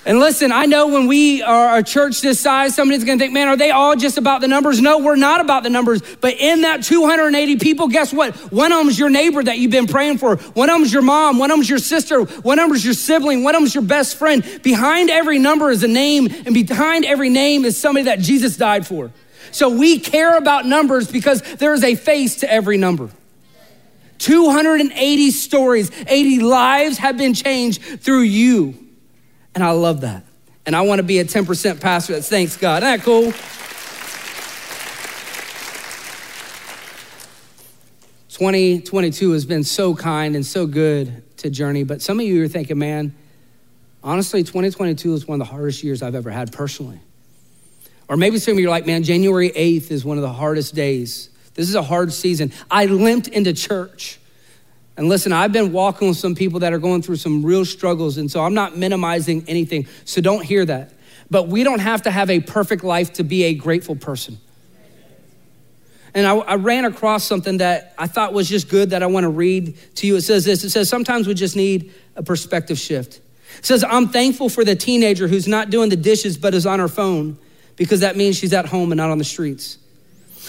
And 0.04 0.20
listen, 0.20 0.52
I 0.52 0.66
know 0.66 0.88
when 0.88 1.06
we 1.06 1.44
are 1.44 1.78
a 1.78 1.84
church 1.84 2.22
this 2.22 2.40
size, 2.40 2.74
somebody's 2.74 3.04
gonna 3.04 3.20
think, 3.20 3.34
man, 3.34 3.48
are 3.48 3.56
they 3.56 3.70
all 3.70 3.96
just 3.96 4.18
about 4.18 4.42
the 4.42 4.48
numbers? 4.48 4.82
No, 4.82 4.98
we're 4.98 5.16
not 5.16 5.42
about 5.42 5.62
the 5.62 5.70
numbers. 5.70 6.02
But 6.20 6.38
in 6.40 6.62
that 6.62 6.82
280 6.84 7.58
people, 7.58 7.88
guess 7.88 8.12
what? 8.12 8.36
One 8.52 8.72
of 8.72 8.80
them's 8.80 8.98
your 8.98 9.12
neighbor 9.12 9.44
that 9.44 9.60
you've 9.60 9.70
been 9.70 9.86
praying 9.86 10.18
for. 10.18 10.38
One 10.38 10.72
of 10.72 10.80
them's 10.80 10.92
your 10.92 11.04
mom. 11.04 11.38
One 11.38 11.52
of 11.52 11.58
them's 11.58 11.70
your 11.70 11.78
sister. 11.78 12.24
One 12.24 12.58
of 12.58 12.70
them's 12.70 12.84
your 12.84 12.96
sibling. 12.96 13.44
One 13.44 13.54
of 13.54 13.62
them's 13.62 13.76
your 13.76 13.84
best 13.84 14.18
friend. 14.18 14.44
Behind 14.64 15.12
every 15.12 15.38
number 15.38 15.70
is 15.70 15.84
a 15.84 15.88
name, 15.88 16.28
and 16.46 16.54
behind 16.56 17.06
every 17.06 17.30
name 17.30 17.64
is 17.64 17.78
somebody 17.78 18.06
that 18.06 18.20
Jesus 18.20 18.58
died 18.58 18.88
for. 18.88 19.12
So 19.52 19.70
we 19.70 20.00
care 20.00 20.36
about 20.36 20.66
numbers 20.66 21.12
because 21.12 21.44
there 21.58 21.76
is 21.76 21.84
a 21.84 21.94
face 21.94 22.38
to 22.38 22.52
every 22.52 22.78
number. 22.78 23.10
280 24.18 25.30
stories, 25.30 25.92
80 26.08 26.40
lives 26.40 26.98
have 26.98 27.18
been 27.18 27.36
changed 27.36 28.02
through 28.02 28.22
you. 28.22 28.91
And 29.54 29.64
I 29.64 29.72
love 29.72 30.02
that. 30.02 30.24
And 30.66 30.76
I 30.76 30.82
want 30.82 31.00
to 31.00 31.04
be 31.04 31.20
a 31.20 31.26
10% 31.26 31.82
pastor 31.82 32.14
that 32.14 32.24
thanks 32.24 32.56
God. 32.58 32.84
Isn't 32.84 32.98
that 32.98 33.06
cool? 33.06 33.34
2022 38.42 39.32
has 39.32 39.46
been 39.46 39.64
so 39.64 39.94
kind 39.94 40.36
and 40.36 40.46
so 40.46 40.66
good 40.66 41.24
to 41.38 41.50
Journey, 41.50 41.84
but 41.84 42.02
some 42.02 42.20
of 42.20 42.26
you 42.26 42.44
are 42.44 42.48
thinking, 42.48 42.80
man, 42.80 43.14
honestly, 44.04 44.42
2022 44.42 45.14
is 45.14 45.28
one 45.28 45.40
of 45.40 45.48
the 45.48 45.52
hardest 45.52 45.84
years 45.84 46.02
I've 46.02 46.16
ever 46.16 46.32
had 46.32 46.52
personally. 46.52 47.00
Or 48.08 48.18
maybe 48.18 48.40
some 48.40 48.54
of 48.54 48.60
you 48.60 48.68
are 48.68 48.72
like, 48.72 48.86
man, 48.88 49.04
January 49.04 49.52
8th 49.52 49.92
is 49.92 50.04
one 50.04 50.18
of 50.18 50.24
the 50.24 50.34
hardest 50.34 50.74
days. 50.74 51.30
This 51.54 51.70
is 51.70 51.76
a 51.76 51.84
hard 51.84 52.12
season. 52.14 52.52
I 52.70 52.86
limped 52.86 53.28
into 53.28 53.54
church. 53.54 54.20
And 55.02 55.10
listen, 55.10 55.34
I've 55.34 55.52
been 55.52 55.72
walking 55.72 56.10
with 56.10 56.18
some 56.18 56.36
people 56.36 56.60
that 56.60 56.74
are 56.74 56.78
going 56.78 57.02
through 57.02 57.16
some 57.16 57.44
real 57.44 57.66
struggles, 57.66 58.18
and 58.18 58.30
so 58.30 58.40
I'm 58.40 58.54
not 58.54 58.78
minimizing 58.78 59.44
anything. 59.48 59.88
So 60.06 60.22
don't 60.22 60.46
hear 60.46 60.64
that. 60.64 60.94
But 61.32 61.48
we 61.48 61.64
don't 61.64 61.80
have 61.80 62.04
to 62.04 62.12
have 62.12 62.30
a 62.30 62.40
perfect 62.40 62.84
life 62.84 63.14
to 63.14 63.24
be 63.24 63.46
a 63.46 63.56
grateful 63.56 63.96
person. 63.96 64.38
And 66.14 66.28
I, 66.28 66.36
I, 66.36 66.54
ran 66.54 66.86
across 66.86 67.24
something 67.24 67.58
that 67.58 67.96
I 67.98 68.06
thought 68.06 68.32
was 68.32 68.48
just 68.48 68.70
good 68.70 68.92
that 68.92 69.02
I 69.02 69.08
want 69.08 69.24
to 69.24 69.30
read 69.30 69.76
to 69.96 70.06
you. 70.06 70.18
It 70.18 70.22
says 70.22 70.46
this 70.46 70.64
it 70.64 70.70
says, 70.70 70.88
Sometimes 70.88 71.26
we 71.26 71.34
just 71.34 71.56
need 71.56 71.92
a 72.16 72.22
perspective 72.22 72.78
shift. 72.78 73.22
It 73.58 73.66
says, 73.66 73.84
I'm 73.84 74.10
thankful 74.10 74.50
for 74.50 74.64
the 74.64 74.76
teenager 74.76 75.28
who's 75.28 75.48
not 75.48 75.72
doing 75.72 75.90
the 75.90 75.96
dishes 75.96 76.38
but 76.38 76.54
is 76.54 76.68
on 76.68 76.78
her 76.78 76.88
phone 76.88 77.40
because 77.76 78.02
that 78.02 78.18
means 78.18 78.38
she's 78.38 78.54
at 78.54 78.68
home 78.68 78.92
and 78.92 78.98
not 78.98 79.10
on 79.10 79.18
the 79.18 79.24
streets. 79.24 79.80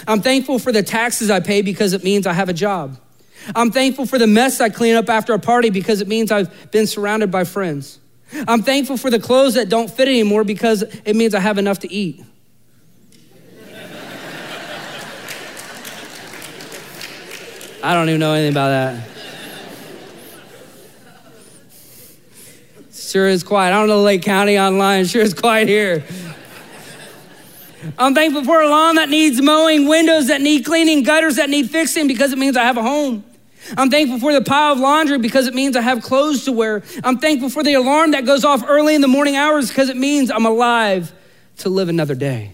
I'm 0.07 0.21
thankful 0.21 0.59
for 0.59 0.71
the 0.71 0.83
taxes 0.83 1.31
I 1.31 1.39
pay 1.39 1.63
because 1.63 1.93
it 1.93 2.03
means 2.03 2.27
I 2.27 2.33
have 2.33 2.49
a 2.49 2.53
job. 2.53 2.99
I'm 3.55 3.71
thankful 3.71 4.05
for 4.05 4.17
the 4.17 4.27
mess 4.27 4.61
I 4.61 4.69
clean 4.69 4.95
up 4.95 5.09
after 5.09 5.33
a 5.33 5.39
party 5.39 5.69
because 5.69 6.01
it 6.01 6.07
means 6.07 6.31
I've 6.31 6.71
been 6.71 6.87
surrounded 6.87 7.31
by 7.31 7.43
friends. 7.43 7.99
I'm 8.47 8.63
thankful 8.63 8.97
for 8.97 9.09
the 9.09 9.19
clothes 9.19 9.55
that 9.55 9.69
don't 9.69 9.89
fit 9.89 10.07
anymore 10.07 10.43
because 10.43 10.81
it 10.81 11.15
means 11.15 11.35
I 11.35 11.39
have 11.39 11.57
enough 11.57 11.79
to 11.79 11.91
eat. 11.91 12.23
I 17.83 17.93
don't 17.93 18.07
even 18.07 18.21
know 18.21 18.33
anything 18.33 18.53
about 18.53 18.69
that. 18.69 19.09
Sure 22.93 23.27
is 23.27 23.43
quiet. 23.43 23.73
I 23.73 23.77
don't 23.77 23.89
know 23.89 24.01
Lake 24.01 24.23
County 24.23 24.57
online. 24.57 25.05
Sure 25.05 25.21
is 25.21 25.33
quiet 25.33 25.67
here. 25.67 26.03
I'm 27.97 28.15
thankful 28.15 28.45
for 28.45 28.61
a 28.61 28.69
lawn 28.69 28.95
that 28.95 29.09
needs 29.09 29.41
mowing, 29.41 29.87
windows 29.87 30.27
that 30.27 30.41
need 30.41 30.63
cleaning, 30.63 31.03
gutters 31.03 31.35
that 31.35 31.49
need 31.49 31.69
fixing 31.69 32.07
because 32.07 32.31
it 32.31 32.39
means 32.39 32.55
I 32.55 32.63
have 32.63 32.77
a 32.77 32.81
home. 32.81 33.23
I'm 33.77 33.89
thankful 33.89 34.19
for 34.19 34.33
the 34.33 34.41
pile 34.41 34.73
of 34.73 34.79
laundry 34.79 35.17
because 35.17 35.47
it 35.47 35.53
means 35.53 35.75
I 35.75 35.81
have 35.81 36.03
clothes 36.03 36.45
to 36.45 36.51
wear. 36.51 36.83
I'm 37.03 37.17
thankful 37.17 37.49
for 37.49 37.63
the 37.63 37.73
alarm 37.73 38.11
that 38.11 38.25
goes 38.25 38.43
off 38.43 38.63
early 38.67 38.95
in 38.95 39.01
the 39.01 39.07
morning 39.07 39.35
hours 39.35 39.69
because 39.69 39.89
it 39.89 39.97
means 39.97 40.29
I'm 40.31 40.45
alive 40.45 41.11
to 41.59 41.69
live 41.69 41.89
another 41.89 42.15
day. 42.15 42.53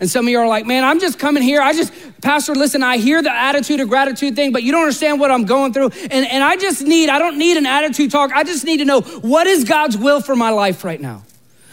And 0.00 0.10
some 0.10 0.26
of 0.26 0.30
you 0.30 0.38
are 0.38 0.46
like, 0.46 0.66
man, 0.66 0.84
I'm 0.84 1.00
just 1.00 1.18
coming 1.18 1.42
here. 1.42 1.62
I 1.62 1.72
just, 1.72 1.92
Pastor, 2.20 2.54
listen, 2.54 2.82
I 2.82 2.98
hear 2.98 3.22
the 3.22 3.32
attitude 3.32 3.80
of 3.80 3.88
gratitude 3.88 4.36
thing, 4.36 4.52
but 4.52 4.62
you 4.62 4.70
don't 4.70 4.82
understand 4.82 5.18
what 5.18 5.30
I'm 5.30 5.44
going 5.44 5.72
through. 5.72 5.90
And, 6.10 6.26
and 6.26 6.44
I 6.44 6.56
just 6.56 6.82
need, 6.82 7.08
I 7.08 7.18
don't 7.18 7.38
need 7.38 7.56
an 7.56 7.66
attitude 7.66 8.10
talk. 8.10 8.30
I 8.32 8.44
just 8.44 8.64
need 8.64 8.78
to 8.78 8.84
know 8.84 9.00
what 9.00 9.46
is 9.46 9.64
God's 9.64 9.96
will 9.96 10.20
for 10.20 10.36
my 10.36 10.50
life 10.50 10.84
right 10.84 11.00
now. 11.00 11.24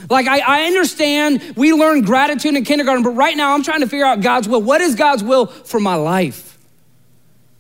Like, 0.10 0.28
I, 0.28 0.40
I 0.40 0.66
understand 0.66 1.56
we 1.56 1.74
learn 1.74 2.02
gratitude 2.02 2.56
in 2.56 2.64
kindergarten, 2.64 3.04
but 3.04 3.12
right 3.12 3.36
now 3.36 3.54
I'm 3.54 3.64
trying 3.64 3.82
to 3.82 3.88
figure 3.88 4.06
out 4.06 4.22
God's 4.22 4.48
will. 4.48 4.62
What 4.62 4.82
is 4.82 4.96
God's 4.96 5.24
will 5.24 5.48
for 5.48 5.80
my 5.80 5.96
life? 5.96 6.55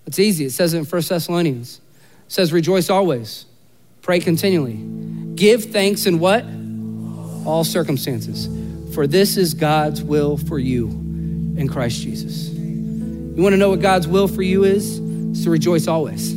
It's 0.06 0.20
easy. 0.20 0.46
It 0.46 0.52
says 0.52 0.74
it 0.74 0.80
in 0.80 0.86
1 0.86 1.02
Thessalonians. 1.08 1.82
It 2.28 2.32
says, 2.32 2.54
rejoice 2.54 2.90
always, 2.90 3.46
pray 4.02 4.20
continually, 4.20 4.76
give 5.36 5.66
thanks 5.66 6.06
in 6.06 6.20
what? 6.20 6.46
All 7.46 7.64
circumstances 7.64 8.48
for 8.96 9.06
this 9.06 9.36
is 9.36 9.54
God's 9.54 10.02
will 10.02 10.38
for 10.38 10.58
you 10.58 10.88
in 10.88 11.68
Christ 11.68 12.02
Jesus. 12.02 12.48
You 12.48 13.44
want 13.44 13.52
to 13.52 13.58
know 13.58 13.70
what 13.70 13.82
God's 13.82 14.08
will 14.08 14.30
for 14.30 14.42
you 14.42 14.64
is? 14.64 15.00
It's 15.00 15.44
to 15.44 15.50
rejoice 15.50 15.88
always. 15.88 16.34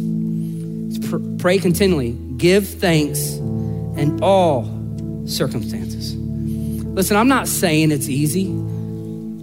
Pr- 1.08 1.18
pray 1.38 1.58
continually. 1.58 2.12
Give 2.36 2.66
thanks 2.66 3.34
in 3.36 4.18
all 4.22 4.64
circumstances. 5.26 6.16
Listen, 6.16 7.16
I'm 7.16 7.28
not 7.28 7.46
saying 7.46 7.92
it's 7.92 8.08
easy. 8.08 8.46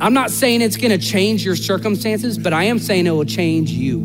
I'm 0.02 0.14
not 0.14 0.30
saying 0.30 0.62
it's 0.62 0.78
going 0.78 0.92
to 0.92 0.98
change 0.98 1.46
your 1.46 1.56
circumstances, 1.56 2.38
but 2.38 2.52
I 2.52 2.66
am 2.66 2.80
saying 2.80 3.08
it 3.08 3.12
will 3.12 3.24
change 3.24 3.72
you. 3.72 4.00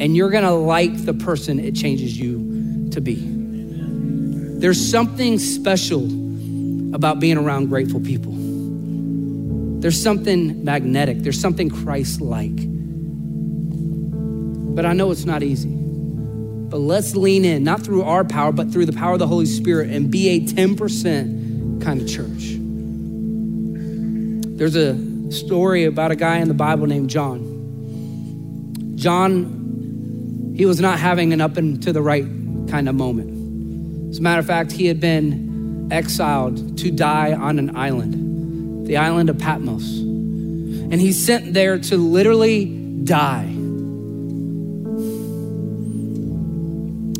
And 0.00 0.16
you're 0.16 0.30
going 0.30 0.44
to 0.44 0.52
like 0.52 1.04
the 1.04 1.14
person 1.14 1.58
it 1.58 1.74
changes 1.74 2.18
you 2.18 2.88
to 2.90 3.00
be. 3.00 3.16
There's 4.60 4.80
something 4.80 5.38
special 5.40 6.04
about 6.94 7.18
being 7.18 7.36
around 7.38 7.68
grateful 7.68 8.00
people. 8.00 8.32
There's 9.80 10.00
something 10.00 10.64
magnetic, 10.64 11.18
there's 11.18 11.40
something 11.40 11.68
Christ 11.68 12.20
like. 12.20 12.54
But 14.74 14.86
I 14.86 14.92
know 14.92 15.10
it's 15.10 15.24
not 15.24 15.42
easy. 15.42 15.70
But 15.70 16.78
let's 16.78 17.16
lean 17.16 17.44
in, 17.44 17.64
not 17.64 17.82
through 17.82 18.02
our 18.02 18.24
power, 18.24 18.52
but 18.52 18.70
through 18.70 18.86
the 18.86 18.92
power 18.92 19.14
of 19.14 19.18
the 19.18 19.26
Holy 19.26 19.46
Spirit 19.46 19.90
and 19.90 20.10
be 20.10 20.28
a 20.28 20.40
10% 20.40 21.82
kind 21.82 22.00
of 22.00 22.08
church. 22.08 22.56
There's 24.56 24.76
a 24.76 25.11
story 25.32 25.84
about 25.84 26.10
a 26.10 26.16
guy 26.16 26.38
in 26.38 26.48
the 26.48 26.54
Bible 26.54 26.86
named 26.86 27.10
John. 27.10 28.94
John, 28.96 30.54
he 30.56 30.66
was 30.66 30.80
not 30.80 30.98
having 30.98 31.32
an 31.32 31.40
up 31.40 31.56
and 31.56 31.82
to 31.82 31.92
the 31.92 32.02
right 32.02 32.26
kind 32.68 32.88
of 32.88 32.94
moment. 32.94 34.10
As 34.10 34.18
a 34.18 34.22
matter 34.22 34.40
of 34.40 34.46
fact, 34.46 34.72
he 34.72 34.86
had 34.86 35.00
been 35.00 35.88
exiled 35.90 36.78
to 36.78 36.90
die 36.90 37.32
on 37.32 37.58
an 37.58 37.76
island 37.76 38.22
the 38.86 38.96
island 38.96 39.30
of 39.30 39.38
Patmos. 39.38 40.00
And 40.00 41.00
he's 41.00 41.24
sent 41.24 41.54
there 41.54 41.78
to 41.78 41.96
literally 41.96 42.66
die. 43.04 43.44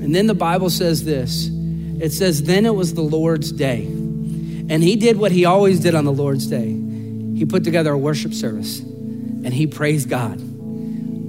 And 0.02 0.14
then 0.14 0.26
the 0.26 0.34
Bible 0.34 0.68
says 0.70 1.04
this 1.04 1.48
it 2.00 2.12
says, 2.12 2.42
Then 2.42 2.66
it 2.66 2.74
was 2.74 2.94
the 2.94 3.02
Lord's 3.02 3.52
day. 3.52 3.84
And 3.84 4.82
he 4.82 4.96
did 4.96 5.16
what 5.18 5.32
he 5.32 5.44
always 5.44 5.80
did 5.80 5.94
on 5.94 6.04
the 6.04 6.12
Lord's 6.12 6.46
day. 6.46 6.81
He 7.42 7.46
put 7.46 7.64
together 7.64 7.90
a 7.90 7.98
worship 7.98 8.34
service 8.34 8.78
and 8.78 9.52
he 9.52 9.66
praised 9.66 10.08
God 10.08 10.40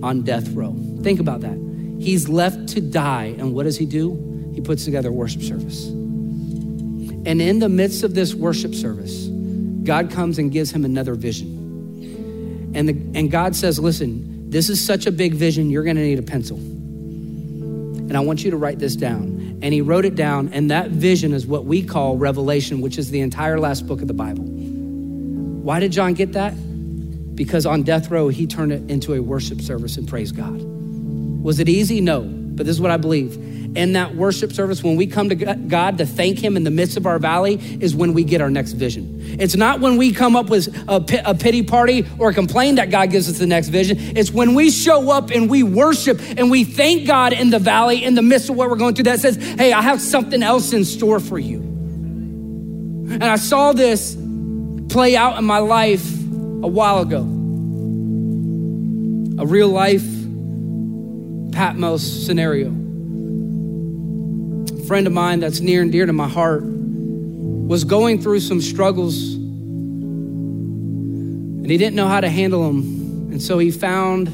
on 0.03 0.21
death 0.21 0.47
row. 0.49 0.75
Think 1.01 1.19
about 1.19 1.41
that. 1.41 1.57
He's 1.99 2.29
left 2.29 2.69
to 2.69 2.81
die. 2.81 3.33
And 3.39 3.55
what 3.55 3.63
does 3.63 3.79
he 3.79 3.87
do? 3.87 4.51
He 4.53 4.61
puts 4.61 4.85
together 4.85 5.09
a 5.09 5.11
worship 5.11 5.41
service. 5.41 5.87
And 5.87 7.41
in 7.41 7.57
the 7.57 7.67
midst 7.67 8.03
of 8.03 8.13
this 8.13 8.35
worship 8.35 8.75
service, 8.75 9.25
God 9.83 10.11
comes 10.11 10.37
and 10.37 10.51
gives 10.51 10.69
him 10.69 10.85
another 10.85 11.15
vision. 11.15 12.71
And, 12.75 12.87
the, 12.87 13.19
and 13.19 13.31
God 13.31 13.55
says, 13.55 13.79
Listen, 13.79 14.51
this 14.51 14.69
is 14.69 14.79
such 14.79 15.07
a 15.07 15.11
big 15.11 15.33
vision, 15.33 15.71
you're 15.71 15.83
gonna 15.83 16.03
need 16.03 16.19
a 16.19 16.21
pencil. 16.21 16.57
And 16.57 18.15
I 18.15 18.19
want 18.19 18.43
you 18.43 18.51
to 18.51 18.57
write 18.57 18.77
this 18.77 18.95
down. 18.95 19.57
And 19.63 19.73
he 19.73 19.81
wrote 19.81 20.05
it 20.05 20.13
down, 20.13 20.49
and 20.53 20.69
that 20.69 20.91
vision 20.91 21.33
is 21.33 21.47
what 21.47 21.65
we 21.65 21.81
call 21.81 22.17
Revelation, 22.17 22.81
which 22.81 22.99
is 22.99 23.09
the 23.09 23.21
entire 23.21 23.59
last 23.59 23.87
book 23.87 23.99
of 24.03 24.07
the 24.07 24.13
Bible. 24.13 24.52
Why 25.63 25.79
did 25.79 25.91
John 25.91 26.13
get 26.13 26.33
that? 26.33 26.53
Because 27.35 27.65
on 27.65 27.83
death 27.83 28.11
row, 28.11 28.27
he 28.27 28.45
turned 28.45 28.71
it 28.71 28.91
into 28.91 29.13
a 29.13 29.21
worship 29.21 29.61
service 29.61 29.97
and 29.97 30.07
praised 30.07 30.35
God. 30.35 30.61
Was 31.41 31.59
it 31.59 31.67
easy? 31.67 31.99
No. 31.99 32.21
But 32.21 32.67
this 32.67 32.75
is 32.75 32.81
what 32.81 32.91
I 32.91 32.97
believe 32.97 33.37
in 33.75 33.93
that 33.93 34.15
worship 34.15 34.51
service, 34.51 34.83
when 34.83 34.95
we 34.95 35.07
come 35.07 35.29
to 35.29 35.35
God 35.35 35.97
to 35.97 36.05
thank 36.05 36.39
Him 36.39 36.55
in 36.57 36.63
the 36.63 36.71
midst 36.71 36.97
of 36.97 37.05
our 37.05 37.17
valley, 37.19 37.55
is 37.79 37.95
when 37.95 38.13
we 38.13 38.23
get 38.23 38.41
our 38.41 38.49
next 38.49 38.73
vision. 38.73 39.37
It's 39.39 39.55
not 39.55 39.79
when 39.79 39.97
we 39.97 40.11
come 40.11 40.35
up 40.35 40.49
with 40.49 40.67
a 40.87 41.33
pity 41.33 41.63
party 41.63 42.05
or 42.19 42.33
complain 42.33 42.75
that 42.75 42.91
God 42.91 43.09
gives 43.09 43.29
us 43.29 43.39
the 43.39 43.47
next 43.47 43.69
vision. 43.69 43.97
It's 44.15 44.31
when 44.31 44.53
we 44.53 44.69
show 44.69 45.11
up 45.11 45.31
and 45.31 45.49
we 45.49 45.63
worship 45.63 46.19
and 46.37 46.51
we 46.51 46.63
thank 46.63 47.07
God 47.07 47.33
in 47.33 47.49
the 47.49 47.59
valley, 47.59 48.03
in 48.03 48.15
the 48.15 48.21
midst 48.21 48.49
of 48.49 48.55
what 48.55 48.69
we're 48.69 48.75
going 48.75 48.95
through, 48.95 49.05
that 49.05 49.19
says, 49.19 49.37
Hey, 49.37 49.73
I 49.73 49.81
have 49.81 50.01
something 50.01 50.43
else 50.43 50.73
in 50.73 50.85
store 50.85 51.19
for 51.19 51.39
you. 51.39 51.59
And 51.59 53.23
I 53.23 53.35
saw 53.37 53.73
this 53.73 54.15
play 54.93 55.15
out 55.15 55.37
in 55.39 55.43
my 55.43 55.57
life 55.57 56.07
a 56.23 56.67
while 56.67 56.99
ago. 56.99 57.21
A 59.41 59.45
real 59.45 59.69
life 59.69 60.05
Patmos 61.51 62.25
scenario 62.25 62.67
A 64.71 64.83
friend 64.85 65.07
of 65.07 65.13
mine 65.13 65.39
that's 65.39 65.61
near 65.61 65.81
and 65.81 65.91
dear 65.91 66.05
to 66.05 66.13
my 66.13 66.27
heart 66.27 66.61
was 66.63 67.83
going 67.83 68.21
through 68.21 68.41
some 68.41 68.61
struggles 68.61 69.33
and 71.63 71.71
he 71.71 71.77
didn't 71.77 71.95
know 71.95 72.07
how 72.07 72.21
to 72.21 72.29
handle 72.29 72.61
them. 72.67 73.31
And 73.31 73.41
so 73.41 73.57
he 73.57 73.71
found 73.71 74.27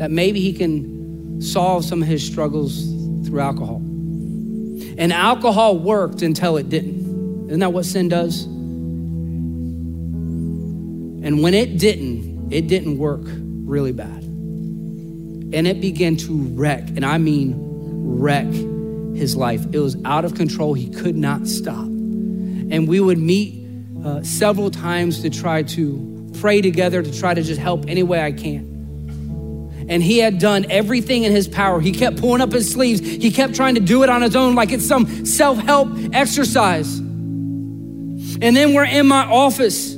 that 0.00 0.10
maybe 0.10 0.40
he 0.40 0.52
can 0.52 1.40
solve 1.40 1.84
some 1.84 2.02
of 2.02 2.08
his 2.08 2.26
struggles 2.26 2.84
through 3.26 3.38
alcohol. 3.38 3.76
And 3.76 5.12
alcohol 5.12 5.78
worked 5.78 6.22
until 6.22 6.56
it 6.56 6.68
didn't. 6.68 7.46
Isn't 7.46 7.60
that 7.60 7.72
what 7.72 7.84
sin 7.84 8.08
does? 8.08 8.48
And 11.22 11.42
when 11.42 11.54
it 11.54 11.78
didn't, 11.78 12.52
it 12.52 12.66
didn't 12.66 12.98
work 12.98 13.22
really 13.24 13.92
bad. 13.92 14.22
And 14.22 15.66
it 15.66 15.80
began 15.80 16.16
to 16.16 16.42
wreck, 16.54 16.88
and 16.90 17.04
I 17.04 17.18
mean 17.18 17.54
wreck 18.20 18.46
his 19.16 19.36
life. 19.36 19.64
It 19.72 19.78
was 19.78 19.96
out 20.04 20.24
of 20.24 20.34
control. 20.34 20.74
He 20.74 20.88
could 20.90 21.16
not 21.16 21.46
stop. 21.46 21.86
And 21.86 22.88
we 22.88 23.00
would 23.00 23.18
meet 23.18 23.66
uh, 24.04 24.22
several 24.22 24.70
times 24.70 25.22
to 25.22 25.30
try 25.30 25.62
to 25.62 26.30
pray 26.40 26.60
together, 26.60 27.02
to 27.02 27.18
try 27.18 27.34
to 27.34 27.42
just 27.42 27.60
help 27.60 27.86
any 27.88 28.02
way 28.02 28.22
I 28.22 28.32
can. 28.32 28.68
And 29.88 30.02
he 30.02 30.18
had 30.18 30.38
done 30.38 30.66
everything 30.70 31.24
in 31.24 31.32
his 31.32 31.48
power. 31.48 31.80
He 31.80 31.90
kept 31.90 32.18
pulling 32.18 32.40
up 32.40 32.52
his 32.52 32.70
sleeves. 32.70 33.00
He 33.00 33.32
kept 33.32 33.54
trying 33.54 33.74
to 33.74 33.80
do 33.80 34.04
it 34.04 34.08
on 34.08 34.22
his 34.22 34.36
own, 34.36 34.54
like 34.54 34.70
it's 34.70 34.86
some 34.86 35.26
self 35.26 35.58
help 35.58 35.88
exercise. 36.12 36.98
And 36.98 38.56
then 38.56 38.72
we're 38.72 38.84
in 38.84 39.08
my 39.08 39.24
office, 39.24 39.94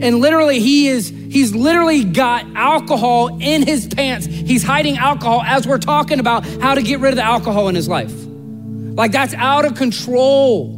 and 0.00 0.18
literally, 0.20 0.60
he 0.60 0.88
is 0.88 1.12
He's 1.30 1.54
literally 1.54 2.04
got 2.04 2.46
alcohol 2.56 3.38
in 3.40 3.66
his 3.66 3.86
pants. 3.86 4.26
He's 4.26 4.62
hiding 4.62 4.96
alcohol 4.96 5.42
as 5.42 5.66
we're 5.66 5.78
talking 5.78 6.20
about 6.20 6.46
how 6.46 6.74
to 6.74 6.82
get 6.82 7.00
rid 7.00 7.10
of 7.10 7.16
the 7.16 7.24
alcohol 7.24 7.68
in 7.68 7.74
his 7.74 7.88
life. 7.88 8.12
Like 8.14 9.12
that's 9.12 9.34
out 9.34 9.66
of 9.66 9.74
control. 9.74 10.74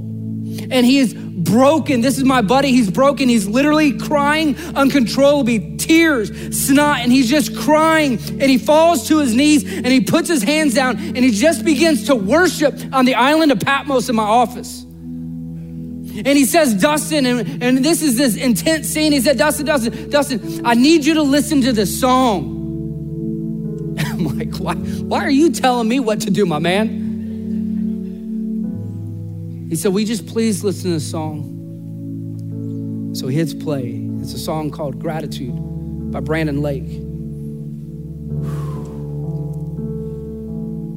And 0.70 0.84
he 0.84 0.98
is 0.98 1.14
broken. 1.14 2.00
This 2.00 2.18
is 2.18 2.24
my 2.24 2.42
buddy. 2.42 2.72
He's 2.72 2.90
broken. 2.90 3.28
He's 3.28 3.46
literally 3.46 3.96
crying 3.96 4.56
uncontrollably, 4.74 5.76
tears, 5.76 6.30
snot, 6.66 6.98
and 7.00 7.12
he's 7.12 7.30
just 7.30 7.56
crying. 7.56 8.18
And 8.18 8.42
he 8.42 8.58
falls 8.58 9.06
to 9.08 9.18
his 9.20 9.32
knees 9.32 9.62
and 9.64 9.86
he 9.86 10.00
puts 10.00 10.28
his 10.28 10.42
hands 10.42 10.74
down 10.74 10.96
and 10.98 11.18
he 11.18 11.30
just 11.30 11.64
begins 11.64 12.06
to 12.06 12.16
worship 12.16 12.74
on 12.92 13.04
the 13.04 13.14
island 13.14 13.52
of 13.52 13.60
Patmos 13.60 14.08
in 14.08 14.16
my 14.16 14.24
office. 14.24 14.84
And 16.16 16.26
he 16.26 16.44
says, 16.44 16.74
Dustin, 16.74 17.26
and, 17.26 17.62
and 17.62 17.84
this 17.84 18.02
is 18.02 18.16
this 18.16 18.36
intense 18.36 18.88
scene. 18.88 19.12
He 19.12 19.20
said, 19.20 19.38
Dustin, 19.38 19.66
Dustin, 19.66 20.10
Dustin, 20.10 20.62
I 20.64 20.74
need 20.74 21.04
you 21.04 21.14
to 21.14 21.22
listen 21.22 21.60
to 21.62 21.72
this 21.72 22.00
song. 22.00 22.56
I'm 23.98 24.38
like, 24.38 24.56
why, 24.56 24.74
why 24.74 25.24
are 25.24 25.30
you 25.30 25.50
telling 25.50 25.88
me 25.88 26.00
what 26.00 26.20
to 26.22 26.30
do, 26.30 26.46
my 26.46 26.58
man? 26.58 27.00
He 29.70 29.76
said, 29.76 29.94
We 29.94 30.04
just 30.04 30.26
please 30.26 30.64
listen 30.64 30.90
to 30.90 30.96
this 30.96 31.08
song. 31.08 31.46
So 33.14 33.28
he 33.28 33.36
hits 33.36 33.54
play. 33.54 34.02
It's 34.20 34.34
a 34.34 34.38
song 34.38 34.70
called 34.70 34.98
Gratitude 34.98 35.54
by 36.10 36.18
Brandon 36.18 36.60
Lake. 36.60 36.88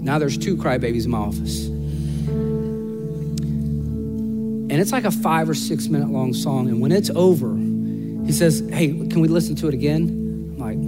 Now 0.03 0.17
there's 0.17 0.39
two 0.39 0.57
crybabies 0.57 1.05
in 1.05 1.11
my 1.11 1.19
office. 1.19 1.67
And 4.73 4.81
it's 4.81 4.91
like 4.91 5.03
a 5.03 5.11
five 5.11 5.47
or 5.47 5.53
six 5.53 5.87
minute 5.87 6.09
long 6.09 6.33
song. 6.33 6.67
And 6.67 6.81
when 6.81 6.91
it's 6.91 7.11
over, 7.11 7.55
He 8.25 8.31
says, 8.31 8.67
Hey, 8.71 8.87
can 8.87 9.19
we 9.19 9.27
listen 9.27 9.55
to 9.57 9.67
it 9.67 9.75
again? 9.75 10.49
I'm 10.53 10.57
like, 10.57 10.79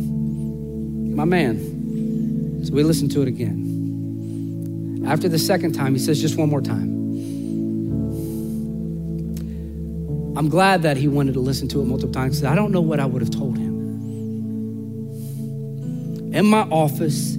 My 1.15 1.23
man. 1.23 2.65
So 2.65 2.73
we 2.73 2.81
listen 2.81 3.09
to 3.09 3.21
it 3.21 3.27
again. 3.27 5.03
After 5.05 5.29
the 5.29 5.37
second 5.37 5.73
time, 5.73 5.93
he 5.93 5.99
says, 5.99 6.19
Just 6.19 6.35
one 6.35 6.49
more 6.49 6.61
time. 6.61 6.95
I'm 10.35 10.49
glad 10.49 10.81
that 10.81 10.97
he 10.97 11.07
wanted 11.07 11.35
to 11.35 11.39
listen 11.39 11.67
to 11.67 11.81
it 11.81 11.85
multiple 11.85 12.11
times 12.11 12.39
because 12.39 12.51
I 12.51 12.55
don't 12.55 12.71
know 12.71 12.81
what 12.81 12.99
I 12.99 13.05
would 13.05 13.21
have 13.21 13.29
told 13.29 13.55
him. 13.55 13.75
In 16.33 16.47
my 16.47 16.63
office, 16.71 17.37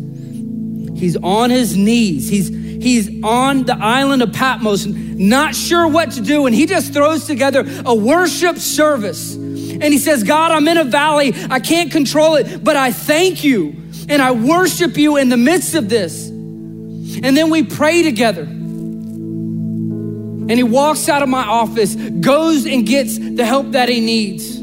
he's 0.95 1.17
on 1.17 1.51
his 1.51 1.77
knees. 1.77 2.29
He's 2.29 2.51
he's 2.87 3.22
on 3.22 3.64
the 3.64 3.76
island 3.76 4.22
of 4.22 4.32
Patmos, 4.32 4.87
not 4.87 5.55
sure 5.55 5.89
what 5.89 6.12
to 6.12 6.20
do, 6.20 6.47
and 6.47 6.55
he 6.55 6.66
just 6.66 6.93
throws 6.93 7.26
together 7.26 7.64
a 7.84 7.95
worship 7.95 8.59
service. 8.59 9.34
And 9.34 9.84
he 9.84 9.99
says, 9.99 10.22
God, 10.22 10.53
I'm 10.53 10.66
in 10.68 10.78
a 10.78 10.84
valley. 10.84 11.34
I 11.51 11.61
can't 11.61 11.93
control 11.93 12.37
it, 12.37 12.64
but 12.64 12.76
I 12.76 12.93
thank 12.93 13.45
you 13.45 13.74
and 14.09 14.22
I 14.22 14.32
worship 14.32 14.97
you 14.97 15.16
in 15.16 15.28
the 15.28 15.37
midst 15.37 15.74
of 15.74 15.89
this. 15.89 16.28
And 16.28 17.37
then 17.37 17.51
we 17.51 17.62
pray 17.62 18.03
together. 18.03 18.43
And 18.43 20.53
he 20.53 20.62
walks 20.62 21.09
out 21.09 21.22
of 21.22 21.28
my 21.28 21.45
office, 21.45 21.95
goes 21.95 22.66
and 22.66 22.87
gets 22.87 23.18
the 23.18 23.45
help 23.45 23.72
that 23.72 23.89
he 23.89 24.01
needs. 24.01 24.57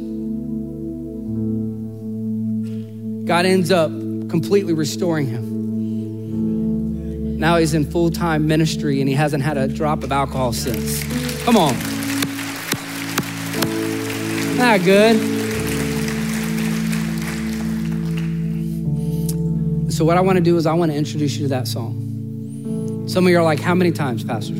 God 3.25 3.45
ends 3.45 3.69
up 3.69 3.91
completely 4.29 4.73
restoring 4.73 5.27
him. 5.27 5.52
Now 7.43 7.57
he's 7.57 7.73
in 7.73 7.83
full 7.83 8.09
time 8.09 8.47
ministry 8.47 9.01
and 9.01 9.09
he 9.09 9.15
hasn't 9.15 9.43
had 9.43 9.57
a 9.57 9.67
drop 9.67 10.01
of 10.01 10.13
alcohol 10.13 10.53
since. 10.53 11.03
Come 11.43 11.57
on. 11.57 11.75
Not 14.55 14.81
good. 14.85 15.17
So, 19.91 20.05
what 20.05 20.15
I 20.15 20.21
want 20.21 20.37
to 20.37 20.41
do 20.41 20.55
is, 20.55 20.65
I 20.65 20.73
want 20.73 20.93
to 20.93 20.97
introduce 20.97 21.35
you 21.35 21.43
to 21.43 21.49
that 21.49 21.67
song. 21.67 23.09
Some 23.09 23.25
of 23.25 23.29
you 23.29 23.37
are 23.37 23.43
like, 23.43 23.59
How 23.59 23.75
many 23.75 23.91
times, 23.91 24.23
Pastor? 24.23 24.53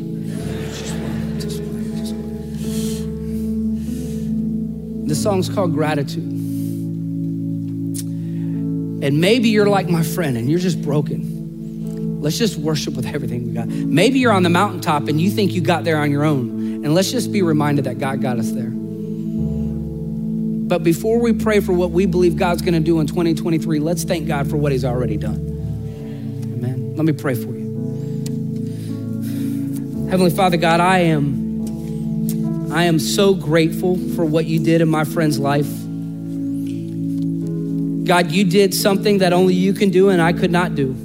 This 5.06 5.22
song's 5.22 5.48
called 5.48 5.72
Gratitude. 5.72 6.22
And 9.02 9.20
maybe 9.22 9.48
you're 9.48 9.70
like 9.70 9.88
my 9.88 10.02
friend 10.02 10.36
and 10.36 10.50
you're 10.50 10.58
just 10.58 10.82
broken. 10.82 11.23
Let's 12.24 12.38
just 12.38 12.56
worship 12.56 12.94
with 12.94 13.04
everything 13.04 13.46
we 13.46 13.52
got. 13.52 13.68
Maybe 13.68 14.18
you're 14.18 14.32
on 14.32 14.44
the 14.44 14.48
mountaintop 14.48 15.08
and 15.08 15.20
you 15.20 15.28
think 15.28 15.52
you 15.52 15.60
got 15.60 15.84
there 15.84 15.98
on 15.98 16.10
your 16.10 16.24
own. 16.24 16.82
And 16.82 16.94
let's 16.94 17.10
just 17.12 17.30
be 17.30 17.42
reminded 17.42 17.84
that 17.84 17.98
God 17.98 18.22
got 18.22 18.38
us 18.38 18.50
there. 18.50 18.70
But 20.66 20.82
before 20.82 21.20
we 21.20 21.34
pray 21.34 21.60
for 21.60 21.74
what 21.74 21.90
we 21.90 22.06
believe 22.06 22.36
God's 22.36 22.62
going 22.62 22.72
to 22.72 22.80
do 22.80 22.98
in 23.00 23.06
2023, 23.06 23.78
let's 23.78 24.04
thank 24.04 24.26
God 24.26 24.48
for 24.48 24.56
what 24.56 24.72
He's 24.72 24.86
already 24.86 25.18
done. 25.18 25.34
Amen. 25.34 26.96
Let 26.96 27.04
me 27.04 27.12
pray 27.12 27.34
for 27.34 27.50
you. 27.50 27.64
Heavenly 30.08 30.30
Father 30.30 30.56
God, 30.56 30.80
I 30.80 31.00
am 31.00 32.72
I 32.72 32.84
am 32.84 32.98
so 32.98 33.34
grateful 33.34 33.98
for 34.16 34.24
what 34.24 34.46
you 34.46 34.64
did 34.64 34.80
in 34.80 34.88
my 34.88 35.04
friend's 35.04 35.38
life. 35.38 35.68
God, 38.06 38.32
you 38.32 38.44
did 38.44 38.72
something 38.72 39.18
that 39.18 39.34
only 39.34 39.52
you 39.52 39.74
can 39.74 39.90
do 39.90 40.08
and 40.08 40.22
I 40.22 40.32
could 40.32 40.50
not 40.50 40.74
do. 40.74 40.96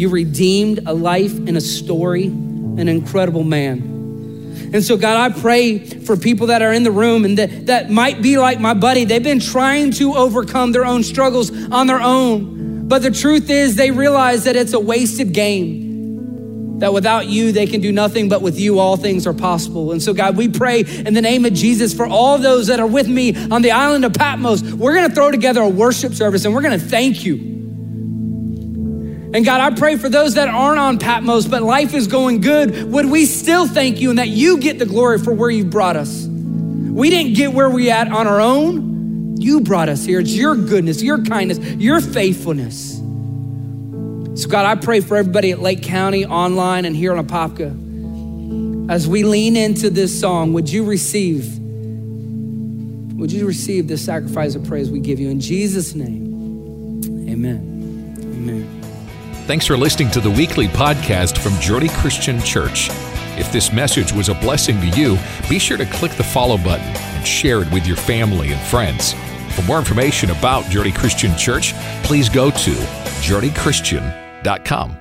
You 0.00 0.08
redeemed 0.08 0.80
a 0.86 0.94
life 0.94 1.36
and 1.36 1.58
a 1.58 1.60
story, 1.60 2.24
an 2.24 2.88
incredible 2.88 3.44
man. 3.44 4.70
And 4.72 4.82
so, 4.82 4.96
God, 4.96 5.30
I 5.30 5.38
pray 5.38 5.78
for 5.78 6.16
people 6.16 6.46
that 6.46 6.62
are 6.62 6.72
in 6.72 6.84
the 6.84 6.90
room 6.90 7.26
and 7.26 7.36
that, 7.36 7.66
that 7.66 7.90
might 7.90 8.22
be 8.22 8.38
like 8.38 8.58
my 8.60 8.72
buddy. 8.72 9.04
They've 9.04 9.22
been 9.22 9.40
trying 9.40 9.90
to 9.90 10.14
overcome 10.14 10.72
their 10.72 10.86
own 10.86 11.02
struggles 11.02 11.50
on 11.70 11.86
their 11.86 12.00
own. 12.00 12.88
But 12.88 13.02
the 13.02 13.10
truth 13.10 13.50
is, 13.50 13.76
they 13.76 13.90
realize 13.90 14.44
that 14.44 14.56
it's 14.56 14.72
a 14.72 14.80
wasted 14.80 15.34
game 15.34 16.78
that 16.78 16.94
without 16.94 17.26
you, 17.26 17.52
they 17.52 17.66
can 17.66 17.82
do 17.82 17.92
nothing, 17.92 18.30
but 18.30 18.40
with 18.40 18.58
you, 18.58 18.78
all 18.78 18.96
things 18.96 19.26
are 19.26 19.34
possible. 19.34 19.92
And 19.92 20.02
so, 20.02 20.14
God, 20.14 20.34
we 20.34 20.48
pray 20.48 20.80
in 20.80 21.12
the 21.12 21.20
name 21.20 21.44
of 21.44 21.52
Jesus 21.52 21.92
for 21.92 22.06
all 22.06 22.38
those 22.38 22.68
that 22.68 22.80
are 22.80 22.86
with 22.86 23.06
me 23.06 23.36
on 23.50 23.60
the 23.60 23.72
island 23.72 24.06
of 24.06 24.14
Patmos. 24.14 24.62
We're 24.62 24.94
going 24.94 25.10
to 25.10 25.14
throw 25.14 25.30
together 25.30 25.60
a 25.60 25.68
worship 25.68 26.14
service 26.14 26.46
and 26.46 26.54
we're 26.54 26.62
going 26.62 26.80
to 26.80 26.86
thank 26.86 27.22
you. 27.26 27.49
And 29.32 29.44
God, 29.44 29.60
I 29.60 29.76
pray 29.76 29.96
for 29.96 30.08
those 30.08 30.34
that 30.34 30.48
aren't 30.48 30.80
on 30.80 30.98
Patmos, 30.98 31.46
but 31.46 31.62
life 31.62 31.94
is 31.94 32.08
going 32.08 32.40
good. 32.40 32.90
Would 32.90 33.06
we 33.06 33.26
still 33.26 33.68
thank 33.68 34.00
you 34.00 34.10
and 34.10 34.18
that 34.18 34.28
you 34.28 34.58
get 34.58 34.80
the 34.80 34.86
glory 34.86 35.18
for 35.18 35.32
where 35.32 35.50
you 35.50 35.64
brought 35.64 35.96
us? 35.96 36.26
We 36.26 37.10
didn't 37.10 37.34
get 37.34 37.52
where 37.52 37.70
we 37.70 37.90
at 37.90 38.10
on 38.10 38.26
our 38.26 38.40
own. 38.40 39.36
You 39.40 39.60
brought 39.60 39.88
us 39.88 40.04
here. 40.04 40.18
It's 40.18 40.34
your 40.34 40.56
goodness, 40.56 41.00
your 41.00 41.22
kindness, 41.22 41.58
your 41.58 42.00
faithfulness. 42.00 42.96
So, 44.42 44.48
God, 44.48 44.66
I 44.66 44.74
pray 44.74 45.00
for 45.00 45.16
everybody 45.16 45.52
at 45.52 45.60
Lake 45.60 45.82
County, 45.82 46.26
online, 46.26 46.84
and 46.84 46.96
here 46.96 47.14
on 47.14 47.24
Apopka. 47.24 48.90
As 48.90 49.06
we 49.06 49.22
lean 49.22 49.54
into 49.54 49.90
this 49.90 50.18
song, 50.18 50.52
would 50.54 50.68
you 50.68 50.84
receive? 50.84 51.58
Would 53.16 53.30
you 53.30 53.46
receive 53.46 53.86
this 53.86 54.04
sacrifice 54.04 54.56
of 54.56 54.64
praise 54.64 54.90
we 54.90 54.98
give 54.98 55.20
you 55.20 55.30
in 55.30 55.40
Jesus' 55.40 55.94
name? 55.94 57.02
Amen. 57.04 57.28
Amen. 57.30 57.69
Thanks 59.50 59.66
for 59.66 59.76
listening 59.76 60.12
to 60.12 60.20
the 60.20 60.30
weekly 60.30 60.68
podcast 60.68 61.36
from 61.36 61.58
Journey 61.60 61.88
Christian 61.88 62.40
Church. 62.40 62.88
If 63.36 63.50
this 63.50 63.72
message 63.72 64.12
was 64.12 64.28
a 64.28 64.34
blessing 64.34 64.80
to 64.80 64.86
you, 64.90 65.18
be 65.48 65.58
sure 65.58 65.76
to 65.76 65.86
click 65.86 66.12
the 66.12 66.22
follow 66.22 66.56
button 66.56 66.86
and 66.86 67.26
share 67.26 67.60
it 67.60 67.72
with 67.72 67.84
your 67.84 67.96
family 67.96 68.52
and 68.52 68.60
friends. 68.68 69.12
For 69.56 69.62
more 69.62 69.80
information 69.80 70.30
about 70.30 70.66
Journey 70.66 70.92
Christian 70.92 71.36
Church, 71.36 71.74
please 72.04 72.28
go 72.28 72.52
to 72.52 72.70
journeychristian.com. 73.22 74.99